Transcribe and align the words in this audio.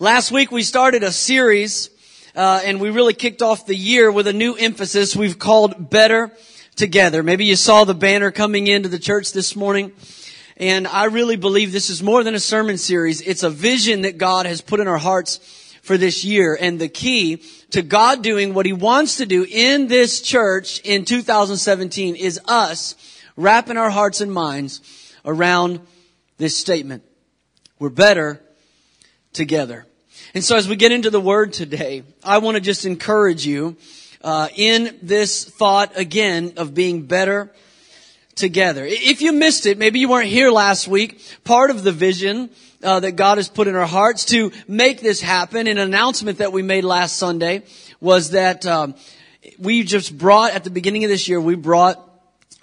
Last 0.00 0.30
week 0.30 0.52
we 0.52 0.62
started 0.62 1.02
a 1.02 1.10
series, 1.10 1.90
uh, 2.36 2.60
and 2.64 2.80
we 2.80 2.90
really 2.90 3.14
kicked 3.14 3.42
off 3.42 3.66
the 3.66 3.74
year 3.74 4.12
with 4.12 4.28
a 4.28 4.32
new 4.32 4.54
emphasis 4.54 5.16
we've 5.16 5.40
called 5.40 5.90
Better 5.90 6.30
Together. 6.76 7.24
Maybe 7.24 7.46
you 7.46 7.56
saw 7.56 7.82
the 7.82 7.96
banner 7.96 8.30
coming 8.30 8.68
into 8.68 8.88
the 8.88 9.00
church 9.00 9.32
this 9.32 9.56
morning. 9.56 9.90
And 10.56 10.86
I 10.86 11.06
really 11.06 11.34
believe 11.34 11.72
this 11.72 11.90
is 11.90 12.00
more 12.00 12.22
than 12.22 12.36
a 12.36 12.38
sermon 12.38 12.78
series. 12.78 13.22
It's 13.22 13.42
a 13.42 13.50
vision 13.50 14.02
that 14.02 14.18
God 14.18 14.46
has 14.46 14.60
put 14.60 14.78
in 14.78 14.86
our 14.86 14.98
hearts 14.98 15.38
for 15.82 15.98
this 15.98 16.24
year. 16.24 16.56
And 16.60 16.80
the 16.80 16.88
key 16.88 17.42
to 17.72 17.82
God 17.82 18.22
doing 18.22 18.54
what 18.54 18.66
He 18.66 18.72
wants 18.72 19.16
to 19.16 19.26
do 19.26 19.44
in 19.50 19.88
this 19.88 20.20
church 20.20 20.80
in 20.84 21.06
2017 21.06 22.14
is 22.14 22.38
us 22.44 22.94
wrapping 23.36 23.76
our 23.76 23.90
hearts 23.90 24.20
and 24.20 24.32
minds 24.32 24.80
around 25.24 25.80
this 26.36 26.56
statement. 26.56 27.02
We're 27.80 27.88
better 27.88 28.40
together. 29.38 29.86
And 30.34 30.44
so 30.44 30.56
as 30.56 30.68
we 30.68 30.76
get 30.76 30.92
into 30.92 31.10
the 31.10 31.20
word 31.20 31.52
today, 31.54 32.02
I 32.22 32.38
want 32.38 32.56
to 32.56 32.60
just 32.60 32.84
encourage 32.84 33.46
you 33.46 33.76
uh, 34.20 34.48
in 34.54 34.98
this 35.00 35.44
thought 35.44 35.96
again 35.96 36.54
of 36.56 36.74
being 36.74 37.06
better 37.06 37.50
together. 38.34 38.84
If 38.84 39.22
you 39.22 39.32
missed 39.32 39.64
it, 39.64 39.78
maybe 39.78 40.00
you 40.00 40.08
weren't 40.08 40.28
here 40.28 40.50
last 40.50 40.88
week, 40.88 41.22
part 41.44 41.70
of 41.70 41.84
the 41.84 41.92
vision 41.92 42.50
uh, 42.82 43.00
that 43.00 43.12
God 43.12 43.38
has 43.38 43.48
put 43.48 43.68
in 43.68 43.76
our 43.76 43.86
hearts 43.86 44.24
to 44.26 44.50
make 44.66 45.00
this 45.00 45.20
happen, 45.20 45.68
an 45.68 45.78
announcement 45.78 46.38
that 46.38 46.52
we 46.52 46.62
made 46.62 46.84
last 46.84 47.16
Sunday 47.16 47.62
was 48.00 48.32
that 48.32 48.66
um, 48.66 48.96
we 49.58 49.84
just 49.84 50.18
brought, 50.18 50.52
at 50.52 50.64
the 50.64 50.70
beginning 50.70 51.04
of 51.04 51.10
this 51.10 51.28
year, 51.28 51.40
we 51.40 51.54
brought 51.54 52.04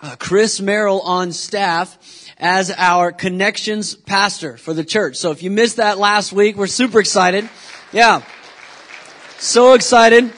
uh, 0.02 0.16
Chris 0.20 0.60
Merrill 0.60 1.02
on 1.02 1.32
staff 1.32 1.98
as 2.38 2.72
our 2.72 3.12
connections 3.12 3.96
pastor 3.96 4.58
for 4.58 4.74
the 4.74 4.84
church. 4.84 5.16
So 5.16 5.32
if 5.32 5.42
you 5.42 5.52
missed 5.52 5.78
that 5.78 5.98
last 5.98 6.34
week, 6.34 6.58
we're 6.58 6.68
super 6.68 7.00
excited. 7.00 7.50
Yeah. 7.92 8.22
So 9.38 9.74
excited 9.74 10.32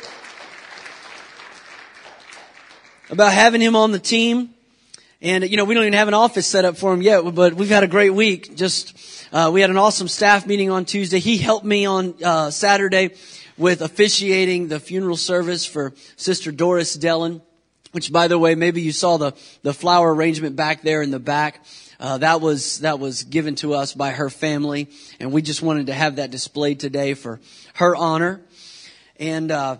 about 3.09 3.33
having 3.33 3.61
him 3.61 3.75
on 3.75 3.91
the 3.91 3.99
team. 3.99 4.53
And, 5.21 5.49
you 5.49 5.57
know, 5.57 5.65
we 5.65 5.73
don't 5.73 5.83
even 5.83 5.93
have 5.93 6.07
an 6.07 6.13
office 6.13 6.45
set 6.45 6.65
up 6.65 6.77
for 6.77 6.93
him 6.93 7.01
yet, 7.01 7.21
but 7.33 7.55
we've 7.55 7.69
had 7.69 7.83
a 7.83 7.87
great 7.87 8.13
week. 8.13 8.55
Just, 8.55 8.95
uh, 9.33 9.49
we 9.51 9.61
had 9.61 9.71
an 9.71 9.77
awesome 9.77 10.07
staff 10.07 10.45
meeting 10.45 10.69
on 10.69 10.85
Tuesday. 10.85 11.17
He 11.17 11.37
helped 11.37 11.65
me 11.65 11.85
on, 11.87 12.13
uh, 12.23 12.51
Saturday 12.51 13.15
with 13.57 13.81
officiating 13.81 14.67
the 14.67 14.79
funeral 14.79 15.17
service 15.17 15.65
for 15.65 15.93
Sister 16.17 16.51
Doris 16.51 16.95
Dellen, 16.95 17.41
which 17.91 18.11
by 18.11 18.27
the 18.27 18.37
way, 18.37 18.55
maybe 18.55 18.81
you 18.81 18.91
saw 18.91 19.17
the, 19.17 19.33
the 19.63 19.73
flower 19.73 20.13
arrangement 20.13 20.55
back 20.55 20.81
there 20.81 21.01
in 21.01 21.11
the 21.11 21.19
back. 21.19 21.63
Uh, 21.99 22.19
that 22.19 22.41
was 22.41 22.81
that 22.81 22.99
was 22.99 23.23
given 23.23 23.55
to 23.55 23.73
us 23.73 23.93
by 23.93 24.11
her 24.11 24.29
family, 24.29 24.87
and 25.19 25.31
we 25.31 25.41
just 25.41 25.63
wanted 25.63 25.87
to 25.87 25.93
have 25.93 26.17
that 26.17 26.29
displayed 26.29 26.79
today 26.79 27.15
for 27.15 27.39
her 27.73 27.95
honor. 27.95 28.39
And 29.19 29.51
uh, 29.51 29.77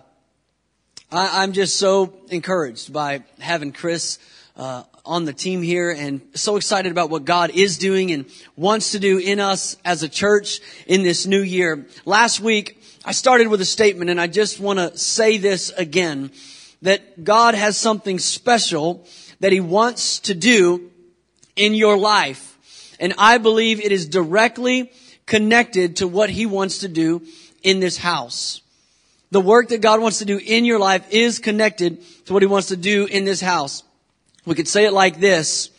I, 1.12 1.44
am 1.44 1.52
just 1.52 1.76
so 1.76 2.12
encouraged 2.28 2.92
by 2.92 3.22
having 3.38 3.72
Chris 3.72 4.18
uh, 4.56 4.82
on 5.06 5.26
the 5.26 5.32
team 5.32 5.62
here, 5.62 5.90
and 5.90 6.20
so 6.34 6.56
excited 6.56 6.90
about 6.90 7.08
what 7.08 7.24
God 7.24 7.50
is 7.50 7.78
doing 7.78 8.10
and 8.10 8.26
wants 8.56 8.90
to 8.92 8.98
do 8.98 9.18
in 9.18 9.38
us 9.38 9.76
as 9.84 10.02
a 10.02 10.08
church 10.08 10.60
in 10.88 11.04
this 11.04 11.24
new 11.24 11.40
year. 11.40 11.86
Last 12.04 12.40
week, 12.40 12.82
I 13.04 13.12
started 13.12 13.46
with 13.46 13.60
a 13.60 13.64
statement, 13.64 14.10
and 14.10 14.20
I 14.20 14.26
just 14.26 14.58
want 14.58 14.80
to 14.80 14.98
say 14.98 15.38
this 15.38 15.70
again: 15.70 16.32
that 16.82 17.24
God 17.24 17.54
has 17.54 17.76
something 17.76 18.18
special 18.18 19.06
that 19.40 19.52
He 19.52 19.60
wants 19.60 20.20
to 20.20 20.34
do 20.34 20.90
in 21.56 21.74
your 21.74 21.98
life. 21.98 22.96
And 23.00 23.14
I 23.18 23.38
believe 23.38 23.80
it 23.80 23.92
is 23.92 24.06
directly 24.06 24.92
connected 25.26 25.96
to 25.96 26.08
what 26.08 26.30
He 26.30 26.46
wants 26.46 26.78
to 26.78 26.88
do 26.88 27.22
in 27.62 27.80
this 27.80 27.96
house. 27.96 28.60
The 29.30 29.40
work 29.40 29.68
that 29.68 29.82
God 29.82 30.00
wants 30.00 30.18
to 30.18 30.24
do 30.24 30.38
in 30.38 30.64
your 30.64 30.78
life 30.78 31.06
is 31.10 31.38
connected 31.38 32.02
to 32.26 32.32
what 32.32 32.42
He 32.42 32.46
wants 32.46 32.68
to 32.68 32.76
do 32.76 33.06
in 33.06 33.24
this 33.24 33.40
house. 33.40 33.82
We 34.46 34.54
could 34.54 34.68
say 34.68 34.86
it 34.86 34.92
like 34.92 35.20
this, 35.20 35.70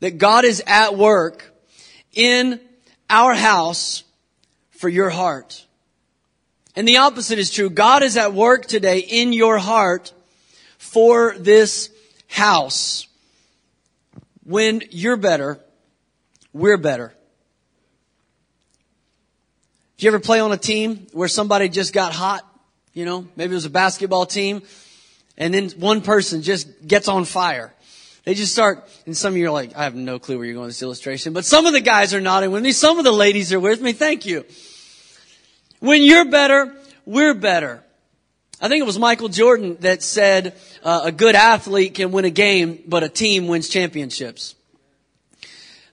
that 0.00 0.18
God 0.18 0.44
is 0.44 0.62
at 0.66 0.96
work 0.96 1.52
in 2.14 2.60
our 3.10 3.34
house 3.34 4.04
for 4.70 4.88
your 4.88 5.10
heart. 5.10 5.64
And 6.76 6.88
the 6.88 6.98
opposite 6.98 7.38
is 7.38 7.50
true. 7.50 7.70
God 7.70 8.02
is 8.02 8.16
at 8.16 8.32
work 8.32 8.66
today 8.66 8.98
in 8.98 9.32
your 9.32 9.58
heart 9.58 10.12
for 10.84 11.34
this 11.38 11.90
house 12.28 13.08
when 14.44 14.82
you're 14.90 15.16
better, 15.16 15.58
we're 16.52 16.76
better. 16.76 17.14
Did 19.96 20.04
you 20.04 20.10
ever 20.10 20.20
play 20.20 20.40
on 20.40 20.52
a 20.52 20.58
team 20.58 21.06
where 21.12 21.26
somebody 21.26 21.68
just 21.68 21.92
got 21.94 22.12
hot? 22.12 22.46
You 22.92 23.06
know, 23.06 23.26
maybe 23.34 23.52
it 23.52 23.54
was 23.54 23.64
a 23.64 23.70
basketball 23.70 24.26
team 24.26 24.62
and 25.36 25.54
then 25.54 25.70
one 25.70 26.02
person 26.02 26.42
just 26.42 26.86
gets 26.86 27.08
on 27.08 27.24
fire. 27.24 27.72
They 28.24 28.34
just 28.34 28.52
start, 28.52 28.88
and 29.06 29.16
some 29.16 29.32
of 29.32 29.36
you 29.36 29.48
are 29.48 29.50
like, 29.50 29.76
I 29.76 29.84
have 29.84 29.94
no 29.94 30.18
clue 30.18 30.36
where 30.36 30.46
you're 30.46 30.54
going 30.54 30.66
with 30.66 30.74
this 30.74 30.82
illustration, 30.82 31.32
but 31.32 31.44
some 31.44 31.66
of 31.66 31.72
the 31.72 31.80
guys 31.80 32.14
are 32.14 32.20
nodding 32.20 32.52
with 32.52 32.62
me. 32.62 32.72
Some 32.72 32.98
of 32.98 33.04
the 33.04 33.12
ladies 33.12 33.52
are 33.52 33.60
with 33.60 33.82
me. 33.82 33.92
Thank 33.92 34.26
you. 34.26 34.44
When 35.80 36.02
you're 36.02 36.30
better, 36.30 36.74
we're 37.04 37.34
better. 37.34 37.83
I 38.64 38.68
think 38.68 38.80
it 38.80 38.86
was 38.86 38.98
Michael 38.98 39.28
Jordan 39.28 39.76
that 39.80 40.02
said 40.02 40.54
uh, 40.82 41.02
a 41.04 41.12
good 41.12 41.34
athlete 41.34 41.92
can 41.92 42.12
win 42.12 42.24
a 42.24 42.30
game, 42.30 42.82
but 42.88 43.02
a 43.02 43.10
team 43.10 43.46
wins 43.46 43.68
championships. 43.68 44.54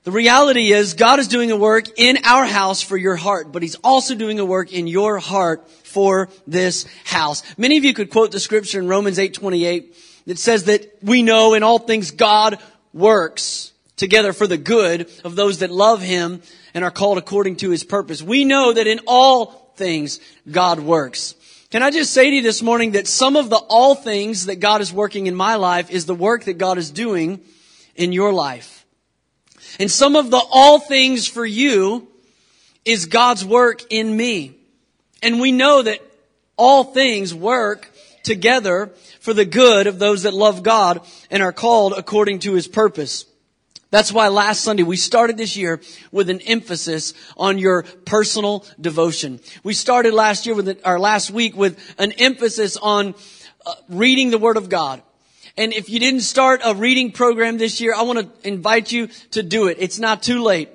The 0.06 0.12
reality 0.12 0.72
is 0.72 0.94
God 0.94 1.20
is 1.20 1.28
doing 1.28 1.52
a 1.52 1.58
work 1.58 2.00
in 2.00 2.20
our 2.24 2.46
house 2.46 2.82
for 2.82 2.96
your 2.96 3.18
heart, 3.18 3.52
but 3.52 3.62
He's 3.62 3.76
also 3.84 4.16
doing 4.16 4.40
a 4.40 4.46
work 4.46 4.72
in 4.72 4.88
your 4.88 5.20
heart 5.20 5.70
for 5.70 6.30
this 6.48 6.86
house. 7.04 7.44
Many 7.58 7.76
of 7.76 7.84
you 7.84 7.94
could 7.94 8.10
quote 8.10 8.32
the 8.32 8.40
scripture 8.40 8.80
in 8.80 8.88
Romans 8.88 9.20
8:28 9.20 9.94
that 10.28 10.40
says 10.40 10.64
that 10.64 10.98
we 11.04 11.24
know 11.24 11.56
in 11.56 11.64
all 11.64 11.78
things 11.78 12.12
God 12.12 12.58
works 12.94 13.74
together 13.98 14.32
for 14.32 14.48
the 14.48 14.58
good 14.58 15.12
of 15.26 15.36
those 15.36 15.58
that 15.58 15.72
love 15.72 16.02
Him 16.02 16.42
and 16.74 16.86
are 16.86 16.90
called 16.90 17.18
according 17.18 17.58
to 17.58 17.70
His 17.70 17.84
purpose. 17.84 18.22
We 18.22 18.46
know 18.46 18.72
that 18.72 18.88
in 18.88 19.02
all 19.08 19.74
things 19.76 20.22
God 20.50 20.80
works. 20.80 21.36
Can 21.72 21.84
I 21.84 21.90
just 21.90 22.12
say 22.12 22.30
to 22.30 22.36
you 22.36 22.42
this 22.42 22.62
morning 22.62 22.92
that 22.92 23.08
some 23.08 23.38
of 23.38 23.50
the 23.50 23.56
all 23.56 23.96
things 23.96 24.48
that 24.48 24.58
God 24.58 24.82
is 24.82 24.92
working 24.92 25.28
in 25.28 25.36
my 25.36 25.56
life 25.56 25.90
is 25.90 26.06
the 26.06 26.14
work 26.14 26.44
that 26.44 26.58
God 26.58 26.78
is 26.78 26.92
doing 26.92 27.40
in 27.96 28.12
your 28.12 28.34
life. 28.34 28.86
And 29.80 29.90
some 29.90 30.18
of 30.18 30.32
the 30.32 30.42
all 30.52 30.80
things 30.80 31.28
for 31.28 31.46
you 31.46 32.10
is 32.84 33.06
God's 33.06 33.46
work 33.46 33.84
in 33.90 34.18
me. 34.18 34.58
And 35.24 35.40
we 35.40 35.54
know 35.54 35.82
that 35.82 36.02
all 36.58 36.84
things 36.84 37.34
work 37.34 37.90
together 38.24 38.88
for 39.22 39.34
the 39.34 39.46
good 39.46 39.88
of 39.88 39.98
those 39.98 40.24
that 40.24 40.34
love 40.34 40.64
God 40.64 41.00
and 41.30 41.42
are 41.42 41.54
called 41.54 41.94
according 41.96 42.40
to 42.40 42.54
his 42.54 42.68
purpose. 42.68 43.24
That's 43.92 44.12
why 44.12 44.30
last 44.30 44.62
Sunday 44.62 44.84
we 44.84 44.96
started 44.96 45.36
this 45.36 45.58
year 45.58 45.82
with 46.14 46.30
an 46.30 46.40
emphasis 46.42 47.14
on 47.36 47.58
your 47.58 47.84
personal 47.84 48.66
devotion. 48.80 49.42
We 49.64 49.74
started 49.74 50.14
last 50.14 50.46
year 50.46 50.56
with, 50.56 50.82
our 50.86 50.98
last 50.98 51.30
week 51.30 51.58
with 51.58 51.78
an 52.00 52.14
emphasis 52.14 52.78
on 52.78 53.14
uh, 53.66 53.74
reading 53.90 54.32
the 54.32 54.38
Word 54.38 54.56
of 54.56 54.70
God. 54.70 55.02
And 55.58 55.74
if 55.74 55.90
you 55.90 56.00
didn't 56.00 56.22
start 56.22 56.62
a 56.64 56.74
reading 56.74 57.12
program 57.12 57.58
this 57.58 57.82
year, 57.82 57.94
I 57.94 58.04
want 58.04 58.20
to 58.20 58.48
invite 58.48 58.94
you 58.94 59.08
to 59.32 59.44
do 59.44 59.68
it. 59.68 59.76
It's 59.80 60.00
not 60.00 60.24
too 60.24 60.42
late. 60.42 60.70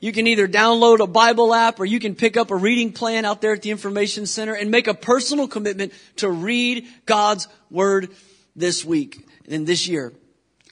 You 0.00 0.12
can 0.12 0.28
either 0.28 0.46
download 0.46 1.00
a 1.00 1.08
Bible 1.08 1.52
app 1.52 1.80
or 1.80 1.84
you 1.84 1.98
can 1.98 2.14
pick 2.14 2.36
up 2.36 2.52
a 2.52 2.56
reading 2.56 2.92
plan 2.92 3.24
out 3.24 3.40
there 3.40 3.52
at 3.52 3.62
the 3.62 3.72
information 3.72 4.26
center 4.26 4.54
and 4.54 4.70
make 4.70 4.86
a 4.86 4.94
personal 4.94 5.48
commitment 5.48 5.92
to 6.16 6.30
read 6.30 6.86
God's 7.04 7.48
Word 7.68 8.10
this 8.54 8.84
week 8.84 9.26
and 9.48 9.66
this 9.66 9.88
year. 9.88 10.12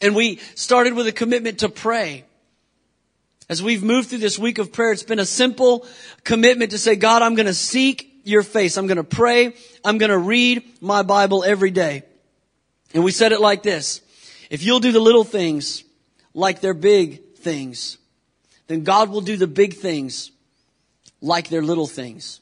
And 0.01 0.15
we 0.15 0.37
started 0.55 0.95
with 0.95 1.07
a 1.07 1.13
commitment 1.13 1.61
to 1.61 1.69
pray. 1.69 2.25
As 3.49 3.63
we've 3.63 3.83
moved 3.83 4.11
through 4.11 4.19
this 4.19 4.39
week 4.39 4.59
of 4.59 4.73
prayer, 4.73 4.93
it's 4.93 5.03
been 5.03 5.19
a 5.19 5.27
simple 5.27 5.87
commitment 6.23 6.73
to 6.73 6.79
say, 6.79 6.97
God, 6.97 7.23
I'm 7.23 7.35
going 7.35 7.47
to 7.47 7.55
seek 7.55 8.21
your 8.25 8.43
face. 8.43 8.77
I'm 8.77 8.87
going 8.87 8.99
to 8.99 9.05
pray. 9.05 9.55
I'm 9.85 9.99
going 9.99 10.11
to 10.11 10.19
read 10.19 10.63
my 10.81 11.03
Bible 11.03 11.43
every 11.45 11.71
day. 11.71 12.03
And 12.95 13.03
we 13.03 13.11
said 13.11 13.33
it 13.33 13.41
like 13.41 13.63
this. 13.63 14.03
If 14.51 14.63
you'll 14.63 14.81
do 14.81 14.93
the 14.93 15.01
little 15.01 15.25
things 15.25 15.85
like 16.35 16.61
they're 16.61 16.75
big 16.75 17.37
things, 17.37 17.99
then 18.67 18.85
God 18.85 19.11
will 19.11 19.23
do 19.23 19.37
the 19.37 19.47
big 19.47 19.75
things 19.75 20.31
like 21.21 21.49
they're 21.49 21.63
little 21.63 21.87
things. 21.87 22.41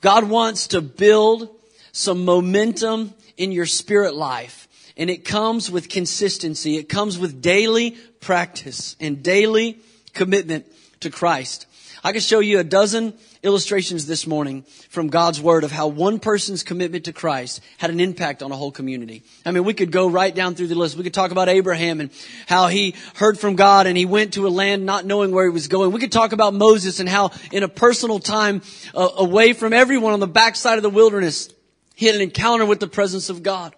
God 0.00 0.28
wants 0.28 0.68
to 0.68 0.80
build 0.80 1.48
some 1.92 2.24
momentum 2.24 3.14
in 3.36 3.52
your 3.52 3.66
spirit 3.66 4.14
life. 4.14 4.68
And 5.00 5.08
it 5.08 5.24
comes 5.24 5.70
with 5.70 5.88
consistency. 5.88 6.76
It 6.76 6.90
comes 6.90 7.18
with 7.18 7.40
daily 7.40 7.92
practice 8.20 8.96
and 9.00 9.22
daily 9.22 9.78
commitment 10.12 10.66
to 11.00 11.08
Christ. 11.08 11.66
I 12.04 12.12
could 12.12 12.22
show 12.22 12.40
you 12.40 12.58
a 12.58 12.64
dozen 12.64 13.14
illustrations 13.42 14.06
this 14.06 14.26
morning 14.26 14.62
from 14.90 15.08
God's 15.08 15.40
Word 15.40 15.64
of 15.64 15.72
how 15.72 15.88
one 15.88 16.18
person's 16.18 16.62
commitment 16.62 17.06
to 17.06 17.14
Christ 17.14 17.62
had 17.78 17.88
an 17.88 17.98
impact 17.98 18.42
on 18.42 18.52
a 18.52 18.56
whole 18.56 18.70
community. 18.70 19.22
I 19.46 19.52
mean, 19.52 19.64
we 19.64 19.72
could 19.72 19.90
go 19.90 20.06
right 20.06 20.34
down 20.34 20.54
through 20.54 20.66
the 20.66 20.74
list. 20.74 20.98
We 20.98 21.02
could 21.02 21.14
talk 21.14 21.30
about 21.30 21.48
Abraham 21.48 22.00
and 22.00 22.10
how 22.46 22.68
he 22.68 22.94
heard 23.14 23.38
from 23.38 23.56
God 23.56 23.86
and 23.86 23.96
he 23.96 24.04
went 24.04 24.34
to 24.34 24.46
a 24.46 24.50
land 24.50 24.84
not 24.84 25.06
knowing 25.06 25.32
where 25.32 25.44
he 25.46 25.50
was 25.50 25.68
going. 25.68 25.92
We 25.92 26.00
could 26.00 26.12
talk 26.12 26.32
about 26.32 26.52
Moses 26.52 27.00
and 27.00 27.08
how 27.08 27.30
in 27.52 27.62
a 27.62 27.68
personal 27.68 28.18
time 28.18 28.60
uh, 28.94 29.08
away 29.16 29.54
from 29.54 29.72
everyone 29.72 30.12
on 30.12 30.20
the 30.20 30.26
backside 30.26 30.76
of 30.76 30.82
the 30.82 30.90
wilderness, 30.90 31.48
he 31.94 32.04
had 32.04 32.16
an 32.16 32.20
encounter 32.20 32.66
with 32.66 32.80
the 32.80 32.86
presence 32.86 33.30
of 33.30 33.42
God. 33.42 33.74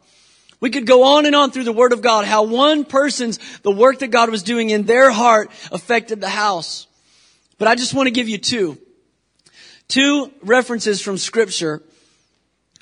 We 0.63 0.71
could 0.71 0.87
go 0.87 1.17
on 1.17 1.27
and 1.27 1.35
on 1.35 1.51
through 1.51 1.65
the 1.65 1.73
Word 1.73 1.93
of 1.93 2.03
God, 2.03 2.25
how 2.25 2.45
one 2.45 2.85
person's, 2.85 3.41
the 3.63 3.73
work 3.73 3.99
that 3.99 4.13
God 4.13 4.31
was 4.31 4.45
doing 4.45 4.71
in 4.71 4.85
their 4.85 5.11
heart 5.11 5.51
affected 5.73 6.21
the 6.21 6.29
house. 6.29 6.87
But 7.59 7.67
I 7.67 7.75
just 7.75 7.95
want 7.95 8.07
to 8.07 8.13
give 8.13 8.29
you 8.29 8.39
two. 8.39 8.79
Two 9.89 10.31
references 10.41 11.03
from 11.03 11.19
scripture 11.19 11.83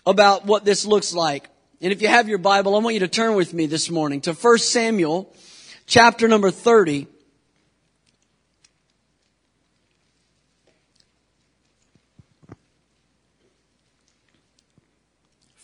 about 0.05 0.44
what 0.44 0.67
this 0.67 0.85
looks 0.85 1.15
like. 1.15 1.49
And 1.81 1.91
if 1.91 2.03
you 2.03 2.09
have 2.09 2.29
your 2.29 2.37
Bible, 2.37 2.77
I 2.77 2.81
want 2.81 2.93
you 2.93 3.00
to 3.00 3.09
turn 3.09 3.35
with 3.35 3.55
me 3.55 3.65
this 3.65 3.88
morning 3.88 4.21
to 4.23 4.35
1 4.35 4.59
Samuel 4.59 5.35
chapter 5.87 6.29
number 6.29 6.50
30. 6.50 7.06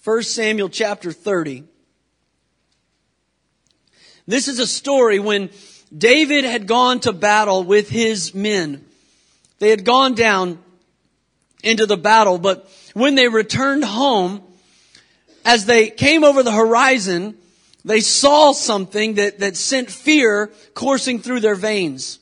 First 0.00 0.34
Samuel 0.34 0.70
chapter 0.70 1.12
30. 1.12 1.64
This 4.26 4.49
is 4.49 4.58
a 4.58 4.67
story 4.67 5.19
when 5.19 5.50
David 5.96 6.44
had 6.44 6.67
gone 6.67 7.00
to 7.00 7.12
battle 7.12 7.62
with 7.62 7.88
his 7.88 8.34
men. 8.34 8.84
They 9.58 9.70
had 9.70 9.84
gone 9.84 10.14
down 10.14 10.58
into 11.62 11.87
the 11.87 11.96
battle, 11.96 12.38
but 12.38 12.69
when 12.94 13.14
they 13.14 13.28
returned 13.28 13.84
home, 13.84 14.43
as 15.44 15.64
they 15.64 15.90
came 15.90 16.25
over 16.25 16.43
the 16.43 16.52
horizon, 16.52 17.37
they 17.84 18.00
saw 18.00 18.52
something 18.52 19.14
that, 19.14 19.38
that 19.38 19.56
sent 19.56 19.90
fear 19.90 20.50
coursing 20.75 21.20
through 21.20 21.40
their 21.40 21.55
veins. 21.55 22.19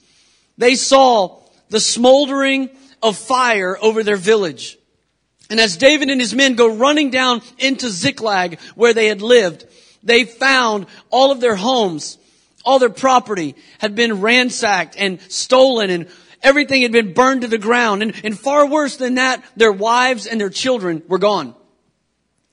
They 0.59 0.75
saw 0.75 1.41
the 1.71 1.81
smoldering 1.81 2.69
of 3.03 3.17
fire 3.17 3.79
over 3.81 4.03
their 4.03 4.17
village. 4.17 4.79
And 5.49 5.59
as 5.59 5.77
David 5.77 6.11
and 6.11 6.21
his 6.21 6.35
men 6.35 6.55
go 6.55 6.75
running 6.75 7.11
down 7.11 7.43
into 7.59 7.89
Ziklag 7.89 8.61
where 8.75 8.93
they 8.93 9.07
had 9.07 9.23
lived, 9.23 9.67
they 10.05 10.25
found 10.25 10.87
all 11.11 11.33
of 11.33 11.41
their 11.41 11.57
homes, 11.57 12.19
all 12.65 12.79
their 12.79 12.91
property 12.91 13.55
had 13.79 13.95
been 13.95 14.21
ransacked 14.21 14.95
and 14.97 15.21
stolen 15.29 15.91
and 15.91 16.09
Everything 16.45 16.83
had 16.83 16.93
been 16.93 17.15
burned 17.15 17.41
to 17.41 17.49
the 17.49 17.59
ground. 17.59 18.03
And, 18.03 18.15
and 18.23 18.39
far 18.39 18.67
worse 18.67 18.97
than 18.99 19.15
that, 19.15 19.43
their 19.57 19.73
wives 19.73 20.27
and 20.27 20.39
their 20.39 20.51
children 20.51 21.03
were 21.09 21.19
gone. 21.19 21.55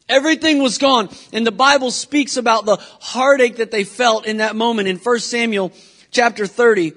Everything 0.08 0.64
was 0.64 0.78
gone. 0.78 1.10
And 1.34 1.46
the 1.46 1.52
Bible 1.52 1.92
speaks 1.92 2.38
about 2.38 2.66
the 2.66 2.78
heartache 3.02 3.58
that 3.58 3.70
they 3.70 3.84
felt 3.84 4.26
in 4.26 4.38
that 4.38 4.56
moment 4.56 4.88
in 4.88 4.96
1 4.96 5.20
Samuel 5.20 5.74
chapter 6.10 6.48
30. 6.48 6.94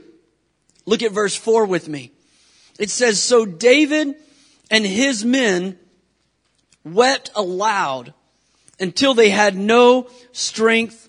Look 0.86 1.02
at 1.02 1.10
verse 1.10 1.34
4 1.34 1.66
with 1.66 1.88
me. 1.88 2.12
It 2.78 2.90
says, 2.90 3.20
So 3.20 3.44
David 3.44 4.14
and 4.70 4.86
his 4.86 5.24
men 5.24 5.78
wept 6.84 7.30
aloud 7.34 8.14
until 8.84 9.14
they 9.14 9.30
had 9.30 9.56
no 9.56 10.08
strength 10.32 11.08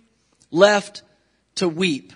left 0.50 1.04
to 1.56 1.68
weep. 1.68 2.14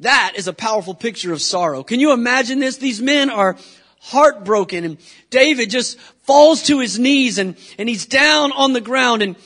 That 0.00 0.32
is 0.36 0.48
a 0.48 0.54
powerful 0.54 0.94
picture 0.94 1.32
of 1.32 1.42
sorrow. 1.42 1.84
Can 1.84 2.00
you 2.00 2.12
imagine 2.12 2.58
this? 2.58 2.78
These 2.78 3.02
men 3.02 3.28
are 3.28 3.56
heartbroken 4.00 4.84
and 4.84 4.96
David 5.28 5.70
just 5.70 6.00
falls 6.24 6.62
to 6.64 6.80
his 6.80 6.98
knees 6.98 7.38
and, 7.38 7.56
and 7.78 7.88
he's 7.88 8.06
down 8.06 8.52
on 8.52 8.72
the 8.72 8.80
ground 8.80 9.22
and 9.22 9.36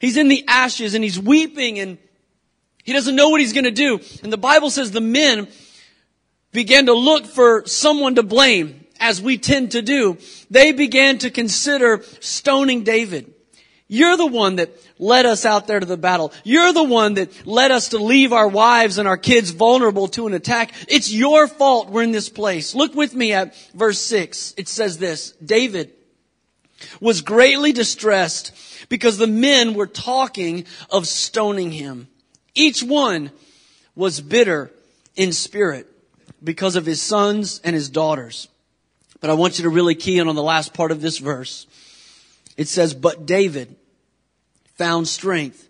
he's 0.00 0.16
in 0.16 0.28
the 0.28 0.44
ashes 0.46 0.94
and 0.94 1.02
he's 1.02 1.18
weeping 1.18 1.80
and 1.80 1.98
he 2.84 2.92
doesn't 2.92 3.16
know 3.16 3.30
what 3.30 3.40
he's 3.40 3.52
going 3.52 3.64
to 3.64 3.70
do. 3.72 4.00
And 4.22 4.32
the 4.32 4.38
Bible 4.38 4.70
says 4.70 4.92
the 4.92 5.00
men 5.00 5.48
began 6.52 6.86
to 6.86 6.94
look 6.94 7.26
for 7.26 7.66
someone 7.66 8.14
to 8.14 8.22
blame 8.22 8.86
as 9.00 9.20
we 9.20 9.38
tend 9.38 9.72
to 9.72 9.82
do. 9.82 10.18
They 10.50 10.70
began 10.70 11.18
to 11.18 11.30
consider 11.30 12.04
stoning 12.20 12.84
David. 12.84 13.34
You're 13.88 14.16
the 14.16 14.26
one 14.26 14.56
that 14.56 14.70
led 14.98 15.26
us 15.26 15.44
out 15.44 15.68
there 15.68 15.78
to 15.78 15.86
the 15.86 15.96
battle. 15.96 16.32
You're 16.42 16.72
the 16.72 16.82
one 16.82 17.14
that 17.14 17.46
led 17.46 17.70
us 17.70 17.90
to 17.90 17.98
leave 17.98 18.32
our 18.32 18.48
wives 18.48 18.98
and 18.98 19.06
our 19.06 19.16
kids 19.16 19.50
vulnerable 19.50 20.08
to 20.08 20.26
an 20.26 20.34
attack. 20.34 20.72
It's 20.88 21.12
your 21.12 21.46
fault 21.46 21.90
we're 21.90 22.02
in 22.02 22.10
this 22.10 22.28
place. 22.28 22.74
Look 22.74 22.94
with 22.94 23.14
me 23.14 23.32
at 23.32 23.56
verse 23.74 24.00
6. 24.00 24.54
It 24.56 24.66
says 24.66 24.98
this, 24.98 25.32
David 25.32 25.92
was 27.00 27.22
greatly 27.22 27.72
distressed 27.72 28.52
because 28.88 29.18
the 29.18 29.26
men 29.28 29.74
were 29.74 29.86
talking 29.86 30.64
of 30.90 31.06
stoning 31.06 31.70
him. 31.70 32.08
Each 32.54 32.82
one 32.82 33.30
was 33.94 34.20
bitter 34.20 34.72
in 35.14 35.32
spirit 35.32 35.86
because 36.42 36.74
of 36.74 36.86
his 36.86 37.00
sons 37.00 37.60
and 37.62 37.74
his 37.74 37.88
daughters. 37.88 38.48
But 39.20 39.30
I 39.30 39.34
want 39.34 39.58
you 39.58 39.62
to 39.62 39.70
really 39.70 39.94
key 39.94 40.18
in 40.18 40.28
on 40.28 40.34
the 40.34 40.42
last 40.42 40.74
part 40.74 40.90
of 40.90 41.00
this 41.00 41.18
verse. 41.18 41.66
It 42.56 42.68
says, 42.68 42.94
but 42.94 43.26
David 43.26 43.76
found 44.76 45.08
strength 45.08 45.68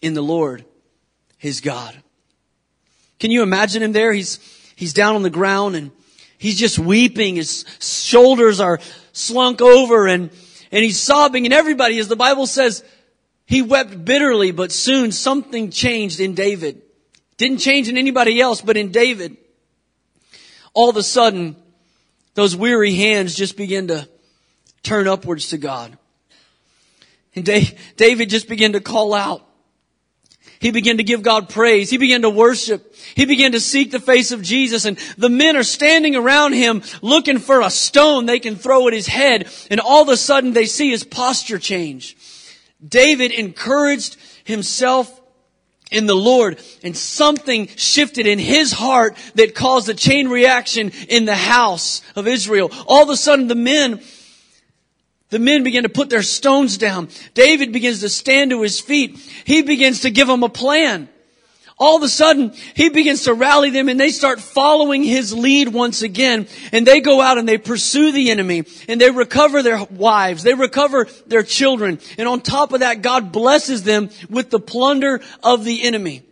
in 0.00 0.14
the 0.14 0.22
Lord, 0.22 0.64
his 1.38 1.60
God. 1.60 1.96
Can 3.20 3.30
you 3.30 3.42
imagine 3.42 3.82
him 3.82 3.92
there? 3.92 4.12
He's, 4.12 4.38
he's 4.74 4.92
down 4.92 5.14
on 5.14 5.22
the 5.22 5.30
ground 5.30 5.76
and 5.76 5.90
he's 6.38 6.58
just 6.58 6.78
weeping. 6.78 7.36
His 7.36 7.64
shoulders 7.80 8.58
are 8.58 8.80
slunk 9.12 9.60
over 9.62 10.06
and, 10.06 10.30
and 10.72 10.84
he's 10.84 10.98
sobbing 10.98 11.44
and 11.44 11.54
everybody, 11.54 11.98
as 11.98 12.08
the 12.08 12.16
Bible 12.16 12.46
says, 12.46 12.82
he 13.46 13.60
wept 13.60 14.04
bitterly, 14.04 14.50
but 14.50 14.72
soon 14.72 15.12
something 15.12 15.70
changed 15.70 16.20
in 16.20 16.34
David. 16.34 16.80
Didn't 17.36 17.58
change 17.58 17.88
in 17.88 17.98
anybody 17.98 18.40
else, 18.40 18.60
but 18.60 18.76
in 18.76 18.92
David. 18.92 19.36
All 20.74 20.88
of 20.88 20.96
a 20.96 21.02
sudden, 21.02 21.56
those 22.34 22.56
weary 22.56 22.94
hands 22.94 23.34
just 23.34 23.56
begin 23.56 23.88
to 23.88 24.08
turn 24.82 25.08
upwards 25.08 25.48
to 25.50 25.58
God. 25.58 25.96
And 27.34 27.44
David 27.96 28.30
just 28.30 28.48
began 28.48 28.72
to 28.72 28.80
call 28.80 29.14
out. 29.14 29.46
He 30.62 30.70
began 30.70 30.98
to 30.98 31.02
give 31.02 31.22
God 31.22 31.48
praise. 31.48 31.90
He 31.90 31.98
began 31.98 32.22
to 32.22 32.30
worship. 32.30 32.94
He 33.16 33.24
began 33.24 33.50
to 33.52 33.60
seek 33.60 33.90
the 33.90 33.98
face 33.98 34.30
of 34.30 34.42
Jesus 34.42 34.84
and 34.84 34.96
the 35.18 35.28
men 35.28 35.56
are 35.56 35.64
standing 35.64 36.14
around 36.14 36.52
him 36.52 36.82
looking 37.02 37.38
for 37.38 37.60
a 37.60 37.70
stone 37.70 38.26
they 38.26 38.38
can 38.38 38.54
throw 38.54 38.86
at 38.86 38.94
his 38.94 39.08
head. 39.08 39.48
And 39.70 39.80
all 39.80 40.02
of 40.02 40.08
a 40.08 40.16
sudden 40.16 40.52
they 40.52 40.66
see 40.66 40.90
his 40.90 41.02
posture 41.02 41.58
change. 41.58 42.16
David 42.86 43.32
encouraged 43.32 44.16
himself 44.44 45.20
in 45.90 46.06
the 46.06 46.14
Lord 46.14 46.60
and 46.84 46.96
something 46.96 47.66
shifted 47.76 48.28
in 48.28 48.38
his 48.38 48.72
heart 48.72 49.16
that 49.34 49.56
caused 49.56 49.88
a 49.88 49.94
chain 49.94 50.28
reaction 50.28 50.92
in 51.08 51.24
the 51.24 51.34
house 51.34 52.02
of 52.14 52.28
Israel. 52.28 52.70
All 52.86 53.02
of 53.02 53.08
a 53.08 53.16
sudden 53.16 53.48
the 53.48 53.56
men 53.56 54.00
the 55.32 55.38
men 55.38 55.64
begin 55.64 55.84
to 55.84 55.88
put 55.88 56.10
their 56.10 56.22
stones 56.22 56.76
down. 56.76 57.08
David 57.32 57.72
begins 57.72 58.00
to 58.00 58.10
stand 58.10 58.50
to 58.50 58.60
his 58.60 58.78
feet. 58.78 59.18
He 59.46 59.62
begins 59.62 60.02
to 60.02 60.10
give 60.10 60.28
them 60.28 60.42
a 60.42 60.48
plan. 60.50 61.08
All 61.78 61.96
of 61.96 62.02
a 62.02 62.08
sudden, 62.08 62.52
he 62.74 62.90
begins 62.90 63.24
to 63.24 63.32
rally 63.32 63.70
them 63.70 63.88
and 63.88 63.98
they 63.98 64.10
start 64.10 64.40
following 64.40 65.02
his 65.02 65.32
lead 65.32 65.68
once 65.68 66.02
again. 66.02 66.48
And 66.70 66.86
they 66.86 67.00
go 67.00 67.22
out 67.22 67.38
and 67.38 67.48
they 67.48 67.56
pursue 67.56 68.12
the 68.12 68.30
enemy 68.30 68.64
and 68.88 69.00
they 69.00 69.10
recover 69.10 69.62
their 69.62 69.82
wives. 69.84 70.42
They 70.42 70.52
recover 70.52 71.08
their 71.26 71.42
children. 71.42 71.98
And 72.18 72.28
on 72.28 72.42
top 72.42 72.74
of 72.74 72.80
that, 72.80 73.00
God 73.00 73.32
blesses 73.32 73.84
them 73.84 74.10
with 74.28 74.50
the 74.50 74.60
plunder 74.60 75.22
of 75.42 75.64
the 75.64 75.82
enemy. 75.82 76.24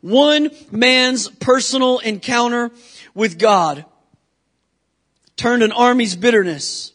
One 0.00 0.50
man's 0.70 1.28
personal 1.28 1.98
encounter 1.98 2.70
with 3.14 3.38
God 3.38 3.84
turned 5.36 5.62
an 5.62 5.72
army's 5.72 6.16
bitterness 6.16 6.94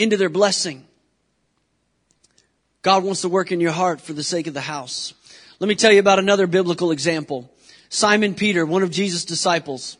into 0.00 0.16
their 0.16 0.28
blessing. 0.28 0.84
God 2.82 3.04
wants 3.04 3.20
to 3.20 3.28
work 3.28 3.52
in 3.52 3.60
your 3.60 3.72
heart 3.72 4.00
for 4.00 4.14
the 4.14 4.22
sake 4.22 4.46
of 4.46 4.54
the 4.54 4.60
house. 4.62 5.12
Let 5.58 5.68
me 5.68 5.74
tell 5.74 5.92
you 5.92 6.00
about 6.00 6.18
another 6.18 6.46
biblical 6.46 6.90
example. 6.90 7.52
Simon 7.90 8.34
Peter, 8.34 8.64
one 8.64 8.82
of 8.82 8.90
Jesus' 8.90 9.26
disciples. 9.26 9.98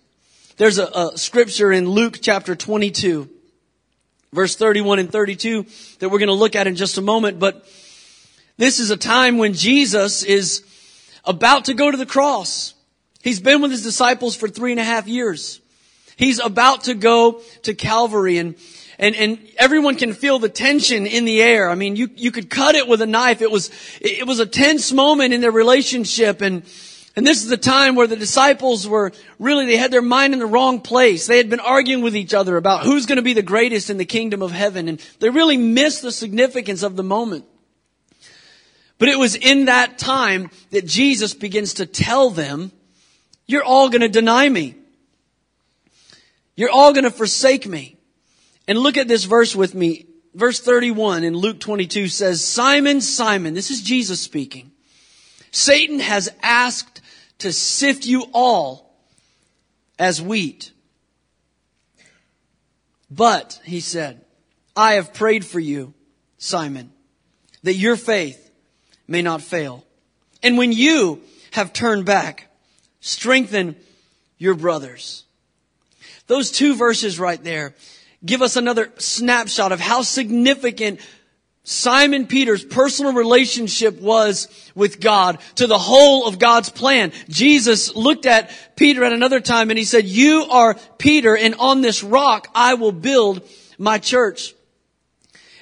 There's 0.56 0.78
a, 0.78 0.86
a 0.86 1.18
scripture 1.18 1.70
in 1.70 1.88
Luke 1.88 2.18
chapter 2.22 2.56
22, 2.56 3.28
verse 4.32 4.56
31 4.56 5.00
and 5.00 5.12
32 5.12 5.66
that 5.98 6.08
we're 6.08 6.18
going 6.18 6.28
to 6.28 6.34
look 6.34 6.56
at 6.56 6.66
in 6.66 6.76
just 6.76 6.96
a 6.96 7.02
moment, 7.02 7.38
but 7.38 7.66
this 8.56 8.78
is 8.78 8.90
a 8.90 8.96
time 8.96 9.36
when 9.36 9.52
Jesus 9.52 10.22
is 10.22 10.64
about 11.24 11.66
to 11.66 11.74
go 11.74 11.90
to 11.90 11.96
the 11.96 12.06
cross. 12.06 12.74
He's 13.22 13.40
been 13.40 13.60
with 13.60 13.70
his 13.70 13.82
disciples 13.82 14.36
for 14.36 14.48
three 14.48 14.70
and 14.70 14.80
a 14.80 14.84
half 14.84 15.06
years. 15.06 15.60
He's 16.16 16.38
about 16.38 16.84
to 16.84 16.94
go 16.94 17.40
to 17.62 17.74
Calvary 17.74 18.38
and 18.38 18.54
and, 19.00 19.16
and 19.16 19.38
everyone 19.56 19.96
can 19.96 20.12
feel 20.12 20.38
the 20.38 20.48
tension 20.48 21.06
in 21.06 21.24
the 21.24 21.42
air. 21.42 21.68
I 21.68 21.74
mean, 21.74 21.96
you, 21.96 22.08
you 22.14 22.30
could 22.30 22.48
cut 22.48 22.76
it 22.76 22.86
with 22.86 23.00
a 23.00 23.06
knife. 23.06 23.42
It 23.42 23.50
was, 23.50 23.70
it 24.00 24.26
was 24.26 24.38
a 24.38 24.46
tense 24.46 24.92
moment 24.92 25.34
in 25.34 25.40
their 25.40 25.50
relationship 25.50 26.40
and 26.40 26.62
And 27.16 27.26
this 27.26 27.42
is 27.42 27.48
the 27.48 27.56
time 27.56 27.96
where 27.96 28.06
the 28.06 28.16
disciples 28.16 28.86
were 28.86 29.10
really, 29.38 29.66
they 29.66 29.76
had 29.76 29.90
their 29.90 30.00
mind 30.00 30.32
in 30.32 30.38
the 30.38 30.46
wrong 30.46 30.80
place. 30.80 31.26
They 31.26 31.38
had 31.38 31.50
been 31.50 31.60
arguing 31.60 32.04
with 32.04 32.14
each 32.14 32.32
other 32.32 32.56
about 32.56 32.84
who's 32.84 33.06
going 33.06 33.16
to 33.16 33.22
be 33.22 33.34
the 33.34 33.42
greatest 33.42 33.90
in 33.90 33.98
the 33.98 34.04
kingdom 34.04 34.42
of 34.42 34.52
heaven. 34.52 34.88
And 34.88 35.00
they 35.18 35.28
really 35.28 35.56
missed 35.56 36.02
the 36.02 36.12
significance 36.12 36.84
of 36.84 36.94
the 36.94 37.02
moment. 37.02 37.44
But 38.98 39.08
it 39.08 39.18
was 39.18 39.34
in 39.34 39.64
that 39.64 39.98
time 39.98 40.50
that 40.70 40.86
Jesus 40.86 41.34
begins 41.34 41.74
to 41.74 41.86
tell 41.86 42.30
them, 42.30 42.70
you're 43.46 43.64
all 43.64 43.88
going 43.88 44.02
to 44.02 44.08
deny 44.08 44.48
me. 44.48 44.76
You're 46.54 46.70
all 46.70 46.92
going 46.92 47.04
to 47.04 47.10
forsake 47.10 47.66
me. 47.66 47.96
And 48.70 48.78
look 48.78 48.96
at 48.96 49.08
this 49.08 49.24
verse 49.24 49.56
with 49.56 49.74
me. 49.74 50.06
Verse 50.32 50.60
31 50.60 51.24
in 51.24 51.34
Luke 51.34 51.58
22 51.58 52.06
says, 52.06 52.44
Simon, 52.44 53.00
Simon, 53.00 53.52
this 53.52 53.68
is 53.68 53.82
Jesus 53.82 54.20
speaking. 54.20 54.70
Satan 55.50 55.98
has 55.98 56.32
asked 56.40 57.00
to 57.38 57.52
sift 57.52 58.06
you 58.06 58.26
all 58.32 58.94
as 59.98 60.22
wheat. 60.22 60.70
But, 63.10 63.60
he 63.64 63.80
said, 63.80 64.24
I 64.76 64.92
have 64.92 65.14
prayed 65.14 65.44
for 65.44 65.58
you, 65.58 65.92
Simon, 66.38 66.92
that 67.64 67.74
your 67.74 67.96
faith 67.96 68.52
may 69.08 69.20
not 69.20 69.42
fail. 69.42 69.84
And 70.44 70.56
when 70.56 70.70
you 70.70 71.22
have 71.50 71.72
turned 71.72 72.04
back, 72.04 72.46
strengthen 73.00 73.74
your 74.38 74.54
brothers. 74.54 75.24
Those 76.28 76.52
two 76.52 76.76
verses 76.76 77.18
right 77.18 77.42
there 77.42 77.74
give 78.24 78.42
us 78.42 78.56
another 78.56 78.92
snapshot 78.98 79.72
of 79.72 79.80
how 79.80 80.02
significant 80.02 81.00
Simon 81.62 82.26
Peter's 82.26 82.64
personal 82.64 83.12
relationship 83.12 84.00
was 84.00 84.48
with 84.74 85.00
God 85.00 85.38
to 85.56 85.66
the 85.66 85.78
whole 85.78 86.26
of 86.26 86.38
God's 86.38 86.70
plan. 86.70 87.12
Jesus 87.28 87.94
looked 87.94 88.26
at 88.26 88.50
Peter 88.76 89.04
at 89.04 89.12
another 89.12 89.40
time 89.40 89.70
and 89.70 89.78
he 89.78 89.84
said, 89.84 90.06
you 90.06 90.46
are 90.50 90.74
Peter 90.98 91.36
and 91.36 91.54
on 91.56 91.80
this 91.80 92.02
rock 92.02 92.48
I 92.54 92.74
will 92.74 92.92
build 92.92 93.46
my 93.78 93.98
church. 93.98 94.54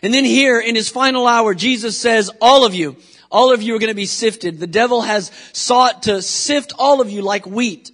And 0.03 0.15
then 0.15 0.25
here 0.25 0.61
in 0.61 0.77
his 0.77 0.89
final 0.89 1.27
hour, 1.27 1.55
Jesus 1.55 1.99
says, 1.99 2.31
all 2.41 2.65
of 2.65 2.75
you, 2.75 2.97
all 3.31 3.53
of 3.53 3.63
you 3.63 3.75
are 3.75 3.81
going 3.81 3.91
to 3.91 3.95
be 3.95 4.07
sifted. 4.07 4.61
The 4.61 4.67
devil 4.67 5.03
has 5.03 5.33
sought 5.53 6.05
to 6.05 6.23
sift 6.23 6.73
all 6.79 7.01
of 7.01 7.11
you 7.11 7.23
like 7.23 7.45
wheat. 7.47 7.91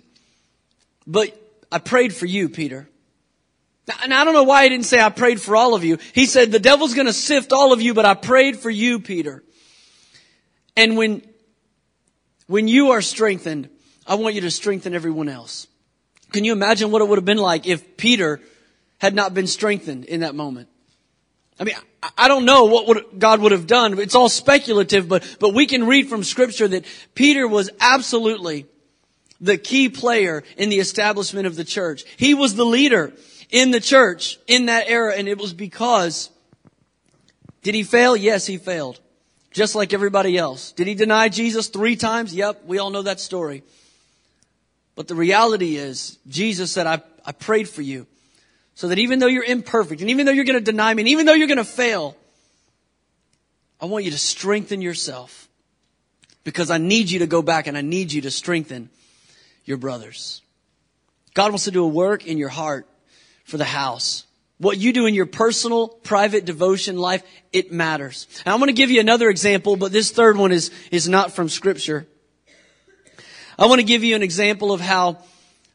But 1.06 1.36
I 1.72 1.78
prayed 1.78 2.14
for 2.14 2.26
you, 2.26 2.48
Peter. 2.48 2.88
And 4.02 4.14
I 4.14 4.24
don't 4.24 4.34
know 4.34 4.44
why 4.44 4.64
he 4.64 4.70
didn't 4.70 4.86
say 4.86 5.00
I 5.00 5.10
prayed 5.10 5.40
for 5.40 5.56
all 5.56 5.74
of 5.74 5.84
you. 5.84 5.98
He 6.14 6.26
said 6.26 6.50
the 6.50 6.58
devil's 6.58 6.94
going 6.94 7.06
to 7.06 7.12
sift 7.12 7.52
all 7.52 7.72
of 7.72 7.82
you, 7.82 7.92
but 7.92 8.06
I 8.06 8.14
prayed 8.14 8.58
for 8.58 8.70
you, 8.70 8.98
Peter. 8.98 9.42
And 10.76 10.96
when, 10.96 11.22
when 12.46 12.66
you 12.66 12.92
are 12.92 13.02
strengthened, 13.02 13.68
I 14.06 14.14
want 14.16 14.34
you 14.34 14.42
to 14.42 14.50
strengthen 14.50 14.94
everyone 14.94 15.28
else. 15.28 15.66
Can 16.32 16.44
you 16.44 16.52
imagine 16.52 16.90
what 16.90 17.02
it 17.02 17.08
would 17.08 17.18
have 17.18 17.24
been 17.24 17.38
like 17.38 17.66
if 17.66 17.96
Peter 17.96 18.40
had 18.98 19.14
not 19.14 19.34
been 19.34 19.46
strengthened 19.46 20.04
in 20.06 20.20
that 20.20 20.34
moment? 20.34 20.68
I 21.60 21.64
mean, 21.64 21.76
I 22.18 22.26
don't 22.26 22.44
know 22.44 22.64
what 22.64 23.18
God 23.18 23.40
would 23.40 23.52
have 23.52 23.66
done. 23.66 23.98
It's 24.00 24.16
all 24.16 24.28
speculative, 24.28 25.08
but, 25.08 25.36
but 25.38 25.54
we 25.54 25.66
can 25.66 25.86
read 25.86 26.08
from 26.08 26.24
scripture 26.24 26.66
that 26.66 26.84
Peter 27.14 27.46
was 27.46 27.70
absolutely 27.80 28.66
the 29.40 29.56
key 29.56 29.88
player 29.88 30.42
in 30.56 30.70
the 30.70 30.80
establishment 30.80 31.46
of 31.46 31.54
the 31.54 31.64
church. 31.64 32.04
He 32.16 32.34
was 32.34 32.54
the 32.54 32.64
leader 32.64 33.12
in 33.50 33.70
the 33.70 33.80
church 33.80 34.38
in 34.46 34.66
that 34.66 34.84
era, 34.88 35.14
and 35.14 35.28
it 35.28 35.38
was 35.38 35.52
because 35.52 36.30
did 37.64 37.74
he 37.74 37.82
fail? 37.82 38.14
Yes, 38.14 38.46
he 38.46 38.58
failed. 38.58 39.00
Just 39.50 39.74
like 39.74 39.92
everybody 39.92 40.36
else. 40.36 40.72
Did 40.72 40.86
he 40.86 40.94
deny 40.94 41.28
Jesus 41.28 41.68
three 41.68 41.96
times? 41.96 42.34
Yep, 42.34 42.64
we 42.66 42.78
all 42.78 42.90
know 42.90 43.02
that 43.02 43.20
story. 43.20 43.62
But 44.94 45.08
the 45.08 45.14
reality 45.14 45.76
is, 45.76 46.18
Jesus 46.28 46.70
said, 46.70 46.86
I, 46.86 47.02
I 47.24 47.32
prayed 47.32 47.68
for 47.68 47.82
you 47.82 48.06
so 48.74 48.88
that 48.88 48.98
even 48.98 49.18
though 49.18 49.28
you're 49.28 49.44
imperfect 49.44 50.00
and 50.02 50.10
even 50.10 50.26
though 50.26 50.32
you're 50.32 50.44
going 50.44 50.58
to 50.58 50.64
deny 50.64 50.92
me 50.92 51.02
and 51.02 51.08
even 51.08 51.26
though 51.26 51.32
you're 51.32 51.48
going 51.48 51.58
to 51.58 51.64
fail, 51.64 52.16
I 53.80 53.86
want 53.86 54.04
you 54.04 54.10
to 54.10 54.18
strengthen 54.18 54.82
yourself 54.82 55.48
because 56.44 56.70
I 56.70 56.78
need 56.78 57.10
you 57.10 57.20
to 57.20 57.26
go 57.26 57.40
back 57.40 57.66
and 57.66 57.78
I 57.78 57.80
need 57.80 58.12
you 58.12 58.22
to 58.22 58.30
strengthen 58.30 58.90
your 59.64 59.78
brothers. 59.78 60.42
God 61.32 61.50
wants 61.50 61.64
to 61.64 61.70
do 61.70 61.82
a 61.82 61.88
work 61.88 62.26
in 62.26 62.38
your 62.38 62.50
heart 62.50 62.86
for 63.44 63.56
the 63.56 63.64
house. 63.64 64.24
What 64.58 64.78
you 64.78 64.92
do 64.92 65.06
in 65.06 65.14
your 65.14 65.26
personal, 65.26 65.88
private 65.88 66.44
devotion 66.44 66.96
life, 66.96 67.22
it 67.52 67.72
matters. 67.72 68.26
And 68.44 68.52
I'm 68.52 68.60
going 68.60 68.68
to 68.68 68.72
give 68.72 68.90
you 68.90 69.00
another 69.00 69.28
example, 69.28 69.76
but 69.76 69.92
this 69.92 70.10
third 70.10 70.36
one 70.36 70.52
is, 70.52 70.70
is 70.90 71.08
not 71.08 71.32
from 71.32 71.48
scripture. 71.48 72.06
I 73.58 73.66
want 73.66 73.80
to 73.80 73.86
give 73.86 74.02
you 74.02 74.16
an 74.16 74.22
example 74.22 74.72
of 74.72 74.80
how 74.80 75.18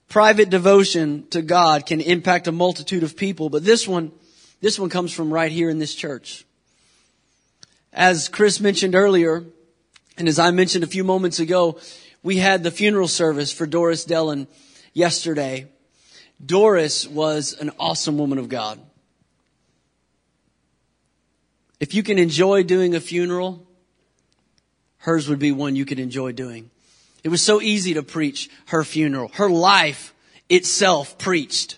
private 0.09 0.49
devotion 0.49 1.27
to 1.29 1.41
God 1.41 1.85
can 1.85 2.01
impact 2.01 2.47
a 2.47 2.51
multitude 2.51 3.03
of 3.03 3.15
people, 3.15 3.49
but 3.49 3.63
this 3.63 3.87
one, 3.87 4.11
this 4.59 4.79
one 4.79 4.89
comes 4.89 5.13
from 5.13 5.31
right 5.31 5.51
here 5.51 5.69
in 5.69 5.79
this 5.79 5.93
church. 5.93 6.45
As 7.93 8.27
Chris 8.27 8.59
mentioned 8.59 8.95
earlier, 8.95 9.43
and 10.17 10.27
as 10.27 10.39
I 10.39 10.51
mentioned 10.51 10.83
a 10.83 10.87
few 10.87 11.03
moments 11.03 11.39
ago, 11.39 11.79
we 12.23 12.37
had 12.37 12.63
the 12.63 12.71
funeral 12.71 13.07
service 13.07 13.51
for 13.53 13.65
Doris 13.65 14.05
Dellen 14.05 14.47
yesterday. 14.93 15.67
Doris 16.43 17.07
was 17.07 17.53
an 17.59 17.71
awesome 17.79 18.17
woman 18.17 18.37
of 18.37 18.49
God. 18.49 18.79
If 21.79 21.93
you 21.93 22.03
can 22.03 22.17
enjoy 22.19 22.63
doing 22.63 22.95
a 22.95 22.99
funeral, 22.99 23.65
hers 24.99 25.29
would 25.29 25.39
be 25.39 25.51
one 25.51 25.75
you 25.75 25.85
could 25.85 25.99
enjoy 25.99 26.31
doing. 26.31 26.69
It 27.23 27.29
was 27.29 27.41
so 27.41 27.61
easy 27.61 27.93
to 27.95 28.03
preach 28.03 28.49
her 28.67 28.83
funeral. 28.83 29.29
Her 29.33 29.49
life 29.49 30.13
itself 30.49 31.17
preached. 31.17 31.77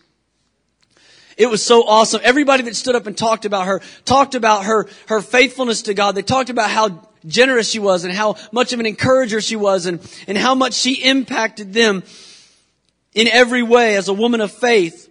It 1.37 1.47
was 1.47 1.63
so 1.63 1.87
awesome. 1.87 2.21
Everybody 2.23 2.63
that 2.63 2.75
stood 2.75 2.95
up 2.95 3.07
and 3.07 3.17
talked 3.17 3.45
about 3.45 3.65
her, 3.65 3.81
talked 4.05 4.35
about 4.35 4.65
her, 4.65 4.87
her 5.07 5.21
faithfulness 5.21 5.83
to 5.83 5.93
God. 5.93 6.13
They 6.13 6.21
talked 6.21 6.49
about 6.49 6.69
how 6.69 7.09
generous 7.25 7.69
she 7.69 7.79
was 7.79 8.03
and 8.03 8.13
how 8.13 8.35
much 8.51 8.73
of 8.73 8.79
an 8.79 8.85
encourager 8.85 9.41
she 9.41 9.55
was 9.55 9.85
and, 9.85 9.99
and 10.27 10.37
how 10.37 10.55
much 10.55 10.73
she 10.73 11.03
impacted 11.03 11.73
them 11.73 12.03
in 13.13 13.27
every 13.27 13.63
way 13.63 13.95
as 13.95 14.07
a 14.07 14.13
woman 14.13 14.41
of 14.41 14.51
faith 14.51 15.09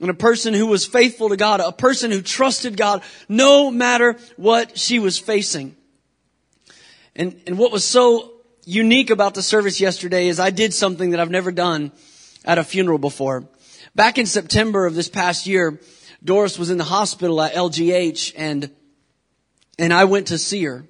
and 0.00 0.10
a 0.10 0.14
person 0.14 0.52
who 0.52 0.66
was 0.66 0.84
faithful 0.84 1.28
to 1.30 1.36
God, 1.36 1.60
a 1.60 1.72
person 1.72 2.10
who 2.10 2.20
trusted 2.20 2.76
God 2.76 3.02
no 3.28 3.70
matter 3.70 4.16
what 4.36 4.78
she 4.78 4.98
was 4.98 5.18
facing. 5.18 5.76
And, 7.14 7.40
and 7.46 7.58
what 7.58 7.72
was 7.72 7.84
so 7.84 8.32
unique 8.64 9.10
about 9.10 9.34
the 9.34 9.42
service 9.42 9.80
yesterday 9.80 10.28
is 10.28 10.38
I 10.38 10.50
did 10.50 10.74
something 10.74 11.10
that 11.10 11.20
I've 11.20 11.30
never 11.30 11.52
done 11.52 11.92
at 12.44 12.58
a 12.58 12.64
funeral 12.64 12.98
before. 12.98 13.44
Back 13.94 14.18
in 14.18 14.26
September 14.26 14.84
of 14.84 14.94
this 14.94 15.08
past 15.08 15.46
year, 15.46 15.80
Doris 16.22 16.58
was 16.58 16.68
in 16.68 16.76
the 16.76 16.84
hospital 16.84 17.40
at 17.40 17.54
LGH 17.54 18.34
and, 18.36 18.70
and 19.78 19.92
I 19.92 20.04
went 20.04 20.28
to 20.28 20.38
see 20.38 20.64
her. 20.64 20.84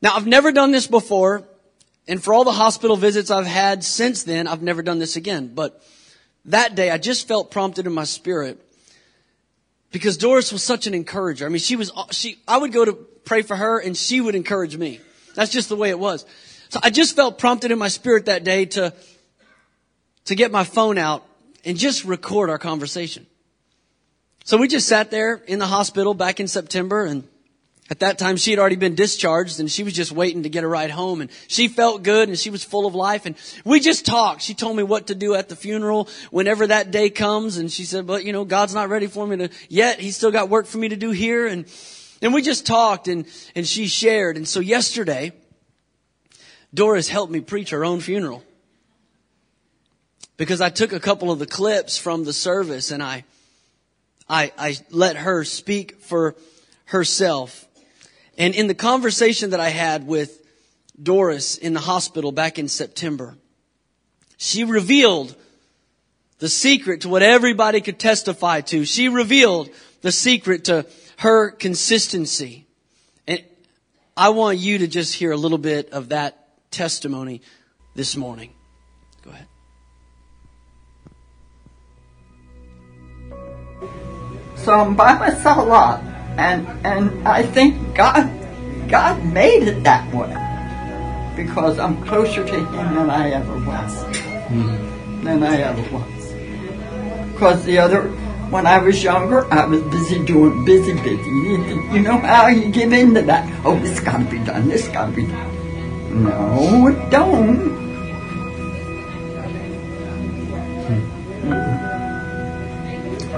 Now 0.00 0.14
I've 0.16 0.26
never 0.26 0.52
done 0.52 0.70
this 0.72 0.86
before. 0.86 1.46
And 2.08 2.22
for 2.22 2.34
all 2.34 2.44
the 2.44 2.52
hospital 2.52 2.96
visits 2.96 3.30
I've 3.30 3.46
had 3.46 3.84
since 3.84 4.24
then, 4.24 4.46
I've 4.46 4.62
never 4.62 4.82
done 4.82 4.98
this 4.98 5.16
again. 5.16 5.52
But 5.54 5.82
that 6.46 6.74
day, 6.74 6.90
I 6.90 6.98
just 6.98 7.28
felt 7.28 7.50
prompted 7.50 7.86
in 7.86 7.92
my 7.92 8.04
spirit 8.04 8.60
because 9.92 10.16
Doris 10.16 10.52
was 10.52 10.62
such 10.62 10.86
an 10.86 10.94
encourager. 10.94 11.46
I 11.46 11.48
mean, 11.48 11.58
she 11.58 11.76
was, 11.76 11.92
she, 12.10 12.38
I 12.48 12.58
would 12.58 12.72
go 12.72 12.84
to 12.84 12.92
pray 12.92 13.42
for 13.42 13.54
her 13.54 13.78
and 13.78 13.96
she 13.96 14.20
would 14.20 14.34
encourage 14.34 14.76
me. 14.76 15.00
That's 15.34 15.52
just 15.52 15.68
the 15.68 15.76
way 15.76 15.90
it 15.90 15.98
was. 15.98 16.26
So 16.70 16.80
I 16.82 16.90
just 16.90 17.14
felt 17.14 17.38
prompted 17.38 17.70
in 17.70 17.78
my 17.78 17.88
spirit 17.88 18.26
that 18.26 18.44
day 18.44 18.64
to, 18.66 18.92
to 20.24 20.34
get 20.34 20.50
my 20.50 20.64
phone 20.64 20.98
out 20.98 21.24
and 21.64 21.78
just 21.78 22.04
record 22.04 22.50
our 22.50 22.58
conversation. 22.58 23.26
So 24.44 24.56
we 24.56 24.66
just 24.66 24.88
sat 24.88 25.10
there 25.10 25.34
in 25.46 25.60
the 25.60 25.66
hospital 25.66 26.14
back 26.14 26.40
in 26.40 26.48
September 26.48 27.04
and 27.04 27.28
at 27.92 27.98
that 27.98 28.18
time, 28.18 28.38
she 28.38 28.52
had 28.52 28.58
already 28.58 28.76
been 28.76 28.94
discharged 28.94 29.60
and 29.60 29.70
she 29.70 29.82
was 29.84 29.92
just 29.92 30.12
waiting 30.12 30.44
to 30.44 30.48
get 30.48 30.64
a 30.64 30.66
ride 30.66 30.88
home 30.88 31.20
and 31.20 31.30
she 31.46 31.68
felt 31.68 32.02
good 32.02 32.30
and 32.30 32.38
she 32.38 32.48
was 32.48 32.64
full 32.64 32.86
of 32.86 32.94
life 32.94 33.26
and 33.26 33.36
we 33.66 33.80
just 33.80 34.06
talked. 34.06 34.40
She 34.40 34.54
told 34.54 34.78
me 34.78 34.82
what 34.82 35.08
to 35.08 35.14
do 35.14 35.34
at 35.34 35.50
the 35.50 35.56
funeral 35.56 36.08
whenever 36.30 36.66
that 36.66 36.90
day 36.90 37.10
comes 37.10 37.58
and 37.58 37.70
she 37.70 37.84
said, 37.84 38.06
but 38.06 38.24
you 38.24 38.32
know, 38.32 38.46
God's 38.46 38.74
not 38.74 38.88
ready 38.88 39.08
for 39.08 39.26
me 39.26 39.36
to 39.36 39.50
yet. 39.68 40.00
He's 40.00 40.16
still 40.16 40.30
got 40.30 40.48
work 40.48 40.64
for 40.64 40.78
me 40.78 40.88
to 40.88 40.96
do 40.96 41.10
here 41.10 41.46
and, 41.46 41.66
and 42.22 42.32
we 42.32 42.40
just 42.40 42.64
talked 42.64 43.08
and, 43.08 43.26
and 43.54 43.66
she 43.66 43.88
shared. 43.88 44.38
And 44.38 44.48
so 44.48 44.60
yesterday, 44.60 45.32
Doris 46.72 47.08
helped 47.08 47.30
me 47.30 47.40
preach 47.40 47.68
her 47.70 47.84
own 47.84 48.00
funeral 48.00 48.42
because 50.38 50.62
I 50.62 50.70
took 50.70 50.94
a 50.94 51.00
couple 51.00 51.30
of 51.30 51.38
the 51.38 51.46
clips 51.46 51.98
from 51.98 52.24
the 52.24 52.32
service 52.32 52.90
and 52.90 53.02
I, 53.02 53.24
I, 54.30 54.50
I 54.56 54.76
let 54.88 55.16
her 55.16 55.44
speak 55.44 56.00
for 56.00 56.36
herself. 56.86 57.68
And 58.38 58.54
in 58.54 58.66
the 58.66 58.74
conversation 58.74 59.50
that 59.50 59.60
I 59.60 59.68
had 59.68 60.06
with 60.06 60.42
Doris 61.00 61.58
in 61.58 61.74
the 61.74 61.80
hospital 61.80 62.32
back 62.32 62.58
in 62.58 62.68
September, 62.68 63.36
she 64.36 64.64
revealed 64.64 65.36
the 66.38 66.48
secret 66.48 67.02
to 67.02 67.08
what 67.08 67.22
everybody 67.22 67.80
could 67.80 67.98
testify 67.98 68.60
to. 68.62 68.84
She 68.84 69.08
revealed 69.08 69.70
the 70.00 70.10
secret 70.10 70.64
to 70.64 70.86
her 71.18 71.50
consistency. 71.52 72.66
And 73.28 73.44
I 74.16 74.30
want 74.30 74.58
you 74.58 74.78
to 74.78 74.88
just 74.88 75.14
hear 75.14 75.30
a 75.30 75.36
little 75.36 75.58
bit 75.58 75.90
of 75.90 76.08
that 76.08 76.48
testimony 76.72 77.42
this 77.94 78.16
morning. 78.16 78.52
Go 79.22 79.30
ahead. 79.30 79.46
So 84.56 84.72
I'm 84.72 84.96
by 84.96 85.18
myself 85.18 85.58
a 85.58 85.62
lot, 85.62 86.02
and 86.38 86.66
and 86.84 87.28
I 87.28 87.42
think 87.42 87.94
God 87.94 88.30
God 88.88 89.24
made 89.32 89.64
it 89.64 89.84
that 89.84 90.12
way 90.14 90.30
because 91.36 91.78
I'm 91.78 92.02
closer 92.04 92.44
to 92.44 92.56
Him 92.56 92.94
than 92.94 93.10
I 93.10 93.30
ever 93.30 93.58
was, 93.64 94.04
hmm. 94.48 95.24
than 95.24 95.42
I 95.42 95.56
ever 95.62 95.82
was. 95.96 96.32
Because 97.32 97.64
the 97.64 97.78
other, 97.78 98.02
when 98.50 98.66
I 98.66 98.78
was 98.78 99.02
younger, 99.02 99.52
I 99.52 99.64
was 99.66 99.82
busy 99.84 100.24
doing 100.24 100.64
busy, 100.64 100.92
busy. 100.92 101.30
You, 101.30 101.90
you 101.92 102.00
know 102.00 102.18
how 102.18 102.48
you 102.48 102.68
give 102.70 102.92
in 102.92 103.14
to 103.14 103.22
that? 103.22 103.50
Oh, 103.64 103.78
this 103.78 103.98
got 104.00 104.18
to 104.18 104.24
be 104.24 104.38
done. 104.44 104.68
This 104.68 104.88
got 104.88 105.06
to 105.06 105.12
be 105.12 105.26
done. 105.26 106.24
No, 106.24 106.88
it 106.88 107.10
don't. 107.10 107.91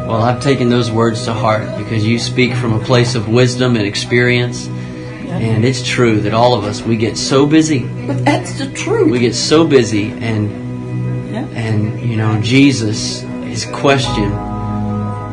Well, 0.06 0.22
I've 0.22 0.42
taken 0.42 0.68
those 0.68 0.90
words 0.90 1.24
to 1.24 1.32
heart 1.32 1.78
because 1.78 2.06
you 2.06 2.18
speak 2.18 2.54
from 2.54 2.74
a 2.74 2.78
place 2.84 3.14
of 3.14 3.28
wisdom 3.28 3.76
and 3.76 3.86
experience. 3.86 4.66
And 4.66 5.64
it's 5.64 5.82
true 5.82 6.20
that 6.20 6.34
all 6.34 6.54
of 6.54 6.64
us, 6.64 6.82
we 6.82 6.96
get 6.96 7.16
so 7.16 7.46
busy. 7.46 7.86
But 8.06 8.24
that's 8.24 8.58
the 8.58 8.70
truth. 8.72 9.10
We 9.10 9.18
get 9.18 9.34
so 9.34 9.66
busy 9.66 10.10
and 10.12 11.32
yeah. 11.32 11.46
and 11.54 12.00
you 12.00 12.16
know, 12.16 12.40
Jesus, 12.40 13.22
his 13.42 13.64
question 13.64 14.30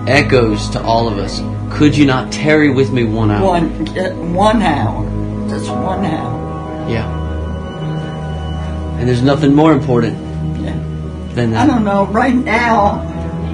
echoes 0.08 0.70
to 0.70 0.82
all 0.82 1.08
of 1.08 1.18
us. 1.20 1.42
Could 1.78 1.96
you 1.96 2.06
not 2.06 2.32
tarry 2.32 2.72
with 2.72 2.92
me 2.92 3.04
one 3.04 3.30
hour? 3.30 3.46
One, 3.46 3.88
uh, 3.90 4.10
one 4.34 4.62
hour. 4.62 5.04
Just 5.50 5.70
one 5.70 6.06
hour. 6.06 6.90
Yeah. 6.90 7.20
And 9.00 9.08
there's 9.08 9.22
nothing 9.22 9.54
more 9.54 9.74
important 9.74 10.18
Yeah. 10.62 10.74
than 11.36 11.52
that. 11.52 11.64
I 11.64 11.68
don't 11.68 11.84
know. 11.84 12.06
Right 12.06 12.36
now, 12.36 13.11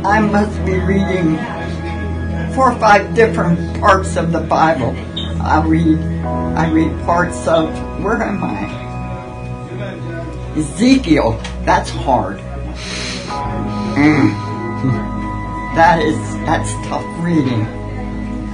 I 0.08 0.22
must 0.22 0.58
be 0.66 0.80
reading 0.80 1.36
four 2.56 2.72
or 2.72 2.80
five 2.80 3.14
different 3.14 3.78
parts 3.82 4.16
of 4.16 4.32
the 4.32 4.40
Bible. 4.40 4.96
I 5.42 5.62
read, 5.66 6.00
I 6.24 6.72
read 6.72 6.98
parts 7.04 7.46
of 7.46 7.68
where 8.02 8.24
am 8.24 8.42
I? 8.42 8.86
Ezekiel. 10.56 11.38
That's 11.66 11.90
hard. 11.90 12.38
Mm. 13.98 14.32
That 15.76 16.02
is 16.02 16.18
that's 16.46 16.72
tough 16.88 17.06
reading. 17.20 17.68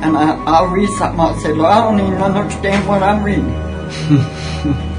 And 0.02 0.18
I, 0.18 0.44
I'll 0.46 0.68
read 0.68 0.90
something. 0.98 1.20
I'll 1.20 1.40
say, 1.40 1.54
"Well, 1.54 1.68
I 1.68 1.84
don't 1.84 2.00
even 2.00 2.20
understand 2.20 2.88
what 2.88 3.04
I'm 3.04 3.24
reading." 3.24 3.54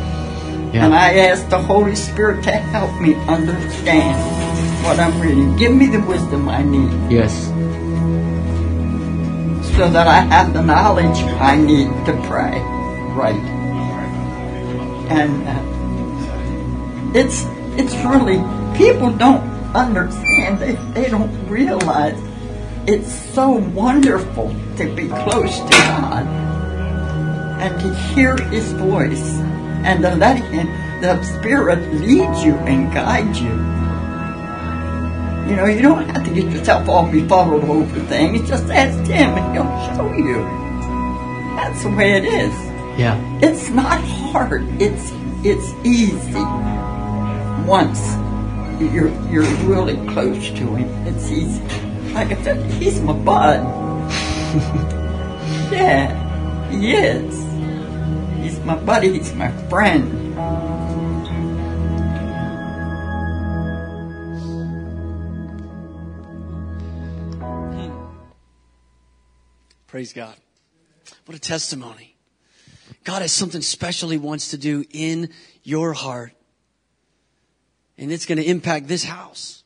Yeah. 0.74 0.86
And 0.86 0.92
I 0.92 1.18
ask 1.18 1.48
the 1.50 1.58
Holy 1.62 1.94
Spirit 1.94 2.42
to 2.42 2.50
help 2.50 3.00
me 3.00 3.14
understand 3.28 4.43
what 4.84 4.98
I'm 5.00 5.18
reading. 5.20 5.56
Give 5.56 5.74
me 5.74 5.86
the 5.86 6.00
wisdom 6.00 6.48
I 6.48 6.62
need 6.62 6.92
Yes. 7.10 7.32
so 9.76 9.88
that 9.90 10.06
I 10.06 10.20
have 10.20 10.52
the 10.52 10.62
knowledge 10.62 11.18
I 11.40 11.56
need 11.56 11.88
to 12.06 12.12
pray 12.28 12.60
right. 13.16 13.44
And 15.10 15.32
uh, 15.48 17.18
it's 17.18 17.44
it's 17.76 17.94
really 18.04 18.38
people 18.76 19.10
don't 19.10 19.42
understand. 19.74 20.58
They 20.60 20.74
they 20.94 21.08
don't 21.10 21.32
realize 21.48 22.18
it's 22.86 23.12
so 23.34 23.48
wonderful 23.74 24.54
to 24.76 24.94
be 24.94 25.08
close 25.08 25.58
to 25.58 25.70
God 25.70 26.26
and 27.60 27.80
to 27.80 27.94
hear 28.14 28.36
His 28.36 28.72
voice 28.72 29.26
and 29.84 30.02
to 30.02 30.14
let 30.14 30.36
Him, 30.36 30.66
the 31.00 31.20
Spirit 31.22 31.80
lead 31.94 32.30
you 32.44 32.54
and 32.68 32.92
guide 32.92 33.34
you. 33.36 33.83
You 35.48 35.56
know, 35.56 35.66
you 35.66 35.82
don't 35.82 36.08
have 36.08 36.24
to 36.24 36.30
get 36.34 36.50
yourself 36.50 36.88
all 36.88 37.06
befuddled 37.10 37.64
over 37.64 38.00
things. 38.06 38.48
Just 38.48 38.64
ask 38.70 38.98
Him 39.10 39.30
and 39.36 39.54
He'll 39.54 39.94
show 39.94 40.12
you. 40.14 40.42
That's 41.56 41.82
the 41.82 41.90
way 41.90 42.16
it 42.16 42.24
is. 42.24 42.52
Yeah. 42.98 43.18
It's 43.42 43.68
not 43.70 44.00
hard. 44.00 44.64
It's 44.80 45.12
it's 45.44 45.72
easy. 45.84 46.42
Once 47.66 48.00
you're 48.80 49.08
you're 49.30 49.44
really 49.66 49.96
close 50.12 50.48
to 50.50 50.74
him, 50.76 50.88
it's 51.06 51.30
easy. 51.30 51.62
Like 52.14 52.32
I 52.32 52.42
said, 52.42 52.70
he's 52.72 53.00
my 53.00 53.12
bud. 53.12 53.60
yeah, 55.72 56.70
he 56.70 56.92
is. 56.92 57.34
He's 58.42 58.58
my 58.64 58.76
buddy. 58.76 59.12
He's 59.18 59.34
my 59.34 59.50
friend. 59.68 60.34
Praise 69.94 70.12
God. 70.12 70.34
What 71.24 71.36
a 71.36 71.40
testimony. 71.40 72.16
God 73.04 73.22
has 73.22 73.30
something 73.30 73.62
special 73.62 74.08
He 74.08 74.18
wants 74.18 74.48
to 74.48 74.58
do 74.58 74.84
in 74.90 75.28
your 75.62 75.92
heart. 75.92 76.32
And 77.96 78.10
it's 78.10 78.26
going 78.26 78.38
to 78.38 78.44
impact 78.44 78.88
this 78.88 79.04
house. 79.04 79.62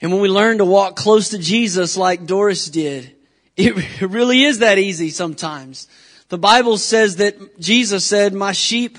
And 0.00 0.12
when 0.12 0.20
we 0.20 0.28
learn 0.28 0.58
to 0.58 0.64
walk 0.64 0.94
close 0.94 1.30
to 1.30 1.38
Jesus 1.38 1.96
like 1.96 2.24
Doris 2.24 2.70
did, 2.70 3.16
it 3.56 4.00
really 4.00 4.44
is 4.44 4.60
that 4.60 4.78
easy 4.78 5.10
sometimes. 5.10 5.88
The 6.28 6.38
Bible 6.38 6.78
says 6.78 7.16
that 7.16 7.58
Jesus 7.58 8.04
said, 8.04 8.32
my 8.32 8.52
sheep 8.52 8.96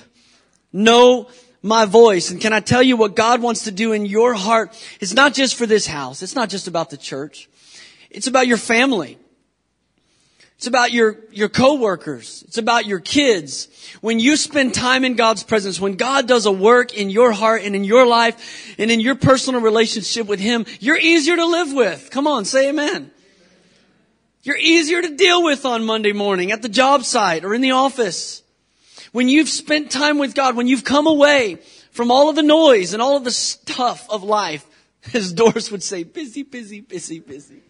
know 0.74 1.30
my 1.64 1.86
voice. 1.86 2.32
And 2.32 2.42
can 2.42 2.52
I 2.52 2.60
tell 2.60 2.84
you 2.84 2.98
what 2.98 3.16
God 3.16 3.42
wants 3.42 3.64
to 3.64 3.72
do 3.72 3.94
in 3.94 4.06
your 4.06 4.34
heart? 4.34 4.78
It's 5.00 5.14
not 5.14 5.34
just 5.34 5.56
for 5.56 5.66
this 5.66 5.88
house. 5.88 6.22
It's 6.22 6.36
not 6.36 6.50
just 6.50 6.68
about 6.68 6.90
the 6.90 6.98
church. 6.98 7.48
It's 8.10 8.28
about 8.28 8.46
your 8.46 8.58
family. 8.58 9.18
It's 10.60 10.68
about 10.68 10.92
your, 10.92 11.16
your 11.32 11.48
coworkers. 11.48 12.44
It's 12.46 12.58
about 12.58 12.86
your 12.86 13.00
kids. 13.00 13.70
When 14.02 14.20
you 14.20 14.36
spend 14.36 14.74
time 14.74 15.06
in 15.06 15.16
God's 15.16 15.42
presence, 15.42 15.80
when 15.80 15.94
God 15.94 16.28
does 16.28 16.46
a 16.46 16.52
work 16.52 16.94
in 16.94 17.10
your 17.10 17.32
heart 17.32 17.62
and 17.64 17.78
in 17.78 17.86
your 17.86 18.06
life 18.06 18.76
and 18.78 18.92
in 18.92 19.00
your 19.00 19.16
personal 19.16 19.62
relationship 19.62 20.28
with 20.28 20.42
Him, 20.42 20.66
you're 20.82 20.98
easier 20.98 21.38
to 21.38 21.46
live 21.46 21.72
with. 21.72 22.10
Come 22.12 22.28
on, 22.28 22.44
say 22.44 22.68
amen. 22.68 23.10
You're 24.44 24.58
easier 24.58 25.02
to 25.02 25.16
deal 25.16 25.46
with 25.46 25.66
on 25.66 25.86
Monday 25.86 26.12
morning 26.12 26.52
at 26.52 26.62
the 26.62 26.68
job 26.68 27.06
site 27.06 27.46
or 27.46 27.54
in 27.54 27.62
the 27.62 27.72
office. 27.72 28.44
When 29.14 29.30
you've 29.30 29.48
spent 29.48 29.92
time 29.92 30.18
with 30.18 30.36
God, 30.36 30.58
when 30.58 30.68
you've 30.68 30.84
come 30.84 31.08
away 31.08 31.60
from 31.92 32.12
all 32.12 32.30
of 32.30 32.36
the 32.36 32.44
noise 32.44 32.92
and 32.92 33.02
all 33.02 33.16
of 33.16 33.24
the 33.24 33.32
stuff 33.32 34.10
of 34.10 34.24
life, 34.24 34.66
as 35.14 35.32
Doris 35.32 35.72
would 35.72 35.84
say, 35.84 36.04
busy, 36.04 36.44
busy, 36.44 36.82
busy, 36.82 37.22
busy. 37.22 37.62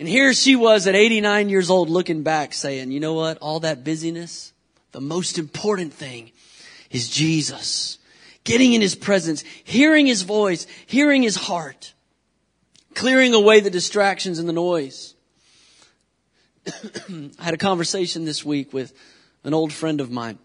And 0.00 0.08
here 0.08 0.32
she 0.32 0.56
was 0.56 0.86
at 0.86 0.94
89 0.94 1.50
years 1.50 1.68
old 1.68 1.90
looking 1.90 2.22
back 2.22 2.54
saying, 2.54 2.90
you 2.90 3.00
know 3.00 3.12
what? 3.12 3.36
All 3.38 3.60
that 3.60 3.84
busyness, 3.84 4.54
the 4.92 5.00
most 5.00 5.36
important 5.36 5.92
thing 5.92 6.32
is 6.90 7.10
Jesus. 7.10 7.98
Getting 8.42 8.72
in 8.72 8.80
His 8.80 8.94
presence, 8.94 9.44
hearing 9.62 10.06
His 10.06 10.22
voice, 10.22 10.66
hearing 10.86 11.22
His 11.22 11.36
heart, 11.36 11.92
clearing 12.94 13.34
away 13.34 13.60
the 13.60 13.68
distractions 13.68 14.38
and 14.38 14.48
the 14.48 14.54
noise. 14.54 15.14
I 16.66 17.44
had 17.44 17.52
a 17.52 17.58
conversation 17.58 18.24
this 18.24 18.42
week 18.42 18.72
with 18.72 18.94
an 19.44 19.52
old 19.52 19.70
friend 19.70 20.00
of 20.00 20.10
mine. 20.10 20.38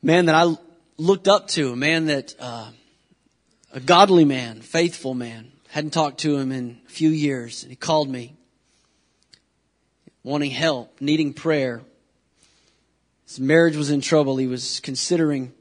Man 0.00 0.26
that 0.26 0.36
I 0.36 0.56
looked 0.96 1.26
up 1.26 1.48
to, 1.48 1.72
a 1.72 1.76
man 1.76 2.06
that, 2.06 2.36
uh, 2.38 2.70
a 3.72 3.80
godly 3.80 4.24
man, 4.24 4.60
faithful 4.60 5.12
man. 5.12 5.50
Hadn't 5.76 5.90
talked 5.90 6.20
to 6.20 6.38
him 6.38 6.52
in 6.52 6.80
few 6.96 7.10
years. 7.10 7.62
And 7.62 7.70
he 7.70 7.76
called 7.76 8.08
me, 8.08 8.34
wanting 10.22 10.50
help, 10.50 10.98
needing 11.00 11.34
prayer. 11.34 11.82
His 13.26 13.38
marriage 13.38 13.76
was 13.76 13.90
in 13.90 14.00
trouble. 14.00 14.38
He 14.38 14.46
was 14.46 14.80
considering 14.80 15.52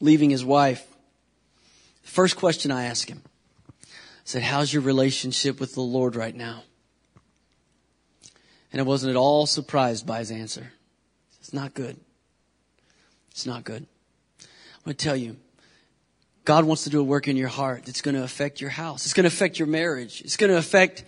leaving 0.00 0.30
his 0.30 0.44
wife. 0.44 0.86
The 2.02 2.10
first 2.10 2.36
question 2.36 2.70
I 2.70 2.84
asked 2.84 3.10
him, 3.10 3.22
I 3.82 3.86
said, 4.24 4.42
how's 4.42 4.72
your 4.72 4.82
relationship 4.82 5.60
with 5.60 5.74
the 5.74 5.82
Lord 5.82 6.16
right 6.16 6.34
now? 6.34 6.62
And 8.72 8.80
I 8.80 8.84
wasn't 8.84 9.10
at 9.10 9.16
all 9.16 9.44
surprised 9.44 10.06
by 10.06 10.20
his 10.20 10.30
answer. 10.30 10.72
It's 11.40 11.52
not 11.52 11.74
good. 11.74 11.98
It's 13.32 13.44
not 13.44 13.64
good. 13.64 13.86
I'm 14.40 14.84
going 14.84 14.96
to 14.96 15.04
tell 15.04 15.16
you, 15.16 15.36
God 16.48 16.64
wants 16.64 16.84
to 16.84 16.90
do 16.90 16.98
a 16.98 17.04
work 17.04 17.28
in 17.28 17.36
your 17.36 17.48
heart 17.48 17.84
that's 17.84 18.00
going 18.00 18.14
to 18.14 18.22
affect 18.22 18.58
your 18.62 18.70
house. 18.70 19.04
It's 19.04 19.12
going 19.12 19.24
to 19.24 19.28
affect 19.28 19.58
your 19.58 19.68
marriage. 19.68 20.22
It's 20.22 20.38
going 20.38 20.50
to 20.50 20.56
affect 20.56 21.04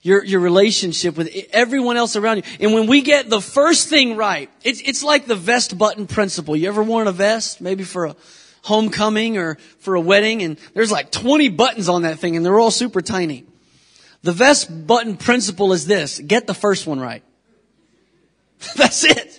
your, 0.00 0.24
your 0.24 0.40
relationship 0.40 1.14
with 1.14 1.30
everyone 1.52 1.98
else 1.98 2.16
around 2.16 2.38
you. 2.38 2.42
And 2.58 2.72
when 2.72 2.86
we 2.86 3.02
get 3.02 3.28
the 3.28 3.42
first 3.42 3.88
thing 3.88 4.16
right, 4.16 4.48
it's, 4.64 4.80
it's 4.80 5.04
like 5.04 5.26
the 5.26 5.36
vest 5.36 5.76
button 5.76 6.06
principle. 6.06 6.56
You 6.56 6.68
ever 6.68 6.82
worn 6.82 7.06
a 7.06 7.12
vest? 7.12 7.60
Maybe 7.60 7.84
for 7.84 8.06
a 8.06 8.16
homecoming 8.62 9.36
or 9.36 9.56
for 9.80 9.94
a 9.94 10.00
wedding 10.00 10.42
and 10.42 10.56
there's 10.72 10.90
like 10.90 11.10
20 11.10 11.50
buttons 11.50 11.90
on 11.90 12.04
that 12.04 12.18
thing 12.18 12.34
and 12.38 12.46
they're 12.46 12.58
all 12.58 12.70
super 12.70 13.02
tiny. 13.02 13.44
The 14.22 14.32
vest 14.32 14.86
button 14.86 15.18
principle 15.18 15.74
is 15.74 15.84
this. 15.84 16.18
Get 16.18 16.46
the 16.46 16.54
first 16.54 16.86
one 16.86 16.98
right. 16.98 17.22
That's 18.76 19.04
it. 19.04 19.38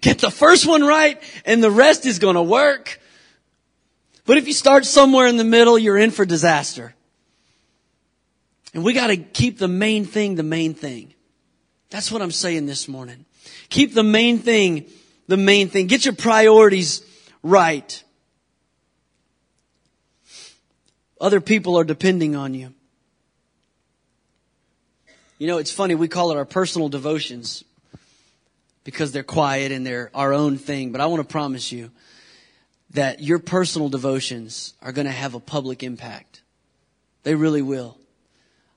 Get 0.00 0.20
the 0.20 0.30
first 0.30 0.66
one 0.66 0.82
right 0.82 1.22
and 1.44 1.62
the 1.62 1.70
rest 1.70 2.06
is 2.06 2.18
going 2.18 2.36
to 2.36 2.42
work. 2.42 2.96
But 4.26 4.36
if 4.36 4.46
you 4.46 4.52
start 4.52 4.84
somewhere 4.84 5.26
in 5.26 5.36
the 5.36 5.44
middle, 5.44 5.78
you're 5.78 5.98
in 5.98 6.10
for 6.10 6.24
disaster. 6.24 6.94
And 8.74 8.84
we 8.84 8.92
got 8.92 9.08
to 9.08 9.16
keep 9.16 9.58
the 9.58 9.68
main 9.68 10.04
thing 10.04 10.36
the 10.36 10.42
main 10.42 10.74
thing. 10.74 11.14
That's 11.90 12.12
what 12.12 12.22
I'm 12.22 12.30
saying 12.30 12.66
this 12.66 12.86
morning. 12.86 13.24
Keep 13.68 13.94
the 13.94 14.04
main 14.04 14.38
thing 14.38 14.86
the 15.30 15.36
main 15.36 15.68
thing. 15.68 15.86
Get 15.86 16.04
your 16.04 16.14
priorities 16.14 17.02
right. 17.42 18.02
Other 21.20 21.40
people 21.40 21.78
are 21.78 21.84
depending 21.84 22.36
on 22.36 22.52
you. 22.52 22.74
You 25.38 25.46
know, 25.46 25.58
it's 25.58 25.70
funny, 25.70 25.94
we 25.94 26.08
call 26.08 26.32
it 26.32 26.36
our 26.36 26.44
personal 26.44 26.88
devotions 26.88 27.64
because 28.84 29.12
they're 29.12 29.22
quiet 29.22 29.72
and 29.72 29.86
they're 29.86 30.10
our 30.14 30.34
own 30.34 30.58
thing, 30.58 30.92
but 30.92 31.00
I 31.00 31.06
want 31.06 31.22
to 31.22 31.32
promise 31.32 31.72
you 31.72 31.90
that 32.92 33.20
your 33.20 33.38
personal 33.38 33.88
devotions 33.88 34.74
are 34.82 34.92
going 34.92 35.06
to 35.06 35.12
have 35.12 35.34
a 35.34 35.40
public 35.40 35.82
impact. 35.82 36.42
They 37.22 37.34
really 37.34 37.62
will. 37.62 37.98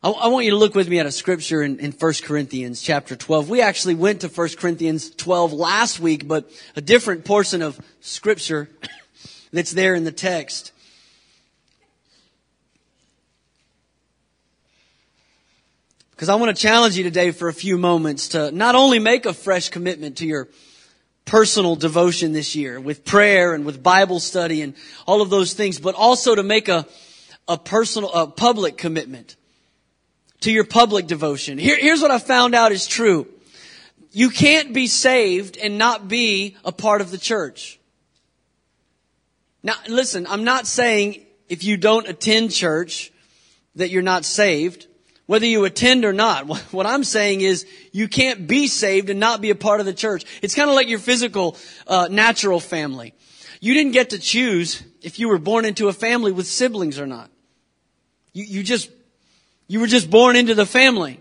I, 0.03 0.09
I 0.09 0.27
want 0.27 0.45
you 0.45 0.51
to 0.51 0.57
look 0.57 0.75
with 0.75 0.87
me 0.87 0.99
at 0.99 1.05
a 1.05 1.11
scripture 1.11 1.63
in, 1.63 1.79
in 1.79 1.91
1 1.91 2.13
Corinthians 2.23 2.81
chapter 2.81 3.15
12. 3.15 3.49
We 3.49 3.61
actually 3.61 3.95
went 3.95 4.21
to 4.21 4.27
1 4.27 4.49
Corinthians 4.57 5.09
12 5.09 5.53
last 5.53 5.99
week, 5.99 6.27
but 6.27 6.49
a 6.75 6.81
different 6.81 7.25
portion 7.25 7.61
of 7.61 7.79
scripture 8.01 8.69
that's 9.51 9.71
there 9.71 9.95
in 9.95 10.03
the 10.03 10.11
text. 10.11 10.71
Because 16.11 16.29
I 16.29 16.35
want 16.35 16.55
to 16.55 16.61
challenge 16.61 16.95
you 16.95 17.03
today 17.03 17.31
for 17.31 17.47
a 17.47 17.53
few 17.53 17.77
moments 17.77 18.29
to 18.29 18.51
not 18.51 18.75
only 18.75 18.99
make 18.99 19.25
a 19.25 19.33
fresh 19.33 19.69
commitment 19.69 20.17
to 20.17 20.27
your 20.27 20.47
personal 21.25 21.75
devotion 21.75 22.33
this 22.33 22.55
year 22.55 22.79
with 22.79 23.05
prayer 23.05 23.53
and 23.53 23.65
with 23.65 23.81
Bible 23.81 24.19
study 24.19 24.61
and 24.61 24.73
all 25.07 25.21
of 25.21 25.29
those 25.29 25.53
things, 25.53 25.79
but 25.79 25.95
also 25.95 26.35
to 26.35 26.43
make 26.43 26.67
a, 26.67 26.85
a 27.47 27.57
personal, 27.57 28.11
a 28.13 28.27
public 28.27 28.77
commitment 28.77 29.35
to 30.41 30.51
your 30.51 30.65
public 30.65 31.07
devotion. 31.07 31.57
Here, 31.57 31.77
here's 31.79 32.01
what 32.01 32.11
I 32.11 32.19
found 32.19 32.53
out 32.53 32.71
is 32.71 32.85
true. 32.85 33.27
You 34.11 34.29
can't 34.29 34.73
be 34.73 34.87
saved 34.87 35.57
and 35.57 35.77
not 35.77 36.07
be 36.07 36.57
a 36.63 36.71
part 36.71 37.01
of 37.01 37.11
the 37.11 37.17
church. 37.17 37.79
Now, 39.63 39.75
listen, 39.87 40.27
I'm 40.27 40.43
not 40.43 40.67
saying 40.67 41.21
if 41.47 41.63
you 41.63 41.77
don't 41.77 42.07
attend 42.07 42.51
church 42.51 43.11
that 43.75 43.89
you're 43.89 44.01
not 44.01 44.25
saved, 44.25 44.87
whether 45.25 45.45
you 45.45 45.65
attend 45.65 46.05
or 46.05 46.13
not. 46.13 46.47
What 46.73 46.85
I'm 46.85 47.03
saying 47.03 47.41
is 47.41 47.65
you 47.91 48.07
can't 48.07 48.47
be 48.47 48.67
saved 48.67 49.09
and 49.09 49.19
not 49.19 49.41
be 49.41 49.49
a 49.49 49.55
part 49.55 49.79
of 49.79 49.85
the 49.85 49.93
church. 49.93 50.25
It's 50.41 50.55
kind 50.55 50.69
of 50.69 50.75
like 50.75 50.87
your 50.87 50.99
physical, 50.99 51.57
uh, 51.87 52.07
natural 52.09 52.59
family. 52.59 53.13
You 53.61 53.73
didn't 53.73 53.93
get 53.93 54.09
to 54.09 54.19
choose 54.19 54.83
if 55.01 55.19
you 55.19 55.29
were 55.29 55.37
born 55.37 55.65
into 55.65 55.87
a 55.87 55.93
family 55.93 56.31
with 56.31 56.47
siblings 56.47 56.99
or 56.99 57.05
not. 57.05 57.29
You, 58.33 58.43
you 58.43 58.63
just 58.63 58.89
you 59.67 59.79
were 59.79 59.87
just 59.87 60.09
born 60.09 60.35
into 60.35 60.55
the 60.55 60.65
family. 60.65 61.19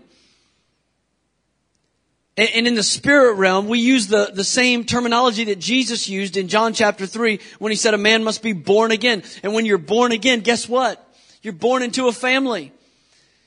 And 2.35 2.67
in 2.67 2.73
the 2.73 2.83
spirit 2.83 3.35
realm, 3.35 3.67
we 3.67 3.79
use 3.79 4.07
the, 4.07 4.31
the 4.33 4.43
same 4.43 4.85
terminology 4.85 5.43
that 5.45 5.59
Jesus 5.59 6.09
used 6.09 6.35
in 6.35 6.47
John 6.47 6.73
chapter 6.73 7.05
3 7.05 7.39
when 7.59 7.71
he 7.71 7.75
said 7.75 7.93
a 7.93 7.97
man 7.97 8.23
must 8.23 8.41
be 8.41 8.53
born 8.53 8.91
again. 8.91 9.21
And 9.43 9.53
when 9.53 9.67
you're 9.67 9.77
born 9.77 10.11
again, 10.11 10.39
guess 10.39 10.67
what? 10.67 11.15
You're 11.43 11.53
born 11.53 11.83
into 11.83 12.07
a 12.07 12.11
family. 12.11 12.71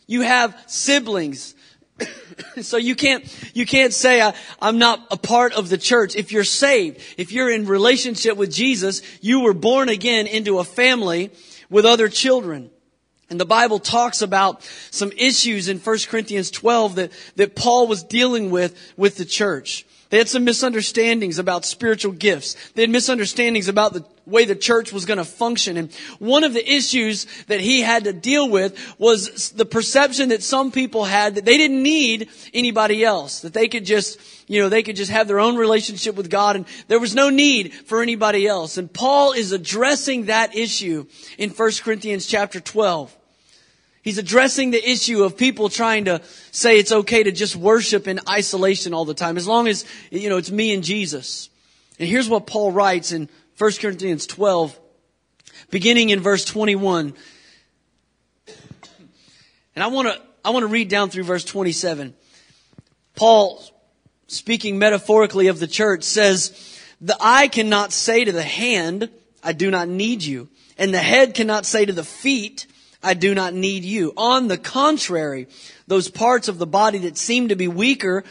You 0.06 0.22
have 0.22 0.56
siblings. 0.66 1.54
so 2.60 2.76
you 2.76 2.94
can't, 2.94 3.24
you 3.54 3.66
can't 3.66 3.92
say 3.92 4.20
I, 4.20 4.34
I'm 4.60 4.78
not 4.78 5.06
a 5.10 5.16
part 5.16 5.54
of 5.54 5.68
the 5.68 5.78
church. 5.78 6.16
If 6.16 6.32
you're 6.32 6.44
saved, 6.44 7.00
if 7.16 7.32
you're 7.32 7.50
in 7.50 7.66
relationship 7.66 8.36
with 8.36 8.52
Jesus, 8.52 9.02
you 9.20 9.40
were 9.40 9.54
born 9.54 9.88
again 9.88 10.26
into 10.26 10.58
a 10.58 10.64
family 10.64 11.30
with 11.70 11.84
other 11.84 12.08
children. 12.08 12.70
And 13.28 13.40
the 13.40 13.46
Bible 13.46 13.80
talks 13.80 14.22
about 14.22 14.62
some 14.90 15.10
issues 15.16 15.68
in 15.68 15.78
1 15.78 15.98
Corinthians 16.08 16.50
12 16.50 16.94
that, 16.94 17.12
that 17.34 17.56
Paul 17.56 17.88
was 17.88 18.04
dealing 18.04 18.50
with 18.50 18.76
with 18.96 19.16
the 19.16 19.24
church. 19.24 19.84
They 20.10 20.18
had 20.18 20.28
some 20.28 20.44
misunderstandings 20.44 21.38
about 21.38 21.64
spiritual 21.64 22.12
gifts. 22.12 22.54
They 22.74 22.82
had 22.82 22.90
misunderstandings 22.90 23.68
about 23.68 23.92
the 23.92 24.04
way 24.24 24.44
the 24.44 24.54
church 24.56 24.92
was 24.92 25.04
going 25.04 25.18
to 25.18 25.24
function. 25.24 25.76
And 25.76 25.92
one 26.18 26.44
of 26.44 26.52
the 26.52 26.72
issues 26.72 27.26
that 27.46 27.60
he 27.60 27.80
had 27.80 28.04
to 28.04 28.12
deal 28.12 28.48
with 28.48 28.76
was 28.98 29.50
the 29.50 29.64
perception 29.64 30.28
that 30.28 30.42
some 30.42 30.70
people 30.70 31.04
had 31.04 31.36
that 31.36 31.44
they 31.44 31.56
didn't 31.56 31.82
need 31.82 32.28
anybody 32.52 33.04
else. 33.04 33.40
That 33.40 33.52
they 33.52 33.68
could 33.68 33.84
just, 33.84 34.20
you 34.48 34.60
know, 34.60 34.68
they 34.68 34.82
could 34.82 34.96
just 34.96 35.10
have 35.10 35.28
their 35.28 35.40
own 35.40 35.56
relationship 35.56 36.14
with 36.16 36.30
God 36.30 36.56
and 36.56 36.66
there 36.88 37.00
was 37.00 37.14
no 37.14 37.30
need 37.30 37.72
for 37.72 38.02
anybody 38.02 38.46
else. 38.46 38.78
And 38.78 38.92
Paul 38.92 39.32
is 39.32 39.52
addressing 39.52 40.26
that 40.26 40.54
issue 40.54 41.06
in 41.38 41.50
1 41.50 41.70
Corinthians 41.82 42.26
chapter 42.26 42.60
12. 42.60 43.16
He's 44.06 44.18
addressing 44.18 44.70
the 44.70 44.88
issue 44.88 45.24
of 45.24 45.36
people 45.36 45.68
trying 45.68 46.04
to 46.04 46.22
say 46.52 46.78
it's 46.78 46.92
okay 46.92 47.24
to 47.24 47.32
just 47.32 47.56
worship 47.56 48.06
in 48.06 48.20
isolation 48.28 48.94
all 48.94 49.04
the 49.04 49.14
time, 49.14 49.36
as 49.36 49.48
long 49.48 49.66
as, 49.66 49.84
you 50.12 50.28
know, 50.28 50.36
it's 50.36 50.48
me 50.48 50.72
and 50.72 50.84
Jesus. 50.84 51.50
And 51.98 52.08
here's 52.08 52.28
what 52.28 52.46
Paul 52.46 52.70
writes 52.70 53.10
in 53.10 53.28
1 53.58 53.72
Corinthians 53.80 54.28
12, 54.28 54.78
beginning 55.72 56.10
in 56.10 56.20
verse 56.20 56.44
21. 56.44 57.14
And 59.74 59.82
I 59.82 59.88
want 59.88 60.06
to, 60.06 60.22
I 60.44 60.50
want 60.50 60.62
to 60.62 60.68
read 60.68 60.88
down 60.88 61.10
through 61.10 61.24
verse 61.24 61.44
27. 61.44 62.14
Paul, 63.16 63.60
speaking 64.28 64.78
metaphorically 64.78 65.48
of 65.48 65.58
the 65.58 65.66
church, 65.66 66.04
says, 66.04 66.80
the 67.00 67.16
eye 67.20 67.48
cannot 67.48 67.90
say 67.90 68.24
to 68.24 68.30
the 68.30 68.44
hand, 68.44 69.10
I 69.42 69.52
do 69.52 69.68
not 69.68 69.88
need 69.88 70.22
you. 70.22 70.48
And 70.78 70.94
the 70.94 70.98
head 70.98 71.34
cannot 71.34 71.66
say 71.66 71.84
to 71.84 71.92
the 71.92 72.04
feet, 72.04 72.68
I 73.06 73.14
do 73.14 73.36
not 73.36 73.54
need 73.54 73.84
you. 73.84 74.12
On 74.16 74.48
the 74.48 74.58
contrary, 74.58 75.46
those 75.86 76.10
parts 76.10 76.48
of 76.48 76.58
the 76.58 76.66
body 76.66 76.98
that 76.98 77.16
seem 77.16 77.48
to 77.48 77.54
be 77.56 77.68
weaker 77.68 78.24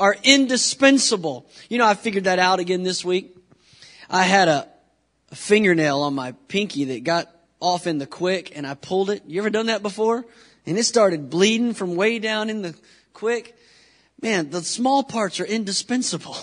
are 0.00 0.16
indispensable. 0.24 1.46
You 1.68 1.78
know, 1.78 1.86
I 1.86 1.94
figured 1.94 2.24
that 2.24 2.40
out 2.40 2.58
again 2.58 2.82
this 2.82 3.04
week. 3.04 3.36
I 4.10 4.24
had 4.24 4.48
a, 4.48 4.68
fingernail 5.32 6.00
on 6.00 6.14
my 6.14 6.32
pinky 6.48 6.84
that 6.84 7.04
got 7.04 7.28
off 7.60 7.86
in 7.86 7.98
the 7.98 8.06
quick 8.06 8.56
and 8.56 8.66
I 8.66 8.74
pulled 8.74 9.10
it. 9.10 9.24
You 9.26 9.40
ever 9.40 9.50
done 9.50 9.66
that 9.66 9.82
before? 9.82 10.24
And 10.64 10.78
it 10.78 10.84
started 10.84 11.28
bleeding 11.28 11.74
from 11.74 11.94
way 11.96 12.20
down 12.20 12.48
in 12.48 12.62
the 12.62 12.74
quick. 13.12 13.56
Man, 14.22 14.50
the 14.50 14.62
small 14.62 15.02
parts 15.02 15.40
are 15.40 15.44
indispensable. 15.44 16.36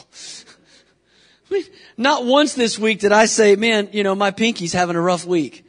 Not 1.98 2.26
once 2.26 2.54
this 2.54 2.78
week 2.78 3.00
did 3.00 3.14
I 3.14 3.26
say, 3.26 3.56
man, 3.56 3.90
you 3.94 4.04
know, 4.04 4.16
my 4.16 4.32
pinky's 4.32 4.74
having 4.74 4.98
a 4.98 5.02
rough 5.02 5.26
week. 5.26 5.66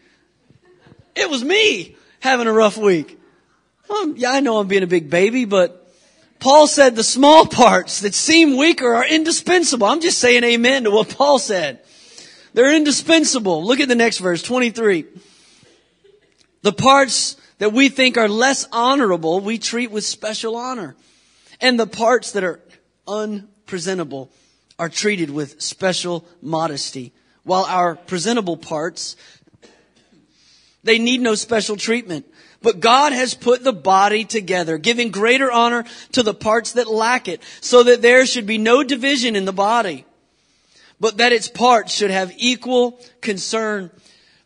It 1.14 1.30
was 1.30 1.42
me 1.42 1.96
having 2.24 2.46
a 2.46 2.52
rough 2.52 2.78
week. 2.78 3.20
Um, 3.90 4.14
yeah, 4.16 4.30
I 4.30 4.40
know 4.40 4.56
I'm 4.56 4.66
being 4.66 4.82
a 4.82 4.86
big 4.86 5.10
baby, 5.10 5.44
but 5.44 5.92
Paul 6.40 6.66
said 6.66 6.96
the 6.96 7.04
small 7.04 7.46
parts 7.62 8.00
that 8.00 8.14
seem 8.14 8.56
weaker 8.56 8.94
are 8.94 9.06
indispensable. 9.06 9.86
I'm 9.86 10.00
just 10.00 10.18
saying 10.18 10.42
amen 10.42 10.84
to 10.84 10.90
what 10.90 11.10
Paul 11.10 11.38
said. 11.38 11.80
They're 12.54 12.74
indispensable. 12.74 13.62
Look 13.62 13.78
at 13.78 13.88
the 13.88 13.94
next 13.94 14.18
verse, 14.18 14.42
23. 14.42 15.04
The 16.62 16.72
parts 16.72 17.36
that 17.58 17.74
we 17.74 17.90
think 17.90 18.16
are 18.16 18.28
less 18.28 18.66
honorable, 18.72 19.40
we 19.40 19.58
treat 19.58 19.90
with 19.90 20.04
special 20.04 20.56
honor. 20.56 20.96
And 21.60 21.78
the 21.78 21.86
parts 21.86 22.32
that 22.32 22.42
are 22.42 22.58
unpresentable 23.06 24.30
are 24.78 24.88
treated 24.88 25.28
with 25.28 25.60
special 25.60 26.26
modesty. 26.40 27.12
While 27.42 27.64
our 27.64 27.96
presentable 27.96 28.56
parts 28.56 29.16
they 30.84 30.98
need 30.98 31.20
no 31.20 31.34
special 31.34 31.76
treatment. 31.76 32.26
But 32.62 32.80
God 32.80 33.12
has 33.12 33.34
put 33.34 33.62
the 33.62 33.72
body 33.72 34.24
together, 34.24 34.78
giving 34.78 35.10
greater 35.10 35.52
honor 35.52 35.84
to 36.12 36.22
the 36.22 36.32
parts 36.32 36.72
that 36.72 36.86
lack 36.86 37.28
it, 37.28 37.42
so 37.60 37.82
that 37.82 38.00
there 38.00 38.24
should 38.24 38.46
be 38.46 38.56
no 38.56 38.82
division 38.82 39.36
in 39.36 39.44
the 39.44 39.52
body, 39.52 40.06
but 40.98 41.18
that 41.18 41.32
its 41.32 41.48
parts 41.48 41.94
should 41.94 42.10
have 42.10 42.32
equal 42.38 43.00
concern 43.20 43.90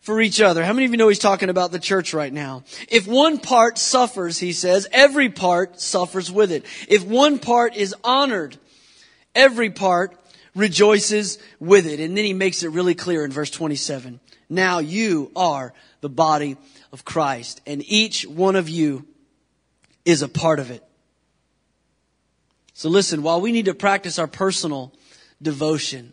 for 0.00 0.20
each 0.20 0.40
other. 0.40 0.64
How 0.64 0.72
many 0.72 0.86
of 0.86 0.90
you 0.90 0.96
know 0.96 1.08
he's 1.08 1.18
talking 1.18 1.50
about 1.50 1.70
the 1.70 1.78
church 1.78 2.14
right 2.14 2.32
now? 2.32 2.64
If 2.88 3.06
one 3.06 3.38
part 3.38 3.78
suffers, 3.78 4.38
he 4.38 4.52
says, 4.52 4.88
every 4.90 5.28
part 5.28 5.80
suffers 5.80 6.32
with 6.32 6.50
it. 6.50 6.64
If 6.88 7.04
one 7.04 7.38
part 7.38 7.76
is 7.76 7.94
honored, 8.02 8.56
every 9.34 9.70
part 9.70 10.18
rejoices 10.54 11.38
with 11.60 11.86
it. 11.86 12.00
And 12.00 12.16
then 12.16 12.24
he 12.24 12.32
makes 12.32 12.62
it 12.62 12.70
really 12.70 12.94
clear 12.94 13.24
in 13.24 13.30
verse 13.30 13.50
27. 13.50 14.18
Now 14.48 14.78
you 14.78 15.30
are 15.36 15.74
the 16.00 16.08
body 16.08 16.56
of 16.92 17.04
Christ, 17.04 17.60
and 17.66 17.82
each 17.86 18.26
one 18.26 18.56
of 18.56 18.68
you 18.68 19.06
is 20.04 20.22
a 20.22 20.28
part 20.28 20.60
of 20.60 20.70
it. 20.70 20.82
So 22.74 22.88
listen, 22.88 23.22
while 23.22 23.40
we 23.40 23.52
need 23.52 23.66
to 23.66 23.74
practice 23.74 24.18
our 24.18 24.28
personal 24.28 24.92
devotion 25.42 26.12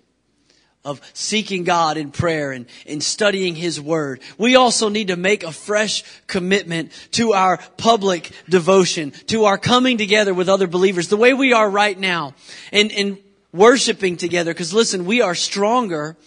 of 0.83 1.01
seeking 1.13 1.63
God 1.63 1.97
in 1.97 2.11
prayer 2.11 2.51
and, 2.51 2.65
and 2.87 3.01
studying 3.01 3.55
His 3.55 3.79
Word, 3.79 4.21
we 4.37 4.55
also 4.55 4.89
need 4.89 5.07
to 5.07 5.15
make 5.15 5.43
a 5.43 5.51
fresh 5.51 6.03
commitment 6.27 6.91
to 7.11 7.33
our 7.33 7.57
public 7.77 8.31
devotion, 8.49 9.11
to 9.27 9.45
our 9.45 9.57
coming 9.57 9.97
together 9.97 10.33
with 10.33 10.49
other 10.49 10.67
believers, 10.67 11.07
the 11.07 11.17
way 11.17 11.33
we 11.33 11.53
are 11.53 11.69
right 11.69 11.97
now. 11.97 12.33
And, 12.71 12.91
and 12.91 13.17
worshiping 13.55 14.17
together. 14.17 14.53
Because 14.53 14.73
listen, 14.73 15.05
we 15.05 15.21
are 15.21 15.33
stronger 15.33 16.17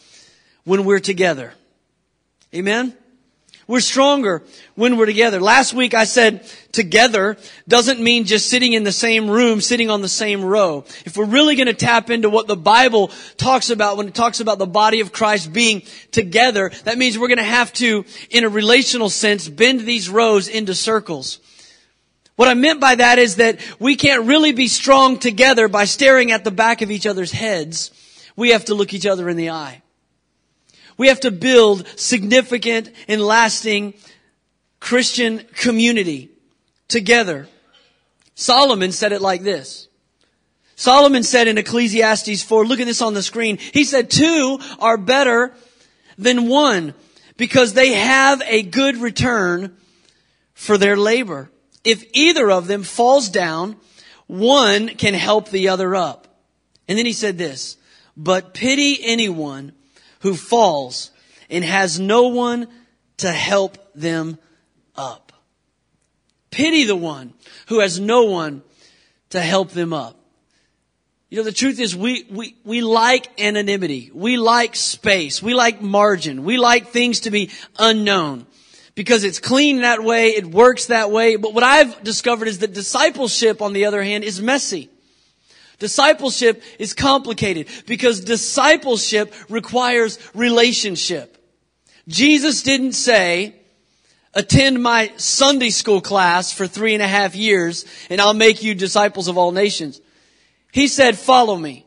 when 0.65 0.85
we're 0.85 1.01
together. 1.01 1.53
Amen? 2.55 2.97
We're 3.69 3.81
stronger 3.81 4.43
when 4.77 4.97
we're 4.97 5.05
together. 5.05 5.41
Last 5.41 5.75
week 5.75 5.93
I 5.93 6.05
said 6.05 6.43
together 6.73 7.37
doesn't 7.69 8.01
mean 8.01 8.25
just 8.25 8.49
sitting 8.49 8.73
in 8.73 8.83
the 8.83 8.93
same 8.93 9.29
room, 9.29 9.61
sitting 9.61 9.91
on 9.91 10.01
the 10.01 10.09
same 10.09 10.43
row. 10.43 10.87
If 11.05 11.19
we're 11.19 11.27
really 11.27 11.55
going 11.55 11.67
to 11.67 11.75
tap 11.75 12.09
into 12.09 12.31
what 12.31 12.47
the 12.47 12.57
Bible 12.57 13.11
talks 13.37 13.69
about 13.69 13.99
when 13.99 14.09
it 14.09 14.15
talks 14.15 14.41
about 14.41 14.59
the 14.59 14.67
body 14.67 15.01
of 15.01 15.13
Christ 15.13 15.53
being 15.53 15.83
together, 16.13 16.73
that 16.85 16.97
means 16.97 17.19
we're 17.19 17.29
going 17.29 17.37
to 17.37 17.45
have 17.45 17.71
to, 17.75 18.07
in 18.31 18.45
a 18.45 18.49
relational 18.49 19.11
sense, 19.11 19.47
bend 19.47 19.81
these 19.81 20.09
rows 20.09 20.49
into 20.49 20.75
circles. 20.75 21.39
What 22.37 22.49
I 22.49 22.55
meant 22.55 22.81
by 22.81 22.95
that 22.95 23.19
is 23.19 23.37
that 23.37 23.61
we 23.79 23.97
can't 23.97 24.25
really 24.25 24.53
be 24.53 24.69
strong 24.69 25.19
together 25.19 25.69
by 25.69 25.85
staring 25.85 26.33
at 26.33 26.43
the 26.43 26.51
back 26.51 26.81
of 26.81 26.91
each 26.91 27.07
other's 27.07 27.33
heads. 27.33 27.91
We 28.35 28.53
have 28.53 28.65
to 28.67 28.75
look 28.75 28.95
each 28.95 29.05
other 29.05 29.29
in 29.29 29.37
the 29.37 29.51
eye. 29.51 29.83
We 30.99 31.09
have 31.09 31.21
to 31.21 31.31
build 31.31 31.87
significant 31.97 32.91
and 33.07 33.23
lasting 33.23 33.95
Christian 34.81 35.39
community 35.55 36.31
together. 36.89 37.49
Solomon 38.35 38.93
said 38.93 39.13
it 39.13 39.23
like 39.23 39.43
this. 39.43 39.89
Solomon 40.77 41.23
said 41.23 41.49
in 41.49 41.59
Ecclesiastes 41.59 42.43
4, 42.43 42.67
look 42.67 42.79
at 42.79 42.87
this 42.87 43.03
on 43.03 43.15
the 43.15 43.23
screen. 43.23 43.57
He 43.57 43.85
said, 43.85 44.11
two 44.11 44.61
are 44.79 44.97
better 44.97 45.53
than 46.17 46.49
one 46.49 46.95
because 47.37 47.73
they 47.73 47.95
have 47.95 48.43
a 48.43 48.63
good 48.63 48.97
return 48.97 49.77
for 50.55 50.79
their 50.79 50.97
labor. 50.97 51.51
If 51.85 52.05
either 52.13 52.51
of 52.51 52.67
them 52.67 52.83
falls 52.83 53.29
down, 53.29 53.77
one 54.27 54.89
can 54.89 55.15
help 55.15 55.49
the 55.49 55.69
other 55.69 55.97
up. 55.97 56.29
And 56.87 56.99
then 56.99 57.07
he 57.07 57.13
said 57.13 57.39
this, 57.39 57.77
but 58.17 58.55
pity 58.55 58.99
anyone 59.03 59.73
who 60.21 60.35
falls 60.35 61.11
and 61.51 61.65
has 61.65 61.99
no 61.99 62.29
one 62.29 62.69
to 63.19 63.31
help 63.31 63.79
them 63.95 64.39
up. 64.97 65.33
Pity 66.51 66.85
the 66.85 66.97
one 66.97 67.35
who 67.69 67.81
has 67.81 68.01
no 68.01 68.25
one 68.25 68.63
to 69.31 69.41
help 69.41 69.71
them 69.71 69.93
up. 69.93 70.17
You 71.31 71.37
know, 71.37 71.45
the 71.45 71.53
truth 71.53 71.79
is 71.79 71.95
we, 71.95 72.25
we, 72.31 72.57
we 72.65 72.81
like 72.81 73.39
anonymity. 73.39 74.11
We 74.15 74.39
like 74.39 74.75
space. 74.75 75.43
We 75.43 75.53
like 75.53 75.83
margin. 75.83 76.43
We 76.43 76.57
like 76.57 76.89
things 76.89 77.21
to 77.21 77.31
be 77.31 77.51
unknown 77.79 78.47
because 78.95 79.25
it's 79.25 79.39
clean 79.39 79.83
that 79.83 80.03
way. 80.03 80.29
It 80.29 80.47
works 80.47 80.87
that 80.87 81.11
way. 81.11 81.37
But 81.37 81.53
what 81.53 81.65
I've 81.65 82.03
discovered 82.03 82.49
is 82.49 82.61
that 82.61 82.73
discipleship, 82.73 83.61
on 83.61 83.75
the 83.75 83.85
other 83.85 84.03
hand, 84.03 84.25
is 84.25 84.41
messy. 84.41 84.89
Discipleship 85.79 86.63
is 86.79 86.93
complicated 86.93 87.69
because 87.87 88.21
discipleship 88.21 89.33
requires 89.49 90.19
relationship. 90.35 91.37
Jesus 92.09 92.63
didn't 92.63 92.93
say, 92.93 93.55
attend 94.35 94.83
my 94.83 95.13
Sunday 95.17 95.71
school 95.71 96.01
class 96.01 96.53
for 96.53 96.67
three 96.67 96.95
and 96.95 97.03
a 97.03 97.09
half 97.09 97.35
years 97.37 97.85
and 98.11 98.21
I'll 98.21 98.35
make 98.35 98.63
you 98.63 98.75
disciples 98.75 99.29
of 99.29 99.39
all 99.39 99.53
nations. 99.53 100.01
He 100.73 100.89
said, 100.89 101.17
follow 101.17 101.57
me. 101.57 101.87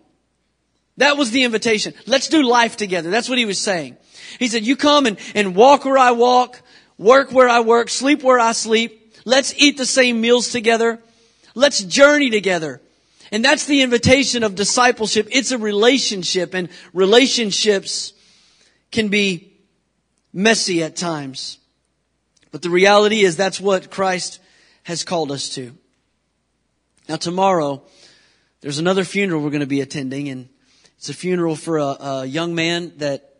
That 0.97 1.17
was 1.17 1.31
the 1.31 1.43
invitation. 1.43 1.93
Let's 2.05 2.27
do 2.27 2.43
life 2.43 2.77
together. 2.77 3.09
That's 3.09 3.29
what 3.29 3.37
he 3.37 3.45
was 3.45 3.59
saying. 3.59 3.97
He 4.39 4.47
said, 4.47 4.63
you 4.63 4.75
come 4.75 5.05
and, 5.05 5.17
and 5.35 5.55
walk 5.55 5.83
where 5.83 5.97
I 5.97 6.11
walk, 6.11 6.61
work 6.97 7.31
where 7.31 7.49
I 7.49 7.59
work, 7.61 7.89
sleep 7.89 8.23
where 8.23 8.39
I 8.39 8.53
sleep. 8.53 9.15
Let's 9.25 9.53
eat 9.57 9.77
the 9.77 9.85
same 9.85 10.21
meals 10.21 10.49
together. 10.49 10.99
Let's 11.55 11.81
journey 11.83 12.29
together. 12.29 12.81
And 13.31 13.45
that's 13.45 13.65
the 13.65 13.81
invitation 13.81 14.43
of 14.43 14.55
discipleship. 14.55 15.27
It's 15.31 15.51
a 15.51 15.57
relationship 15.57 16.53
and 16.53 16.69
relationships 16.93 18.13
can 18.91 19.07
be 19.07 19.53
messy 20.33 20.83
at 20.83 20.97
times. 20.97 21.57
But 22.51 22.61
the 22.61 22.69
reality 22.69 23.21
is 23.21 23.37
that's 23.37 23.61
what 23.61 23.89
Christ 23.89 24.39
has 24.83 25.03
called 25.03 25.31
us 25.31 25.49
to. 25.55 25.75
Now 27.07 27.15
tomorrow, 27.15 27.83
there's 28.59 28.79
another 28.79 29.05
funeral 29.05 29.41
we're 29.41 29.49
going 29.49 29.61
to 29.61 29.65
be 29.67 29.81
attending 29.81 30.27
and 30.27 30.49
it's 30.97 31.09
a 31.09 31.13
funeral 31.13 31.55
for 31.55 31.77
a, 31.77 31.97
a 31.99 32.25
young 32.25 32.53
man 32.53 32.93
that 32.97 33.37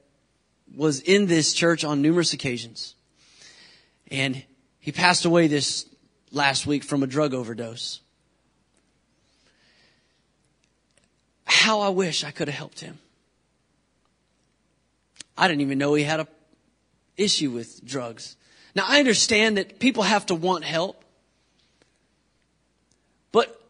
was 0.76 1.02
in 1.02 1.28
this 1.28 1.54
church 1.54 1.84
on 1.84 2.02
numerous 2.02 2.34
occasions. 2.34 2.96
And 4.10 4.44
he 4.80 4.92
passed 4.92 5.26
away 5.26 5.48
this 5.48 5.86
last 6.32 6.66
week 6.66 6.84
from 6.84 7.04
a 7.04 7.08
drug 7.08 7.34
overdose. 7.34 8.00
How 11.62 11.82
I 11.82 11.90
wish 11.90 12.24
I 12.24 12.32
could 12.32 12.48
have 12.48 12.58
helped 12.58 12.80
him. 12.80 12.98
I 15.38 15.48
didn't 15.48 15.62
even 15.62 15.78
know 15.78 15.94
he 15.94 16.04
had 16.04 16.20
a 16.20 16.28
issue 17.18 17.52
with 17.52 17.86
drugs. 17.86 18.36
Now 18.74 18.86
I 18.88 18.98
understand 18.98 19.58
that 19.58 19.78
people 19.78 20.02
have 20.02 20.26
to 20.26 20.36
want 20.36 20.64
help. 20.64 21.04
But 23.32 23.62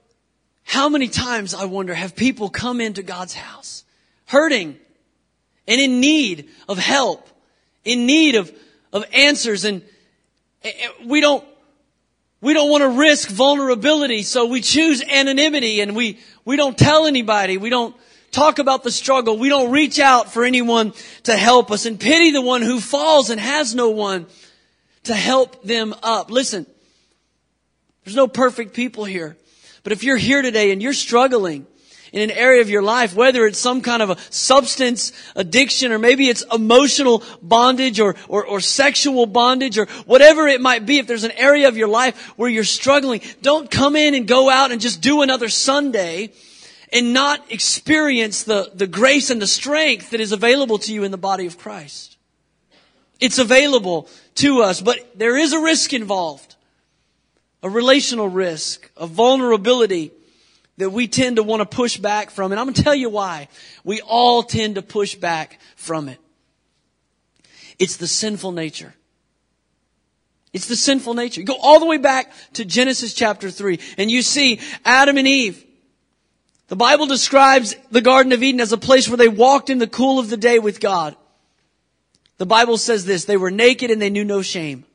how 0.63 0.87
many 0.87 1.09
times 1.09 1.53
I 1.53 1.65
wonder 1.65 1.93
have 1.93 2.15
people 2.15 2.49
come 2.49 2.79
into 2.79 3.03
God's 3.03 3.33
house 3.33 3.83
hurting 4.27 4.79
and 5.67 5.81
in 5.81 5.99
need 5.99 6.47
of 6.69 6.77
help, 6.77 7.27
in 7.83 8.05
need 8.05 8.35
of, 8.35 8.49
of 8.93 9.03
answers 9.11 9.65
and 9.65 9.81
we 11.05 11.19
don't 11.19 11.43
we 12.41 12.53
don't 12.53 12.69
want 12.69 12.81
to 12.81 12.89
risk 12.89 13.29
vulnerability, 13.29 14.23
so 14.23 14.47
we 14.47 14.61
choose 14.61 15.03
anonymity 15.03 15.79
and 15.79 15.95
we, 15.95 16.19
we 16.43 16.55
don't 16.55 16.77
tell 16.77 17.05
anybody. 17.05 17.57
We 17.57 17.69
don't 17.69 17.95
talk 18.31 18.57
about 18.57 18.83
the 18.83 18.91
struggle. 18.91 19.37
We 19.37 19.49
don't 19.49 19.71
reach 19.71 19.99
out 19.99 20.33
for 20.33 20.43
anyone 20.43 20.93
to 21.23 21.37
help 21.37 21.69
us 21.69 21.85
and 21.85 21.99
pity 21.99 22.31
the 22.31 22.41
one 22.41 22.63
who 22.63 22.79
falls 22.79 23.29
and 23.29 23.39
has 23.39 23.75
no 23.75 23.89
one 23.89 24.25
to 25.03 25.13
help 25.13 25.63
them 25.63 25.93
up. 26.01 26.31
Listen, 26.31 26.65
there's 28.03 28.15
no 28.15 28.27
perfect 28.27 28.73
people 28.73 29.05
here. 29.05 29.37
But 29.83 29.91
if 29.93 30.03
you're 30.03 30.17
here 30.17 30.41
today 30.41 30.71
and 30.71 30.81
you're 30.81 30.93
struggling, 30.93 31.67
in 32.11 32.21
an 32.21 32.31
area 32.31 32.61
of 32.61 32.69
your 32.69 32.81
life, 32.81 33.15
whether 33.15 33.45
it's 33.45 33.59
some 33.59 33.81
kind 33.81 34.01
of 34.01 34.09
a 34.09 34.17
substance 34.29 35.13
addiction 35.35 35.91
or 35.91 35.99
maybe 35.99 36.27
it's 36.27 36.43
emotional 36.51 37.23
bondage 37.41 37.99
or, 37.99 38.15
or, 38.27 38.45
or 38.45 38.59
sexual 38.59 39.25
bondage 39.25 39.77
or 39.77 39.85
whatever 40.05 40.47
it 40.47 40.59
might 40.59 40.85
be, 40.85 40.97
if 40.97 41.07
there's 41.07 41.23
an 41.23 41.31
area 41.31 41.67
of 41.67 41.77
your 41.77 41.87
life 41.87 42.37
where 42.37 42.49
you're 42.49 42.63
struggling, 42.63 43.21
don't 43.41 43.71
come 43.71 43.95
in 43.95 44.13
and 44.13 44.27
go 44.27 44.49
out 44.49 44.71
and 44.71 44.81
just 44.81 45.01
do 45.01 45.21
another 45.21 45.47
Sunday 45.47 46.31
and 46.91 47.13
not 47.13 47.49
experience 47.49 48.43
the, 48.43 48.69
the 48.73 48.87
grace 48.87 49.29
and 49.29 49.41
the 49.41 49.47
strength 49.47 50.09
that 50.09 50.19
is 50.19 50.33
available 50.33 50.77
to 50.79 50.93
you 50.93 51.05
in 51.05 51.11
the 51.11 51.17
body 51.17 51.45
of 51.45 51.57
Christ. 51.57 52.17
It's 53.21 53.39
available 53.39 54.09
to 54.35 54.63
us, 54.63 54.81
but 54.81 55.17
there 55.17 55.37
is 55.37 55.53
a 55.53 55.59
risk 55.59 55.93
involved. 55.93 56.55
A 57.63 57.69
relational 57.69 58.27
risk, 58.27 58.89
a 58.97 59.05
vulnerability, 59.05 60.11
that 60.77 60.89
we 60.89 61.07
tend 61.07 61.35
to 61.35 61.43
want 61.43 61.61
to 61.61 61.65
push 61.65 61.97
back 61.97 62.31
from. 62.31 62.51
And 62.51 62.59
I'm 62.59 62.65
going 62.65 62.73
to 62.73 62.83
tell 62.83 62.95
you 62.95 63.09
why. 63.09 63.47
We 63.83 64.01
all 64.01 64.43
tend 64.43 64.75
to 64.75 64.81
push 64.81 65.15
back 65.15 65.59
from 65.75 66.09
it. 66.09 66.19
It's 67.77 67.97
the 67.97 68.07
sinful 68.07 68.51
nature. 68.51 68.93
It's 70.53 70.67
the 70.67 70.75
sinful 70.75 71.13
nature. 71.13 71.43
Go 71.43 71.57
all 71.61 71.79
the 71.79 71.85
way 71.85 71.97
back 71.97 72.31
to 72.53 72.65
Genesis 72.65 73.13
chapter 73.13 73.49
3 73.49 73.79
and 73.97 74.11
you 74.11 74.21
see 74.21 74.59
Adam 74.83 75.17
and 75.17 75.27
Eve. 75.27 75.65
The 76.67 76.75
Bible 76.75 77.05
describes 77.05 77.75
the 77.89 78.01
Garden 78.01 78.31
of 78.31 78.43
Eden 78.43 78.61
as 78.61 78.71
a 78.71 78.77
place 78.77 79.07
where 79.07 79.17
they 79.17 79.27
walked 79.27 79.69
in 79.69 79.77
the 79.77 79.87
cool 79.87 80.19
of 80.19 80.29
the 80.29 80.37
day 80.37 80.59
with 80.59 80.79
God. 80.79 81.15
The 82.37 82.45
Bible 82.45 82.77
says 82.77 83.05
this, 83.05 83.25
they 83.25 83.37
were 83.37 83.51
naked 83.51 83.91
and 83.91 84.01
they 84.01 84.09
knew 84.09 84.23
no 84.23 84.41
shame. 84.41 84.85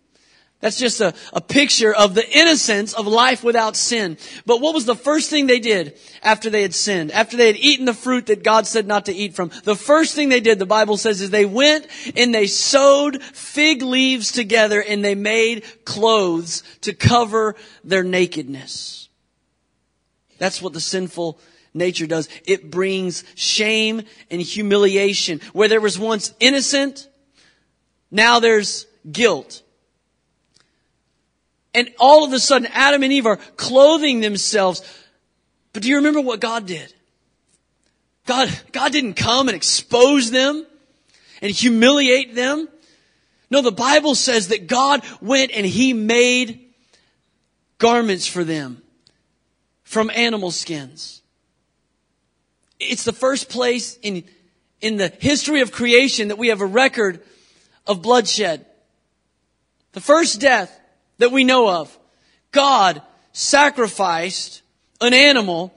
That's 0.60 0.78
just 0.78 1.02
a, 1.02 1.12
a 1.34 1.40
picture 1.40 1.94
of 1.94 2.14
the 2.14 2.26
innocence 2.36 2.94
of 2.94 3.06
life 3.06 3.44
without 3.44 3.76
sin. 3.76 4.16
But 4.46 4.62
what 4.62 4.74
was 4.74 4.86
the 4.86 4.94
first 4.94 5.28
thing 5.28 5.46
they 5.46 5.60
did 5.60 5.98
after 6.22 6.48
they 6.48 6.62
had 6.62 6.74
sinned? 6.74 7.12
After 7.12 7.36
they 7.36 7.48
had 7.48 7.56
eaten 7.56 7.84
the 7.84 7.92
fruit 7.92 8.26
that 8.26 8.42
God 8.42 8.66
said 8.66 8.86
not 8.86 9.04
to 9.06 9.14
eat 9.14 9.34
from? 9.34 9.50
The 9.64 9.76
first 9.76 10.14
thing 10.14 10.30
they 10.30 10.40
did, 10.40 10.58
the 10.58 10.66
Bible 10.66 10.96
says, 10.96 11.20
is 11.20 11.28
they 11.28 11.44
went 11.44 11.86
and 12.16 12.34
they 12.34 12.46
sewed 12.46 13.22
fig 13.22 13.82
leaves 13.82 14.32
together 14.32 14.82
and 14.82 15.04
they 15.04 15.14
made 15.14 15.64
clothes 15.84 16.62
to 16.80 16.94
cover 16.94 17.54
their 17.84 18.02
nakedness. 18.02 19.10
That's 20.38 20.62
what 20.62 20.72
the 20.72 20.80
sinful 20.80 21.38
nature 21.74 22.06
does. 22.06 22.30
It 22.46 22.70
brings 22.70 23.24
shame 23.34 24.02
and 24.30 24.40
humiliation. 24.40 25.40
Where 25.52 25.68
there 25.68 25.82
was 25.82 25.98
once 25.98 26.32
innocent, 26.40 27.08
now 28.10 28.40
there's 28.40 28.86
guilt. 29.10 29.62
And 31.76 31.92
all 32.00 32.24
of 32.24 32.32
a 32.32 32.38
sudden, 32.38 32.68
Adam 32.72 33.02
and 33.02 33.12
Eve 33.12 33.26
are 33.26 33.36
clothing 33.36 34.20
themselves. 34.20 34.80
But 35.74 35.82
do 35.82 35.90
you 35.90 35.96
remember 35.96 36.22
what 36.22 36.40
God 36.40 36.64
did? 36.66 36.94
God, 38.24 38.48
God 38.72 38.92
didn't 38.92 39.12
come 39.12 39.48
and 39.48 39.54
expose 39.54 40.30
them 40.30 40.64
and 41.42 41.52
humiliate 41.52 42.34
them. 42.34 42.66
No, 43.50 43.60
the 43.60 43.70
Bible 43.70 44.14
says 44.14 44.48
that 44.48 44.68
God 44.68 45.02
went 45.20 45.52
and 45.52 45.66
He 45.66 45.92
made 45.92 46.64
garments 47.76 48.26
for 48.26 48.42
them 48.42 48.80
from 49.84 50.10
animal 50.14 50.50
skins. 50.50 51.20
It's 52.80 53.04
the 53.04 53.12
first 53.12 53.50
place 53.50 53.98
in, 54.00 54.24
in 54.80 54.96
the 54.96 55.08
history 55.20 55.60
of 55.60 55.72
creation 55.72 56.28
that 56.28 56.38
we 56.38 56.48
have 56.48 56.62
a 56.62 56.66
record 56.66 57.22
of 57.86 58.00
bloodshed. 58.00 58.64
The 59.92 60.00
first 60.00 60.40
death 60.40 60.80
that 61.18 61.32
we 61.32 61.44
know 61.44 61.68
of. 61.68 61.96
God 62.52 63.02
sacrificed 63.32 64.62
an 65.00 65.14
animal 65.14 65.74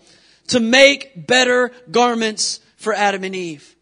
to 0.47 0.59
make 0.59 1.27
better 1.27 1.71
garments 1.91 2.59
for 2.77 2.93
Adam 2.93 3.23
and 3.23 3.35
Eve. 3.35 3.75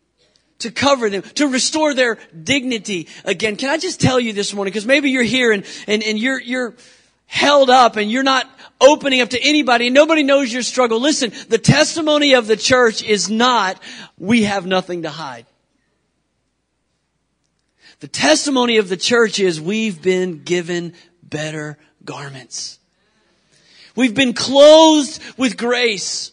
To 0.59 0.71
cover 0.71 1.07
them, 1.09 1.21
to 1.35 1.47
restore 1.47 1.93
their 1.93 2.17
dignity 2.43 3.07
again. 3.23 3.57
Can 3.57 3.69
I 3.69 3.77
just 3.77 4.01
tell 4.01 4.19
you 4.19 4.33
this 4.33 4.55
morning, 4.55 4.71
because 4.71 4.87
maybe 4.87 5.11
you're 5.11 5.21
here 5.21 5.51
and, 5.51 5.63
and, 5.85 6.01
and 6.01 6.17
you're, 6.17 6.41
you're 6.41 6.73
held 7.27 7.69
up 7.69 7.95
and 7.95 8.09
you're 8.09 8.23
not 8.23 8.49
opening 8.81 9.21
up 9.21 9.29
to 9.29 9.39
anybody 9.39 9.87
and 9.87 9.93
nobody 9.93 10.23
knows 10.23 10.51
your 10.51 10.63
struggle. 10.63 10.99
Listen, 10.99 11.31
the 11.49 11.59
testimony 11.59 12.33
of 12.33 12.47
the 12.47 12.57
church 12.57 13.03
is 13.03 13.29
not, 13.29 13.79
we 14.17 14.43
have 14.43 14.65
nothing 14.65 15.03
to 15.03 15.09
hide. 15.11 15.45
The 17.99 18.07
testimony 18.07 18.77
of 18.77 18.89
the 18.89 18.97
church 18.97 19.39
is 19.39 19.61
we've 19.61 20.01
been 20.01 20.43
given 20.43 20.93
better 21.29 21.77
garments. 22.03 22.79
We've 23.95 24.13
been 24.13 24.33
clothed 24.33 25.19
with 25.37 25.57
grace. 25.57 26.31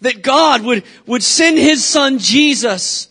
That 0.00 0.22
God 0.22 0.62
would, 0.62 0.84
would 1.06 1.22
send 1.22 1.58
His 1.58 1.84
Son 1.84 2.18
Jesus 2.18 3.08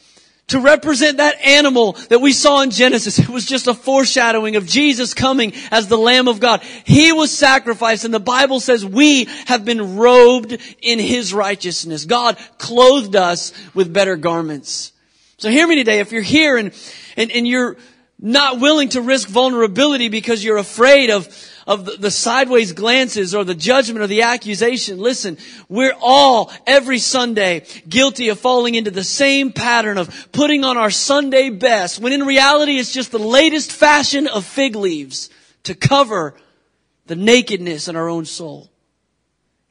to 0.47 0.59
represent 0.59 1.17
that 1.17 1.41
animal 1.43 1.93
that 2.09 2.21
we 2.21 2.31
saw 2.31 2.61
in 2.61 2.69
Genesis. 2.69 3.17
It 3.17 3.29
was 3.29 3.45
just 3.45 3.67
a 3.67 3.73
foreshadowing 3.73 4.55
of 4.55 4.67
Jesus 4.67 5.13
coming 5.13 5.53
as 5.71 5.87
the 5.87 5.97
Lamb 5.97 6.27
of 6.27 6.39
God. 6.39 6.61
He 6.83 7.11
was 7.11 7.35
sacrificed 7.35 8.05
and 8.05 8.13
the 8.13 8.19
Bible 8.19 8.59
says 8.59 8.85
we 8.85 9.25
have 9.47 9.65
been 9.65 9.97
robed 9.97 10.57
in 10.81 10.99
His 10.99 11.33
righteousness. 11.33 12.05
God 12.05 12.37
clothed 12.59 13.15
us 13.15 13.51
with 13.73 13.93
better 13.93 14.15
garments. 14.15 14.91
So 15.37 15.49
hear 15.49 15.67
me 15.67 15.75
today. 15.75 15.99
If 15.99 16.11
you're 16.11 16.21
here 16.21 16.57
and, 16.57 16.71
and, 17.17 17.31
and 17.31 17.47
you're 17.47 17.77
not 18.19 18.59
willing 18.59 18.89
to 18.89 19.01
risk 19.01 19.27
vulnerability 19.27 20.07
because 20.07 20.43
you're 20.43 20.57
afraid 20.57 21.09
of, 21.09 21.27
of 21.67 21.85
the, 21.85 21.97
the, 21.97 22.11
sideways 22.11 22.71
glances 22.71 23.35
or 23.35 23.43
the 23.43 23.53
judgment 23.53 24.01
or 24.01 24.07
the 24.07 24.21
accusation. 24.21 24.99
Listen, 24.99 25.37
we're 25.67 25.95
all 26.01 26.51
every 26.65 26.97
Sunday 26.97 27.65
guilty 27.87 28.29
of 28.29 28.39
falling 28.39 28.75
into 28.75 28.89
the 28.89 29.03
same 29.03 29.51
pattern 29.51 29.97
of 29.97 30.29
putting 30.31 30.63
on 30.63 30.77
our 30.77 30.89
Sunday 30.89 31.49
best 31.49 31.99
when 31.99 32.13
in 32.13 32.23
reality 32.23 32.77
it's 32.77 32.93
just 32.93 33.11
the 33.11 33.19
latest 33.19 33.71
fashion 33.71 34.27
of 34.27 34.45
fig 34.45 34.75
leaves 34.75 35.29
to 35.63 35.75
cover 35.75 36.35
the 37.07 37.15
nakedness 37.15 37.87
in 37.87 37.95
our 37.95 38.07
own 38.07 38.25
soul. 38.25 38.69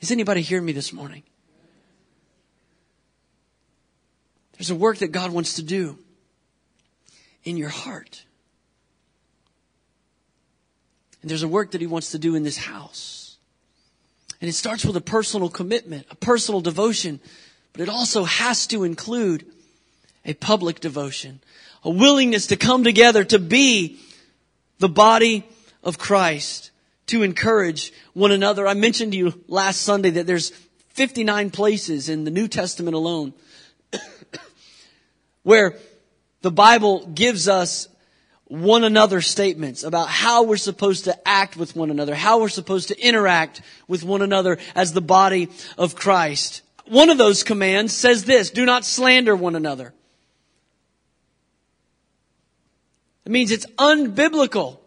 Is 0.01 0.11
anybody 0.11 0.43
hearing 0.43 0.67
me 0.67 0.73
this 0.73 0.93
morning? 0.93 1.23
There's 4.59 4.71
a 4.71 4.75
work 4.75 4.99
that 4.99 5.09
God 5.09 5.33
wants 5.33 5.55
to 5.55 5.63
do 5.63 5.99
in 7.43 7.57
your 7.57 7.71
heart. 7.71 8.25
And 11.25 11.31
there's 11.31 11.43
a 11.43 11.49
work 11.49 11.71
that 11.71 11.81
he 11.81 11.87
wants 11.87 12.11
to 12.11 12.19
do 12.19 12.35
in 12.35 12.43
this 12.43 12.59
house. 12.59 13.39
And 14.43 14.49
it 14.51 14.53
starts 14.53 14.85
with 14.85 14.95
a 14.95 15.01
personal 15.01 15.49
commitment, 15.49 16.05
a 16.11 16.17
personal 16.17 16.61
devotion, 16.61 17.19
but 17.73 17.81
it 17.81 17.89
also 17.89 18.25
has 18.25 18.67
to 18.67 18.85
include 18.85 19.47
a 20.27 20.35
public 20.35 20.81
devotion, 20.81 21.41
a 21.83 21.89
willingness 21.89 22.49
to 22.49 22.57
come 22.57 22.85
together 22.85 23.25
to 23.25 23.39
be 23.39 23.99
the 24.81 24.89
body 24.91 25.49
of 25.83 25.97
Christ, 25.97 26.73
to 27.07 27.23
encourage 27.23 27.91
one 28.13 28.31
another. 28.31 28.67
I 28.67 28.75
mentioned 28.75 29.13
to 29.13 29.19
you 29.19 29.43
last 29.49 29.81
Sunday 29.81 30.11
that 30.11 30.27
there's 30.27 30.51
59 30.91 31.49
places 31.53 32.11
in 32.11 32.25
the 32.25 32.31
New 32.31 32.49
Testament 32.49 32.95
alone 32.95 33.33
where 35.43 35.79
the 36.43 36.53
Bible 36.53 37.07
gives 37.07 37.49
us 37.49 37.89
one 38.47 38.85
another 38.85 39.21
statements 39.21 39.85
about 39.85 40.09
how 40.09 40.43
we're 40.43 40.57
supposed 40.57 41.05
to 41.05 41.29
act 41.29 41.57
with 41.57 41.75
one 41.75 41.91
another, 41.91 42.15
how 42.15 42.41
we're 42.41 42.49
supposed 42.49 42.89
to 42.89 43.01
interact 43.01 43.63
with 43.89 44.05
one 44.05 44.23
another 44.23 44.59
as 44.75 44.93
the 44.93 45.01
body 45.01 45.49
of 45.79 45.95
Christ. 45.95 46.63
One 46.87 47.09
of 47.09 47.19
those 47.19 47.43
commands 47.43 47.93
says 47.95 48.25
this, 48.25 48.51
do 48.51 48.67
not 48.67 48.85
slander 48.85 49.35
one 49.35 49.57
another. 49.57 49.95
It 53.25 53.33
means 53.33 53.51
it's 53.51 53.67
unbiblical 53.79 54.79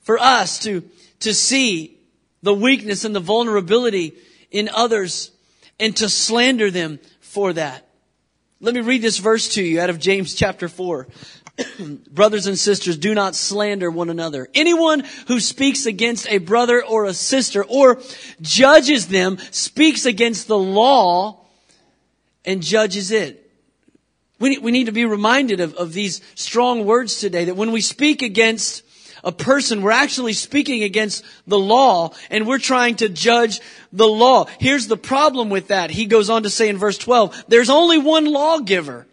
for 0.00 0.18
us 0.18 0.58
to, 0.60 0.82
to 1.20 1.32
see 1.32 1.98
the 2.42 2.54
weakness 2.54 3.04
and 3.04 3.14
the 3.14 3.20
vulnerability 3.20 4.14
in 4.50 4.68
others 4.68 5.30
and 5.78 5.96
to 5.96 6.08
slander 6.08 6.70
them 6.70 6.98
for 7.20 7.52
that. 7.52 7.86
Let 8.60 8.74
me 8.74 8.80
read 8.80 9.02
this 9.02 9.18
verse 9.18 9.54
to 9.54 9.62
you 9.62 9.80
out 9.80 9.90
of 9.90 9.98
James 9.98 10.34
chapter 10.34 10.68
4. 10.68 11.06
Brothers 12.10 12.46
and 12.46 12.58
sisters, 12.58 12.96
do 12.96 13.14
not 13.14 13.34
slander 13.34 13.90
one 13.90 14.10
another. 14.10 14.48
Anyone 14.54 15.04
who 15.28 15.38
speaks 15.38 15.86
against 15.86 16.28
a 16.28 16.38
brother 16.38 16.84
or 16.84 17.04
a 17.04 17.14
sister 17.14 17.64
or 17.64 18.00
judges 18.40 19.08
them 19.08 19.38
speaks 19.50 20.04
against 20.04 20.48
the 20.48 20.58
law 20.58 21.44
and 22.44 22.62
judges 22.62 23.10
it. 23.10 23.40
We, 24.40 24.58
we 24.58 24.72
need 24.72 24.86
to 24.86 24.92
be 24.92 25.04
reminded 25.04 25.60
of, 25.60 25.74
of 25.74 25.92
these 25.92 26.20
strong 26.34 26.84
words 26.84 27.20
today 27.20 27.44
that 27.44 27.56
when 27.56 27.70
we 27.70 27.80
speak 27.80 28.22
against 28.22 28.82
a 29.22 29.32
person, 29.32 29.80
we're 29.80 29.92
actually 29.92 30.34
speaking 30.34 30.82
against 30.82 31.24
the 31.46 31.58
law 31.58 32.12
and 32.30 32.46
we're 32.46 32.58
trying 32.58 32.96
to 32.96 33.08
judge 33.08 33.60
the 33.92 34.08
law. 34.08 34.46
Here's 34.58 34.88
the 34.88 34.96
problem 34.96 35.50
with 35.50 35.68
that. 35.68 35.90
He 35.90 36.06
goes 36.06 36.28
on 36.30 36.42
to 36.42 36.50
say 36.50 36.68
in 36.68 36.78
verse 36.78 36.98
12, 36.98 37.44
there's 37.48 37.70
only 37.70 37.98
one 37.98 38.26
lawgiver 38.26 39.06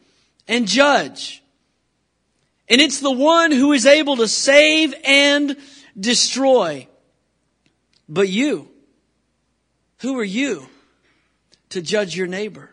and 0.48 0.68
judge. 0.68 1.41
And 2.72 2.80
it's 2.80 3.02
the 3.02 3.12
one 3.12 3.52
who 3.52 3.74
is 3.74 3.86
able 3.86 4.16
to 4.16 4.30
save 4.30 4.96
and 5.04 5.58
destroy. 6.00 6.88
But 8.08 8.30
you, 8.30 8.70
who 10.00 10.18
are 10.18 10.24
you 10.24 10.68
to 11.70 11.82
judge 11.82 12.16
your 12.16 12.28
neighbor? 12.28 12.70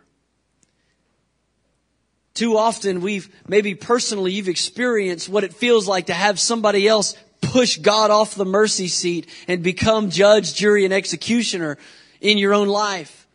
Too 2.34 2.56
often 2.56 3.00
we've, 3.00 3.28
maybe 3.48 3.74
personally, 3.74 4.30
you've 4.30 4.48
experienced 4.48 5.28
what 5.28 5.42
it 5.42 5.52
feels 5.52 5.88
like 5.88 6.06
to 6.06 6.14
have 6.14 6.38
somebody 6.38 6.86
else 6.86 7.16
push 7.40 7.78
God 7.78 8.12
off 8.12 8.36
the 8.36 8.44
mercy 8.44 8.86
seat 8.86 9.28
and 9.48 9.64
become 9.64 10.10
judge, 10.10 10.54
jury, 10.54 10.84
and 10.84 10.94
executioner 10.94 11.76
in 12.20 12.38
your 12.38 12.54
own 12.54 12.68
life. 12.68 13.26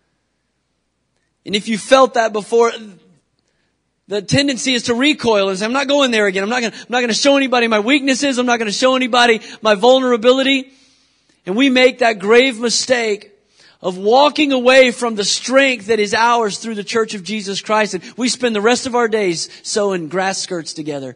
And 1.46 1.58
if 1.58 1.68
you 1.68 1.78
felt 1.78 2.14
that 2.14 2.32
before, 2.32 2.72
the 4.14 4.22
tendency 4.22 4.76
is 4.76 4.84
to 4.84 4.94
recoil 4.94 5.50
and 5.50 5.58
say, 5.58 5.66
I'm 5.66 5.74
not 5.74 5.88
going 5.88 6.12
there 6.12 6.28
again. 6.28 6.44
I'm 6.44 6.50
not 6.50 6.62
going 6.62 6.72
to, 6.72 6.78
I'm 6.78 6.86
not 6.90 7.00
going 7.00 7.10
to 7.10 7.16
show 7.16 7.36
anybody 7.36 7.68
my 7.68 7.80
weaknesses. 7.80 8.38
I'm 8.38 8.46
not 8.46 8.60
going 8.60 8.70
to 8.70 8.78
show 8.78 8.96
anybody 8.96 9.42
my 9.62 9.74
vulnerability. 9.74 10.72
And 11.46 11.56
we 11.56 11.70
make 11.70 12.00
that 12.00 12.20
grave 12.20 12.60
mistake 12.60 13.32
of 13.82 13.98
walking 13.98 14.52
away 14.52 14.92
from 14.92 15.16
the 15.16 15.24
strength 15.24 15.88
that 15.88 16.00
is 16.00 16.14
ours 16.14 16.60
through 16.60 16.76
the 16.76 16.84
church 16.84 17.16
of 17.16 17.24
Jesus 17.24 17.60
Christ. 17.60 17.96
And 17.96 18.04
we 18.16 18.30
spend 18.30 18.56
the 18.56 18.62
rest 18.62 18.86
of 18.86 18.94
our 18.94 19.08
days 19.08 19.50
sewing 19.64 20.10
grass 20.10 20.38
skirts 20.38 20.74
together 20.74 21.16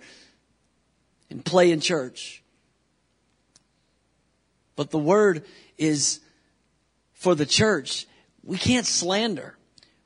and 1.29 1.45
play 1.45 1.71
in 1.71 1.79
church. 1.79 2.41
But 4.75 4.89
the 4.89 4.97
word 4.97 5.45
is 5.77 6.19
for 7.13 7.35
the 7.35 7.45
church. 7.45 8.07
We 8.43 8.57
can't 8.57 8.87
slander. 8.87 9.55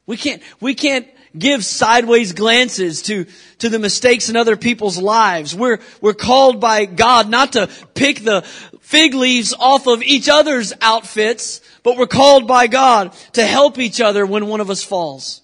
We 0.06 0.18
can't, 0.18 0.42
we 0.60 0.76
can't 0.76 1.08
give 1.38 1.64
sideways 1.64 2.34
glances 2.34 3.02
to, 3.04 3.26
to 3.60 3.70
the 3.70 3.80
mistakes 3.80 4.30
in 4.30 4.36
other 4.36 4.58
people's 4.58 4.98
lives. 4.98 5.56
We're, 5.56 5.80
we're 6.02 6.14
called 6.14 6.60
by 6.60 6.86
God 6.86 7.30
not 7.30 7.54
to 7.54 7.70
pick 7.94 8.24
the 8.24 8.42
fig 8.82 9.14
leaves 9.14 9.54
off 9.54 9.88
of 9.88 10.04
each 10.04 10.28
other's 10.30 10.74
outfits, 10.82 11.62
but 11.84 11.98
we're 11.98 12.08
called 12.08 12.48
by 12.48 12.68
God 12.68 13.14
to 13.34 13.46
help 13.46 13.80
each 13.80 14.02
other 14.02 14.26
when 14.26 14.48
one 14.48 14.60
of 14.60 14.70
us 14.70 14.84
falls. 14.84 15.42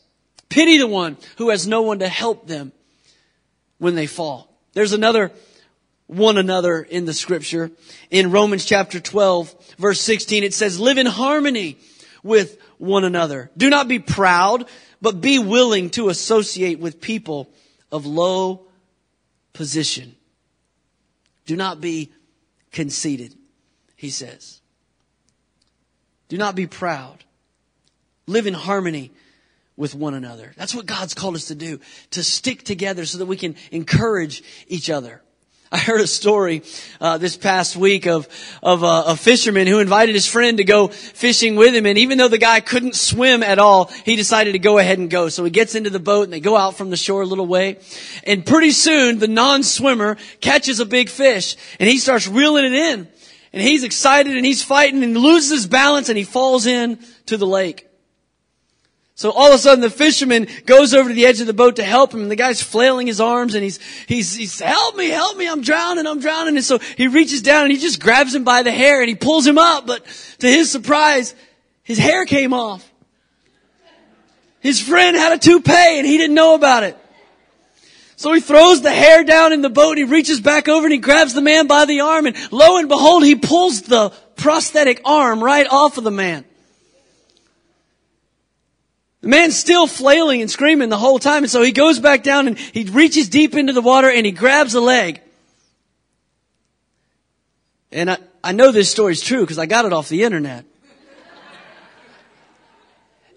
Pity 0.50 0.78
the 0.78 0.88
one 0.88 1.18
who 1.38 1.50
has 1.50 1.68
no 1.68 1.82
one 1.82 2.00
to 2.00 2.08
help 2.08 2.48
them 2.48 2.72
when 3.78 3.96
they 3.96 4.08
fall. 4.08 4.54
There's 4.74 4.94
another 4.94 5.32
one 6.08 6.38
another 6.38 6.82
in 6.82 7.06
the 7.06 7.14
scripture. 7.14 7.72
In 8.10 8.32
Romans 8.32 8.66
chapter 8.66 9.00
12, 9.00 9.76
verse 9.78 10.02
16, 10.02 10.44
it 10.44 10.54
says, 10.54 10.80
live 10.80 10.98
in 10.98 11.06
harmony 11.06 11.78
with 12.24 12.58
one 12.78 13.04
another. 13.04 13.52
Do 13.58 13.70
not 13.70 13.88
be 13.88 14.00
proud, 14.00 14.66
but 15.02 15.22
be 15.22 15.40
willing 15.40 15.90
to 15.92 16.10
associate 16.10 16.80
with 16.80 17.02
people 17.02 17.50
of 17.92 18.06
low 18.06 18.62
position. 19.54 20.16
Do 21.46 21.56
not 21.56 21.80
be 21.82 22.12
conceited, 22.72 23.36
he 23.96 24.10
says. 24.10 24.62
Do 26.30 26.38
not 26.38 26.56
be 26.56 26.68
proud. 26.68 27.24
Live 28.26 28.48
in 28.48 28.54
harmony 28.54 29.12
with 29.78 29.96
one 29.96 30.14
another. 30.14 30.54
That's 30.58 30.76
what 30.76 30.86
God's 30.86 31.14
called 31.14 31.36
us 31.36 31.46
to 31.46 31.56
do, 31.56 31.80
to 32.12 32.24
stick 32.24 32.64
together 32.64 33.06
so 33.06 33.20
that 33.20 33.28
we 33.28 33.38
can 33.38 33.56
encourage 33.72 34.44
each 34.68 34.90
other. 34.90 35.22
I 35.70 35.78
heard 35.80 36.00
a 36.00 36.08
story 36.08 36.64
uh, 37.02 37.18
this 37.18 37.36
past 37.36 37.76
week 37.76 38.08
of 38.08 38.30
of 38.64 38.84
a 38.84 39.18
fisherman 39.18 39.68
who 39.68 39.80
invited 39.80 40.16
his 40.16 40.26
friend 40.26 40.58
to 40.60 40.64
go 40.64 40.88
fishing 40.88 41.58
with 41.58 41.76
him, 41.76 41.86
and 41.86 41.98
even 41.98 42.18
though 42.18 42.30
the 42.30 42.38
guy 42.38 42.62
couldn't 42.62 42.96
swim 42.96 43.44
at 43.44 43.60
all, 43.60 43.92
he 44.06 44.16
decided 44.16 44.54
to 44.54 44.60
go 44.60 44.78
ahead 44.78 44.98
and 44.98 45.10
go. 45.10 45.28
So 45.28 45.44
he 45.44 45.50
gets 45.50 45.76
into 45.76 45.90
the 45.90 46.00
boat, 46.00 46.24
and 46.24 46.32
they 46.32 46.40
go 46.40 46.56
out 46.56 46.78
from 46.78 46.90
the 46.90 46.96
shore 46.96 47.22
a 47.22 47.26
little 47.26 47.46
way, 47.46 47.80
and 48.24 48.46
pretty 48.46 48.72
soon 48.72 49.20
the 49.20 49.28
non-swimmer 49.28 50.16
catches 50.40 50.80
a 50.80 50.86
big 50.86 51.10
fish, 51.10 51.58
and 51.82 51.90
he 51.90 51.98
starts 51.98 52.30
reeling 52.30 52.64
it 52.64 52.74
in, 52.74 53.08
and 53.52 53.62
he's 53.62 53.84
excited 53.84 54.38
and 54.38 54.46
he's 54.46 54.64
fighting 54.64 55.04
and 55.04 55.18
loses 55.18 55.50
his 55.50 55.68
balance, 55.68 56.08
and 56.08 56.18
he 56.18 56.24
falls 56.24 56.66
in 56.66 56.98
to 57.26 57.36
the 57.36 57.48
lake. 57.48 57.87
So 59.18 59.32
all 59.32 59.48
of 59.48 59.56
a 59.56 59.58
sudden 59.58 59.82
the 59.82 59.90
fisherman 59.90 60.48
goes 60.68 60.94
over 60.94 61.10
to 61.10 61.16
the 61.16 61.26
edge 61.26 61.42
of 61.42 61.48
the 61.48 61.54
boat 61.54 61.78
to 61.78 61.84
help 61.84 62.14
him 62.14 62.22
and 62.22 62.30
the 62.30 62.36
guy's 62.36 62.62
flailing 62.62 63.08
his 63.08 63.20
arms 63.20 63.56
and 63.56 63.64
he's, 63.64 63.80
he's, 64.06 64.36
he's, 64.36 64.60
help 64.60 64.96
me, 64.96 65.10
help 65.10 65.36
me, 65.36 65.50
I'm 65.50 65.64
drowning, 65.64 66.06
I'm 66.06 66.20
drowning. 66.20 66.56
And 66.56 66.64
so 66.64 66.78
he 66.78 67.08
reaches 67.08 67.42
down 67.42 67.64
and 67.64 67.72
he 67.72 67.80
just 67.80 68.00
grabs 68.00 68.36
him 68.36 68.44
by 68.44 68.62
the 68.62 68.72
hair 68.72 69.02
and 69.02 69.10
he 69.10 69.16
pulls 69.16 69.48
him 69.48 69.58
up, 69.58 69.88
but 69.88 70.06
to 70.38 70.48
his 70.48 70.70
surprise, 70.70 71.34
his 71.82 71.98
hair 71.98 72.26
came 72.26 72.54
off. 72.54 72.88
His 74.60 74.80
friend 74.80 75.18
had 75.18 75.34
a 75.34 75.40
toupee 75.40 75.98
and 75.98 76.06
he 76.06 76.18
didn't 76.18 76.36
know 76.36 76.54
about 76.54 76.84
it. 76.84 76.96
So 78.18 78.32
he 78.34 78.40
throws 78.40 78.84
the 78.84 78.92
hair 78.92 79.24
down 79.24 79.52
in 79.52 79.64
the 79.64 79.70
boat 79.72 79.98
and 79.98 79.98
he 79.98 80.04
reaches 80.04 80.40
back 80.40 80.68
over 80.68 80.86
and 80.86 80.94
he 80.94 81.00
grabs 81.00 81.34
the 81.34 81.42
man 81.42 81.66
by 81.66 81.86
the 81.86 82.02
arm 82.02 82.28
and 82.28 82.36
lo 82.52 82.78
and 82.78 82.88
behold, 82.88 83.24
he 83.24 83.36
pulls 83.36 83.82
the 83.82 84.12
prosthetic 84.36 85.02
arm 85.06 85.44
right 85.44 85.66
off 85.66 85.98
of 85.98 86.04
the 86.04 86.12
man. 86.12 86.46
The 89.28 89.32
man's 89.32 89.58
still 89.58 89.88
flailing 89.88 90.40
and 90.40 90.50
screaming 90.50 90.88
the 90.88 90.98
whole 90.98 91.20
time. 91.20 91.44
And 91.44 91.52
so 91.52 91.62
he 91.62 91.74
goes 91.74 92.00
back 92.00 92.24
down 92.24 92.48
and 92.48 92.58
he 92.58 92.86
reaches 92.86 93.28
deep 93.28 93.56
into 93.56 93.74
the 93.74 93.82
water 93.82 94.10
and 94.10 94.26
he 94.26 94.32
grabs 94.32 94.74
a 94.74 94.80
leg. 94.80 95.20
And 97.92 98.10
I, 98.10 98.20
I 98.42 98.54
know 98.54 98.72
this 98.72 98.90
story's 98.90 99.20
true 99.20 99.42
because 99.42 99.60
I 99.60 99.66
got 99.66 99.84
it 99.84 99.92
off 99.92 100.08
the 100.08 100.24
internet. 100.24 100.64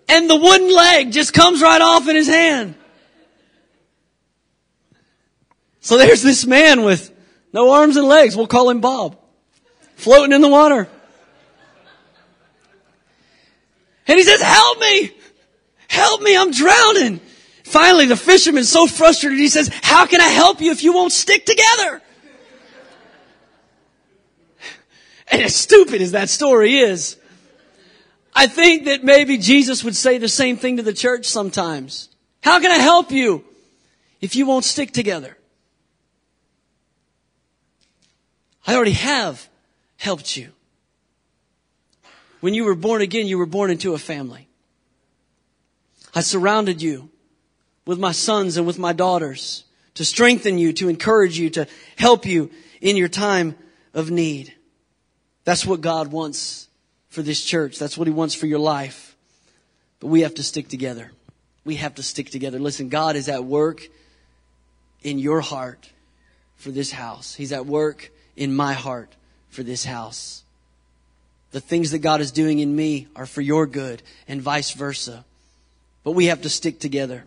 And 0.09 0.31
the 0.31 0.37
wooden 0.37 0.73
leg 0.73 1.11
just 1.11 1.35
comes 1.35 1.61
right 1.61 1.83
off 1.83 2.07
in 2.07 2.15
his 2.15 2.29
hand. 2.29 2.77
So 5.81 5.99
there's 5.99 6.23
this 6.23 6.47
man 6.47 6.85
with 6.85 7.11
no 7.53 7.73
arms 7.73 7.97
and 7.97 8.07
legs. 8.07 8.37
We'll 8.37 8.47
call 8.47 8.71
him 8.71 8.81
Bob. 8.81 9.19
Floating 9.97 10.33
in 10.33 10.41
the 10.41 10.49
water. 10.49 10.89
And 14.07 14.19
he 14.19 14.23
says, 14.23 14.41
help 14.41 14.79
me! 14.79 15.17
Help 15.91 16.23
me, 16.23 16.37
I'm 16.37 16.53
drowning. 16.53 17.21
Finally, 17.65 18.07
the 18.07 18.17
fisherman's 18.17 18.69
so 18.69 18.87
frustrated, 18.87 19.41
he 19.41 19.49
says, 19.49 19.69
how 19.83 20.07
can 20.07 20.21
I 20.21 20.29
help 20.29 20.61
you 20.61 20.71
if 20.71 20.85
you 20.85 20.93
won't 20.93 21.13
stick 21.13 21.45
together? 21.45 22.01
And 25.33 25.43
as 25.43 25.55
stupid 25.55 26.03
as 26.03 26.11
that 26.11 26.29
story 26.29 26.79
is, 26.79 27.17
I 28.35 28.49
think 28.49 28.87
that 28.87 29.05
maybe 29.05 29.39
Jesus 29.39 29.85
would 29.85 29.95
say 29.95 30.19
the 30.19 30.27
same 30.27 30.57
thing 30.57 30.79
to 30.79 30.83
the 30.83 30.93
church 30.93 31.27
sometimes. 31.27 32.09
How 32.43 32.59
can 32.59 32.73
I 32.73 32.79
help 32.79 33.13
you 33.13 33.45
if 34.21 34.35
you 34.35 34.45
won't 34.47 34.65
stick 34.65 34.91
together? 34.91 35.37
I 38.67 38.75
already 38.75 38.93
have 38.93 39.49
helped 39.99 40.37
you. 40.37 40.51
When 42.41 42.53
you 42.55 42.65
were 42.65 42.75
born 42.75 43.01
again, 43.01 43.29
you 43.29 43.39
were 43.39 43.47
born 43.47 43.71
into 43.71 43.95
a 43.95 43.99
family. 43.99 44.50
I 46.15 46.21
surrounded 46.21 46.83
you 46.83 47.11
with 47.87 47.99
my 47.99 48.13
sons 48.13 48.57
and 48.57 48.67
with 48.67 48.79
my 48.79 48.93
daughters 48.93 49.65
to 49.95 50.05
strengthen 50.05 50.59
you, 50.59 50.73
to 50.75 50.89
encourage 50.89 51.39
you, 51.39 51.51
to 51.51 51.67
help 51.97 52.27
you 52.27 52.51
in 52.81 52.97
your 52.97 53.09
time 53.09 53.57
of 53.95 54.11
need. 54.11 54.55
That's 55.45 55.67
what 55.67 55.81
God 55.81 56.09
wants 56.09 56.69
for 57.09 57.23
this 57.23 57.45
church. 57.45 57.79
That's 57.79 57.99
what 57.99 58.07
He 58.07 58.13
wants 58.13 58.35
for 58.35 58.47
your 58.47 58.59
life. 58.59 59.17
But 59.99 60.09
we 60.09 60.23
have 60.23 60.35
to 60.35 60.43
stick 60.43 60.69
together. 60.69 61.13
We 61.65 61.77
have 61.77 61.97
to 61.97 62.03
stick 62.03 62.31
together. 62.31 62.59
Listen, 62.59 62.89
God 62.89 63.17
is 63.17 63.29
at 63.29 63.45
work 63.45 63.89
in 65.03 65.19
your 65.19 65.41
heart 65.41 65.91
for 66.57 66.71
this 66.71 66.93
house. 66.93 67.35
He's 67.35 67.53
at 67.53 67.67
work 67.67 68.11
in 68.37 68.55
my 68.55 68.73
heart 68.73 69.15
for 69.49 69.63
this 69.63 69.85
house. 69.85 70.45
The 71.51 71.61
things 71.61 71.91
that 71.91 71.99
God 71.99 72.21
is 72.21 72.31
doing 72.31 72.61
in 72.61 72.75
me 72.75 73.09
are 73.17 73.27
for 73.27 73.41
your 73.41 73.67
good 73.67 74.03
and 74.29 74.41
vice 74.41 74.71
versa. 74.71 75.25
But 76.05 76.13
we 76.13 76.27
have 76.27 76.43
to 76.43 76.49
stick 76.49 76.81
together. 76.81 77.25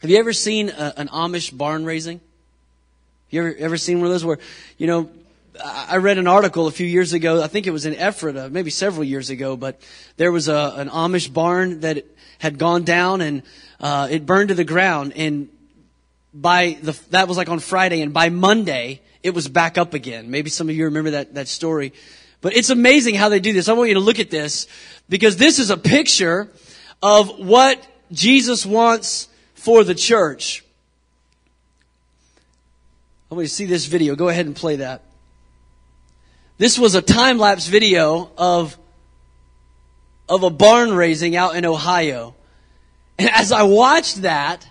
Have 0.00 0.10
you 0.10 0.18
ever 0.18 0.32
seen 0.32 0.68
a, 0.70 0.94
an 0.96 1.08
Amish 1.08 1.56
barn 1.56 1.84
raising? 1.84 2.20
You 3.30 3.40
ever, 3.40 3.54
ever 3.58 3.76
seen 3.76 3.98
one 3.98 4.06
of 4.06 4.12
those 4.12 4.24
where, 4.24 4.38
you 4.78 4.86
know, 4.86 5.10
I 5.62 5.98
read 5.98 6.18
an 6.18 6.26
article 6.26 6.66
a 6.66 6.70
few 6.70 6.86
years 6.86 7.12
ago. 7.12 7.42
I 7.42 7.46
think 7.46 7.66
it 7.66 7.70
was 7.70 7.86
in 7.86 7.94
Ephrata, 7.94 8.48
maybe 8.50 8.70
several 8.70 9.04
years 9.04 9.30
ago, 9.30 9.56
but 9.56 9.80
there 10.16 10.32
was 10.32 10.48
a, 10.48 10.74
an 10.76 10.88
Amish 10.88 11.32
barn 11.32 11.80
that 11.80 12.04
had 12.38 12.58
gone 12.58 12.84
down 12.84 13.20
and 13.20 13.42
uh, 13.80 14.08
it 14.10 14.24
burned 14.26 14.48
to 14.48 14.54
the 14.54 14.64
ground. 14.64 15.12
And 15.14 15.48
by 16.34 16.78
the 16.82 16.98
that 17.10 17.28
was 17.28 17.36
like 17.36 17.48
on 17.48 17.58
Friday, 17.58 18.00
and 18.00 18.12
by 18.12 18.30
Monday 18.30 19.00
it 19.22 19.34
was 19.34 19.48
back 19.48 19.76
up 19.78 19.94
again. 19.94 20.30
Maybe 20.30 20.50
some 20.50 20.68
of 20.68 20.74
you 20.74 20.86
remember 20.86 21.10
that 21.10 21.34
that 21.34 21.48
story. 21.48 21.92
But 22.40 22.56
it's 22.56 22.70
amazing 22.70 23.14
how 23.14 23.28
they 23.28 23.38
do 23.38 23.52
this. 23.52 23.68
I 23.68 23.74
want 23.74 23.88
you 23.88 23.94
to 23.94 24.00
look 24.00 24.18
at 24.18 24.30
this 24.30 24.66
because 25.08 25.36
this 25.36 25.58
is 25.58 25.70
a 25.70 25.76
picture 25.76 26.48
of 27.02 27.38
what 27.38 27.84
Jesus 28.12 28.64
wants 28.64 29.28
for 29.54 29.84
the 29.84 29.94
church. 29.94 30.64
I 33.30 33.34
want 33.34 33.44
you 33.44 33.48
to 33.48 33.54
see 33.54 33.64
this 33.64 33.86
video. 33.86 34.14
Go 34.14 34.28
ahead 34.28 34.46
and 34.46 34.54
play 34.54 34.76
that. 34.76 35.02
This 36.58 36.78
was 36.78 36.94
a 36.94 37.02
time 37.02 37.38
lapse 37.38 37.66
video 37.66 38.30
of, 38.36 38.78
of 40.28 40.42
a 40.42 40.50
barn 40.50 40.92
raising 40.92 41.34
out 41.34 41.56
in 41.56 41.64
Ohio. 41.64 42.34
And 43.18 43.30
as 43.30 43.50
I 43.50 43.62
watched 43.62 44.22
that, 44.22 44.68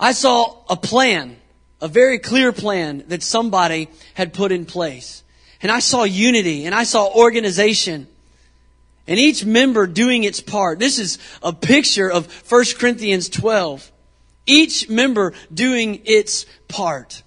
I 0.00 0.12
saw 0.12 0.62
a 0.70 0.76
plan, 0.76 1.36
a 1.80 1.88
very 1.88 2.18
clear 2.18 2.52
plan 2.52 3.04
that 3.08 3.22
somebody 3.22 3.88
had 4.14 4.32
put 4.32 4.52
in 4.52 4.64
place. 4.64 5.24
And 5.60 5.72
I 5.72 5.80
saw 5.80 6.04
unity 6.04 6.64
and 6.64 6.74
I 6.74 6.84
saw 6.84 7.12
organization 7.12 8.06
and 9.08 9.18
each 9.18 9.44
member 9.44 9.86
doing 9.86 10.22
its 10.22 10.40
part. 10.40 10.78
This 10.78 10.98
is 10.98 11.18
a 11.42 11.52
picture 11.52 12.10
of 12.10 12.30
1 12.48 12.64
Corinthians 12.78 13.30
12. 13.30 13.90
Each 14.44 14.88
member 14.88 15.32
doing 15.52 16.02
its 16.04 16.44
part. 16.68 17.22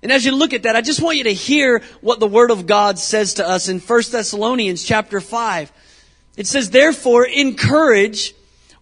And 0.00 0.12
as 0.12 0.24
you 0.24 0.30
look 0.32 0.52
at 0.52 0.62
that, 0.62 0.76
I 0.76 0.80
just 0.80 1.02
want 1.02 1.18
you 1.18 1.24
to 1.24 1.34
hear 1.34 1.82
what 2.00 2.20
the 2.20 2.28
Word 2.28 2.52
of 2.52 2.66
God 2.66 3.00
says 3.00 3.34
to 3.34 3.46
us 3.46 3.68
in 3.68 3.80
1 3.80 4.02
Thessalonians 4.12 4.84
chapter 4.84 5.20
5. 5.20 5.72
It 6.36 6.46
says, 6.46 6.70
therefore, 6.70 7.26
encourage 7.26 8.32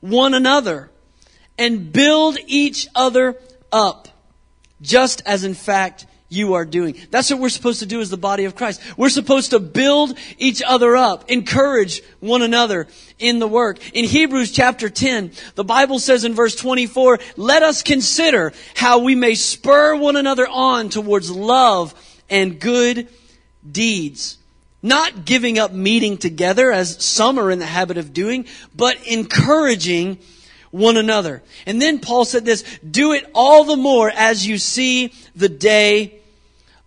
one 0.01 0.35
another 0.35 0.91
and 1.57 1.91
build 1.91 2.37
each 2.47 2.87
other 2.95 3.41
up, 3.73 4.09
just 4.83 5.23
as 5.25 5.43
in 5.43 5.55
fact 5.55 6.05
you 6.37 6.55
are 6.55 6.65
doing. 6.65 6.97
That's 7.11 7.31
what 7.31 7.41
we're 7.41 7.49
supposed 7.49 7.81
to 7.81 7.87
do 7.87 8.01
as 8.01 8.11
the 8.11 8.17
body 8.17 8.45
of 8.45 8.55
Christ. 8.55 8.81
We're 8.97 9.09
supposed 9.09 9.51
to 9.51 9.59
build 9.59 10.17
each 10.39 10.63
other 10.65 10.97
up, 10.97 11.31
encourage 11.31 12.03
one 12.21 12.43
another 12.43 12.87
in 13.19 13.39
the 13.39 13.49
work. 13.49 13.79
In 13.95 14.05
Hebrews 14.05 14.53
chapter 14.53 14.89
10, 14.89 15.33
the 15.55 15.65
Bible 15.65 15.99
says 15.99 16.25
in 16.25 16.35
verse 16.35 16.55
24, 16.55 17.19
let 17.37 17.63
us 17.63 17.83
consider 17.83 18.53
how 18.75 19.01
we 19.01 19.15
may 19.15 19.35
spur 19.35 19.97
one 19.97 20.17
another 20.17 20.47
on 20.47 20.91
towards 20.91 21.31
love 21.31 21.95
and 22.29 22.61
good 22.61 23.09
deeds. 23.69 24.39
Not 24.83 25.25
giving 25.25 25.59
up 25.59 25.73
meeting 25.73 26.19
together 26.19 26.71
as 26.71 27.05
some 27.05 27.39
are 27.39 27.51
in 27.51 27.59
the 27.59 27.67
habit 27.67 27.97
of 27.97 28.13
doing, 28.13 28.47
but 28.75 29.05
encouraging 29.07 30.19
one 30.71 30.97
another. 30.97 31.43
And 31.65 31.81
then 31.81 31.99
Paul 31.99 32.25
said 32.25 32.45
this, 32.45 32.63
do 32.79 33.13
it 33.13 33.29
all 33.35 33.65
the 33.65 33.77
more 33.77 34.11
as 34.11 34.47
you 34.47 34.59
see 34.59 35.13
the 35.35 35.49
day 35.49 36.21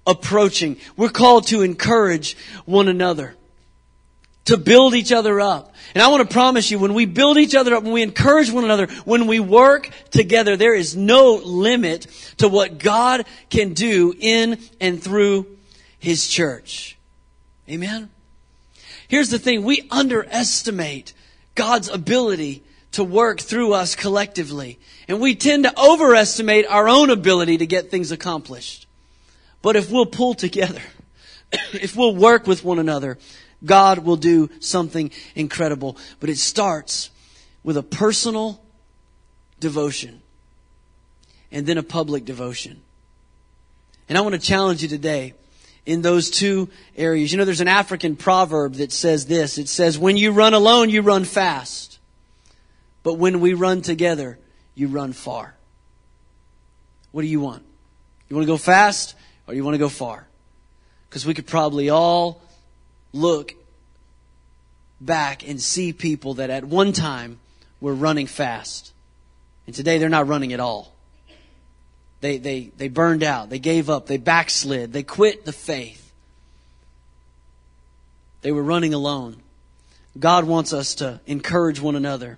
approaching. 0.09 0.77
We're 0.97 1.09
called 1.09 1.47
to 1.47 1.61
encourage 1.61 2.35
one 2.65 2.87
another, 2.87 3.35
to 4.45 4.57
build 4.57 4.95
each 4.95 5.11
other 5.11 5.39
up. 5.39 5.73
And 5.93 6.01
I 6.03 6.07
want 6.09 6.27
to 6.27 6.33
promise 6.33 6.69
you, 6.71 6.79
when 6.79 6.93
we 6.93 7.05
build 7.05 7.37
each 7.37 7.55
other 7.55 7.75
up, 7.75 7.83
when 7.83 7.93
we 7.93 8.01
encourage 8.01 8.51
one 8.51 8.63
another, 8.63 8.87
when 9.05 9.27
we 9.27 9.39
work 9.39 9.89
together, 10.11 10.57
there 10.57 10.75
is 10.75 10.95
no 10.95 11.35
limit 11.35 12.07
to 12.37 12.47
what 12.47 12.79
God 12.79 13.25
can 13.49 13.73
do 13.73 14.13
in 14.19 14.59
and 14.81 15.01
through 15.01 15.45
His 15.99 16.27
church. 16.27 16.97
Amen? 17.69 18.09
Here's 19.07 19.29
the 19.29 19.39
thing, 19.39 19.63
we 19.63 19.87
underestimate 19.91 21.13
God's 21.55 21.89
ability 21.89 22.63
to 22.93 23.03
work 23.03 23.39
through 23.39 23.73
us 23.73 23.95
collectively. 23.95 24.79
And 25.07 25.19
we 25.19 25.35
tend 25.35 25.63
to 25.63 25.79
overestimate 25.79 26.65
our 26.67 26.87
own 26.89 27.09
ability 27.09 27.57
to 27.57 27.67
get 27.67 27.91
things 27.91 28.11
accomplished. 28.11 28.87
But 29.61 29.75
if 29.75 29.91
we'll 29.91 30.05
pull 30.05 30.33
together, 30.33 30.81
if 31.73 31.95
we'll 31.95 32.15
work 32.15 32.47
with 32.47 32.63
one 32.63 32.79
another, 32.79 33.17
God 33.63 33.99
will 33.99 34.15
do 34.15 34.49
something 34.59 35.11
incredible. 35.35 35.97
But 36.19 36.29
it 36.29 36.37
starts 36.37 37.09
with 37.63 37.77
a 37.77 37.83
personal 37.83 38.61
devotion 39.59 40.21
and 41.51 41.65
then 41.65 41.77
a 41.77 41.83
public 41.83 42.25
devotion. 42.25 42.81
And 44.07 44.17
I 44.17 44.21
want 44.21 44.33
to 44.33 44.41
challenge 44.41 44.81
you 44.81 44.87
today 44.87 45.33
in 45.85 46.01
those 46.01 46.29
two 46.29 46.69
areas. 46.95 47.31
You 47.31 47.37
know, 47.37 47.45
there's 47.45 47.61
an 47.61 47.67
African 47.67 48.15
proverb 48.15 48.75
that 48.75 48.91
says 48.91 49.25
this. 49.25 49.57
It 49.57 49.67
says, 49.67 49.99
when 49.99 50.17
you 50.17 50.31
run 50.31 50.53
alone, 50.53 50.89
you 50.89 51.01
run 51.01 51.25
fast. 51.25 51.99
But 53.03 53.15
when 53.15 53.39
we 53.39 53.53
run 53.53 53.81
together, 53.81 54.39
you 54.75 54.87
run 54.87 55.13
far. 55.13 55.55
What 57.11 57.21
do 57.21 57.27
you 57.27 57.39
want? 57.39 57.63
You 58.29 58.35
want 58.35 58.45
to 58.45 58.51
go 58.53 58.57
fast 58.57 59.15
or 59.49 59.55
you 59.55 59.63
want 59.63 59.73
to 59.73 59.79
go 59.79 59.89
far? 59.89 60.27
Because 61.09 61.25
we 61.25 61.33
could 61.33 61.47
probably 61.47 61.89
all 61.89 62.39
look 63.13 63.55
back 65.01 65.47
and 65.47 65.59
see 65.59 65.91
people 65.91 66.35
that 66.35 66.51
at 66.51 66.63
one 66.63 66.93
time 66.93 67.39
were 67.81 67.95
running 67.95 68.27
fast. 68.27 68.93
And 69.65 69.75
today 69.75 69.97
they're 69.97 70.07
not 70.07 70.27
running 70.27 70.53
at 70.53 70.59
all. 70.59 70.93
They, 72.21 72.37
they, 72.37 72.71
they 72.77 72.89
burned 72.89 73.23
out. 73.23 73.49
They 73.49 73.57
gave 73.57 73.89
up. 73.89 74.05
They 74.05 74.17
backslid. 74.17 74.93
They 74.93 75.03
quit 75.03 75.45
the 75.45 75.53
faith. 75.53 76.11
They 78.41 78.51
were 78.51 78.63
running 78.63 78.93
alone. 78.93 79.37
God 80.19 80.45
wants 80.45 80.73
us 80.73 80.95
to 80.95 81.21
encourage 81.25 81.79
one 81.79 81.95
another 81.95 82.37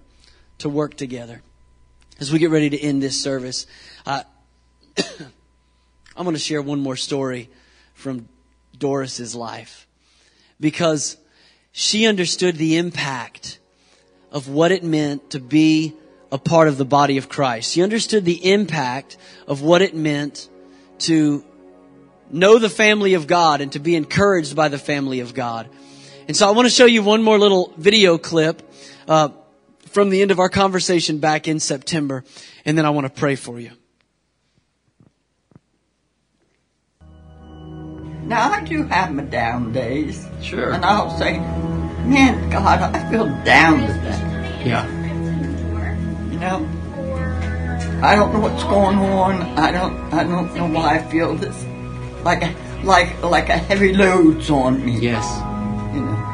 to 0.60 0.70
work 0.70 0.96
together. 0.96 1.42
As 2.20 2.32
we 2.32 2.40
get 2.40 2.52
ready 2.52 2.70
to 2.70 2.80
end 2.80 3.04
this 3.04 3.22
service, 3.22 3.66
uh, 4.06 4.24
I'm 6.22 6.26
going 6.26 6.36
to 6.36 6.40
share 6.40 6.62
one 6.62 6.80
more 6.80 6.96
story 6.96 7.50
from 7.96 8.30
Doris's 8.78 9.34
life 9.34 9.88
because 10.60 11.18
she 11.72 12.06
understood 12.06 12.58
the 12.58 12.78
impact 12.78 13.58
of 14.32 14.48
what 14.48 14.72
it 14.72 14.84
meant 14.84 15.32
to 15.32 15.40
be 15.40 15.96
a 16.32 16.38
part 16.38 16.68
of 16.68 16.78
the 16.78 16.86
body 16.86 17.18
of 17.18 17.28
Christ. 17.28 17.72
She 17.72 17.82
understood 17.82 18.24
the 18.24 18.52
impact 18.54 19.18
of 19.48 19.64
what 19.64 19.82
it 19.82 19.96
meant 19.96 20.48
to 21.00 21.44
know 22.30 22.60
the 22.60 22.70
family 22.70 23.16
of 23.16 23.26
God 23.26 23.60
and 23.60 23.72
to 23.72 23.80
be 23.80 23.96
encouraged 23.96 24.56
by 24.56 24.68
the 24.68 24.78
family 24.78 25.22
of 25.22 25.34
God. 25.34 25.72
And 26.28 26.38
so 26.38 26.48
I 26.48 26.52
want 26.52 26.68
to 26.68 26.72
show 26.72 26.86
you 26.86 27.02
one 27.02 27.24
more 27.24 27.40
little 27.40 27.74
video 27.78 28.20
clip 28.20 28.62
uh, 29.08 29.30
from 29.88 30.12
the 30.12 30.22
end 30.22 30.30
of 30.30 30.38
our 30.38 30.50
conversation 30.50 31.18
back 31.18 31.48
in 31.48 31.60
September, 31.60 32.24
and 32.64 32.78
then 32.78 32.86
I 32.86 32.92
want 32.92 33.08
to 33.08 33.20
pray 33.20 33.36
for 33.36 33.60
you. 33.60 33.72
Now 38.24 38.52
I 38.52 38.64
do 38.64 38.84
have 38.84 39.14
my 39.14 39.24
down 39.24 39.74
days. 39.74 40.28
Sure. 40.42 40.72
And 40.72 40.86
I'll 40.86 41.18
say, 41.18 41.40
man, 41.40 42.50
God, 42.50 42.82
I 42.96 43.10
feel 43.10 43.26
down 43.44 43.80
today. 43.82 44.64
Yeah. 44.66 44.88
You 46.32 46.40
know, 46.40 46.68
I 48.04 48.16
don't 48.16 48.34
know 48.34 48.40
what's 48.40 48.64
going 48.64 48.98
on. 48.98 49.42
I 49.58 49.72
don't, 49.72 50.14
I 50.14 50.24
don't 50.24 50.56
know 50.56 50.68
why 50.68 51.00
I 51.00 51.04
feel 51.12 51.36
this, 51.36 51.66
like, 52.24 52.44
a, 52.44 52.56
like, 52.84 53.22
like 53.24 53.50
a 53.50 53.58
heavy 53.58 53.94
load's 53.94 54.50
on 54.50 54.86
me. 54.86 55.00
Yes. 55.00 55.26
You 55.94 56.02
know. 56.02 56.28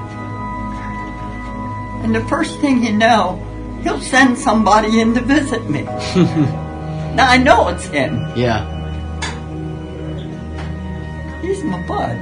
And 2.04 2.14
the 2.16 2.24
first 2.28 2.60
thing 2.60 2.84
you 2.84 2.94
know, 2.94 3.44
he'll 3.84 4.00
send 4.02 4.38
somebody 4.38 5.00
in 5.00 5.14
to 5.16 5.22
visit 5.22 5.70
me. 5.70 5.82
now 7.16 7.28
I 7.30 7.38
know 7.38 7.70
it's 7.70 7.86
him. 7.86 8.26
Yeah. 8.36 8.77
My. 11.88 12.14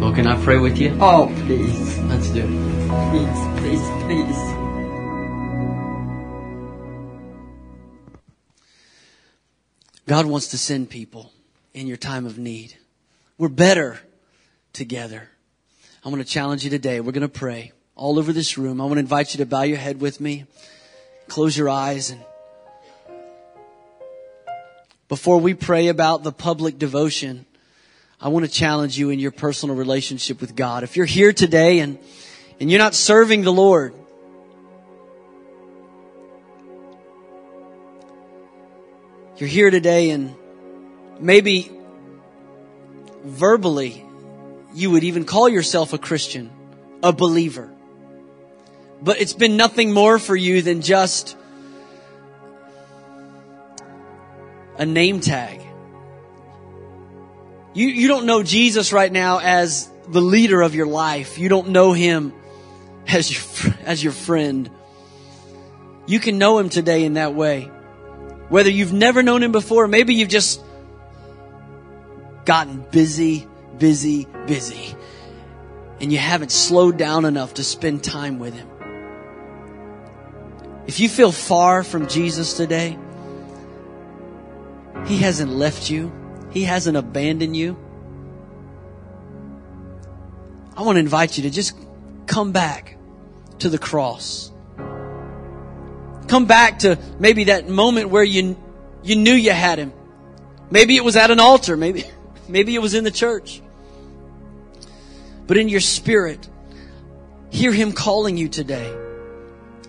Well, 0.00 0.12
can 0.12 0.26
I 0.26 0.42
pray 0.42 0.58
with 0.58 0.78
you? 0.78 0.96
Oh, 1.00 1.32
please, 1.46 1.98
Let's 2.00 2.28
do 2.30 2.40
it. 2.40 2.48
please, 3.10 3.60
please, 3.60 3.80
please. 4.04 4.52
God 10.06 10.26
wants 10.26 10.48
to 10.48 10.58
send 10.58 10.90
people 10.90 11.32
in 11.72 11.86
your 11.86 11.96
time 11.96 12.26
of 12.26 12.38
need. 12.38 12.74
We're 13.38 13.48
better 13.48 14.00
together. 14.72 15.28
I 16.04 16.08
want 16.08 16.20
to 16.20 16.28
challenge 16.28 16.64
you 16.64 16.70
today. 16.70 17.00
We're 17.00 17.12
going 17.12 17.22
to 17.22 17.28
pray 17.28 17.72
all 17.94 18.18
over 18.18 18.32
this 18.32 18.58
room. 18.58 18.80
I 18.80 18.84
want 18.84 18.94
to 18.94 19.00
invite 19.00 19.34
you 19.34 19.38
to 19.38 19.46
bow 19.46 19.62
your 19.62 19.78
head 19.78 20.00
with 20.00 20.20
me, 20.20 20.44
close 21.28 21.56
your 21.56 21.68
eyes, 21.68 22.10
and 22.10 22.20
before 25.12 25.36
we 25.36 25.52
pray 25.52 25.88
about 25.88 26.22
the 26.22 26.32
public 26.32 26.78
devotion, 26.78 27.44
I 28.18 28.28
want 28.28 28.46
to 28.46 28.50
challenge 28.50 28.98
you 28.98 29.10
in 29.10 29.18
your 29.18 29.30
personal 29.30 29.76
relationship 29.76 30.40
with 30.40 30.56
God. 30.56 30.84
If 30.84 30.96
you're 30.96 31.04
here 31.04 31.34
today 31.34 31.80
and, 31.80 31.98
and 32.58 32.70
you're 32.70 32.78
not 32.78 32.94
serving 32.94 33.42
the 33.42 33.52
Lord, 33.52 33.92
you're 39.36 39.50
here 39.50 39.70
today 39.70 40.08
and 40.08 40.34
maybe 41.20 41.70
verbally 43.22 44.06
you 44.72 44.92
would 44.92 45.04
even 45.04 45.26
call 45.26 45.46
yourself 45.46 45.92
a 45.92 45.98
Christian, 45.98 46.50
a 47.02 47.12
believer. 47.12 47.70
But 49.02 49.20
it's 49.20 49.34
been 49.34 49.58
nothing 49.58 49.92
more 49.92 50.18
for 50.18 50.34
you 50.34 50.62
than 50.62 50.80
just 50.80 51.36
a 54.76 54.86
name 54.86 55.20
tag. 55.20 55.60
You, 57.74 57.86
you 57.86 58.08
don't 58.08 58.26
know 58.26 58.42
Jesus 58.42 58.92
right 58.92 59.10
now 59.10 59.38
as 59.38 59.90
the 60.08 60.20
leader 60.20 60.60
of 60.60 60.74
your 60.74 60.86
life. 60.86 61.38
You 61.38 61.48
don't 61.48 61.68
know 61.68 61.92
him 61.92 62.32
as 63.06 63.30
your, 63.64 63.74
as 63.84 64.02
your 64.02 64.12
friend. 64.12 64.70
You 66.06 66.20
can 66.20 66.38
know 66.38 66.58
him 66.58 66.68
today 66.68 67.04
in 67.04 67.14
that 67.14 67.34
way. 67.34 67.70
Whether 68.48 68.70
you've 68.70 68.92
never 68.92 69.22
known 69.22 69.42
him 69.42 69.52
before, 69.52 69.88
maybe 69.88 70.14
you've 70.14 70.28
just 70.28 70.60
gotten 72.44 72.84
busy, 72.90 73.46
busy, 73.78 74.26
busy, 74.46 74.94
and 76.00 76.12
you 76.12 76.18
haven't 76.18 76.50
slowed 76.50 76.98
down 76.98 77.24
enough 77.24 77.54
to 77.54 77.64
spend 77.64 78.04
time 78.04 78.38
with 78.38 78.54
him. 78.54 78.68
If 80.86 81.00
you 81.00 81.08
feel 81.08 81.32
far 81.32 81.84
from 81.84 82.08
Jesus 82.08 82.54
today, 82.54 82.98
he 85.06 85.18
hasn't 85.18 85.50
left 85.50 85.90
you. 85.90 86.12
He 86.50 86.64
hasn't 86.64 86.96
abandoned 86.96 87.56
you. 87.56 87.78
I 90.76 90.82
want 90.82 90.96
to 90.96 91.00
invite 91.00 91.36
you 91.36 91.44
to 91.44 91.50
just 91.50 91.76
come 92.26 92.52
back 92.52 92.96
to 93.60 93.68
the 93.68 93.78
cross. 93.78 94.50
Come 96.28 96.46
back 96.46 96.80
to 96.80 96.98
maybe 97.18 97.44
that 97.44 97.68
moment 97.68 98.10
where 98.10 98.24
you, 98.24 98.56
you 99.02 99.16
knew 99.16 99.34
you 99.34 99.52
had 99.52 99.78
him. 99.78 99.92
Maybe 100.70 100.96
it 100.96 101.04
was 101.04 101.16
at 101.16 101.30
an 101.30 101.40
altar. 101.40 101.76
Maybe, 101.76 102.04
maybe 102.48 102.74
it 102.74 102.80
was 102.80 102.94
in 102.94 103.04
the 103.04 103.10
church. 103.10 103.62
But 105.46 105.58
in 105.58 105.68
your 105.68 105.80
spirit, 105.80 106.48
hear 107.50 107.72
him 107.72 107.92
calling 107.92 108.36
you 108.36 108.48
today. 108.48 108.96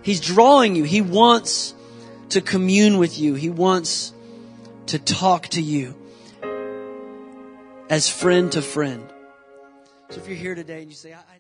He's 0.01 0.19
drawing 0.19 0.75
you. 0.75 0.83
He 0.83 1.01
wants 1.01 1.73
to 2.29 2.41
commune 2.41 2.97
with 2.97 3.17
you. 3.17 3.35
He 3.35 3.49
wants 3.49 4.12
to 4.87 4.99
talk 4.99 5.47
to 5.49 5.61
you 5.61 5.95
as 7.89 8.09
friend 8.09 8.51
to 8.51 8.61
friend. 8.61 9.03
So 10.09 10.19
if 10.19 10.27
you're 10.27 10.37
here 10.37 10.55
today 10.55 10.81
and 10.81 10.89
you 10.91 10.95
say, 10.95 11.13
I, 11.13 11.32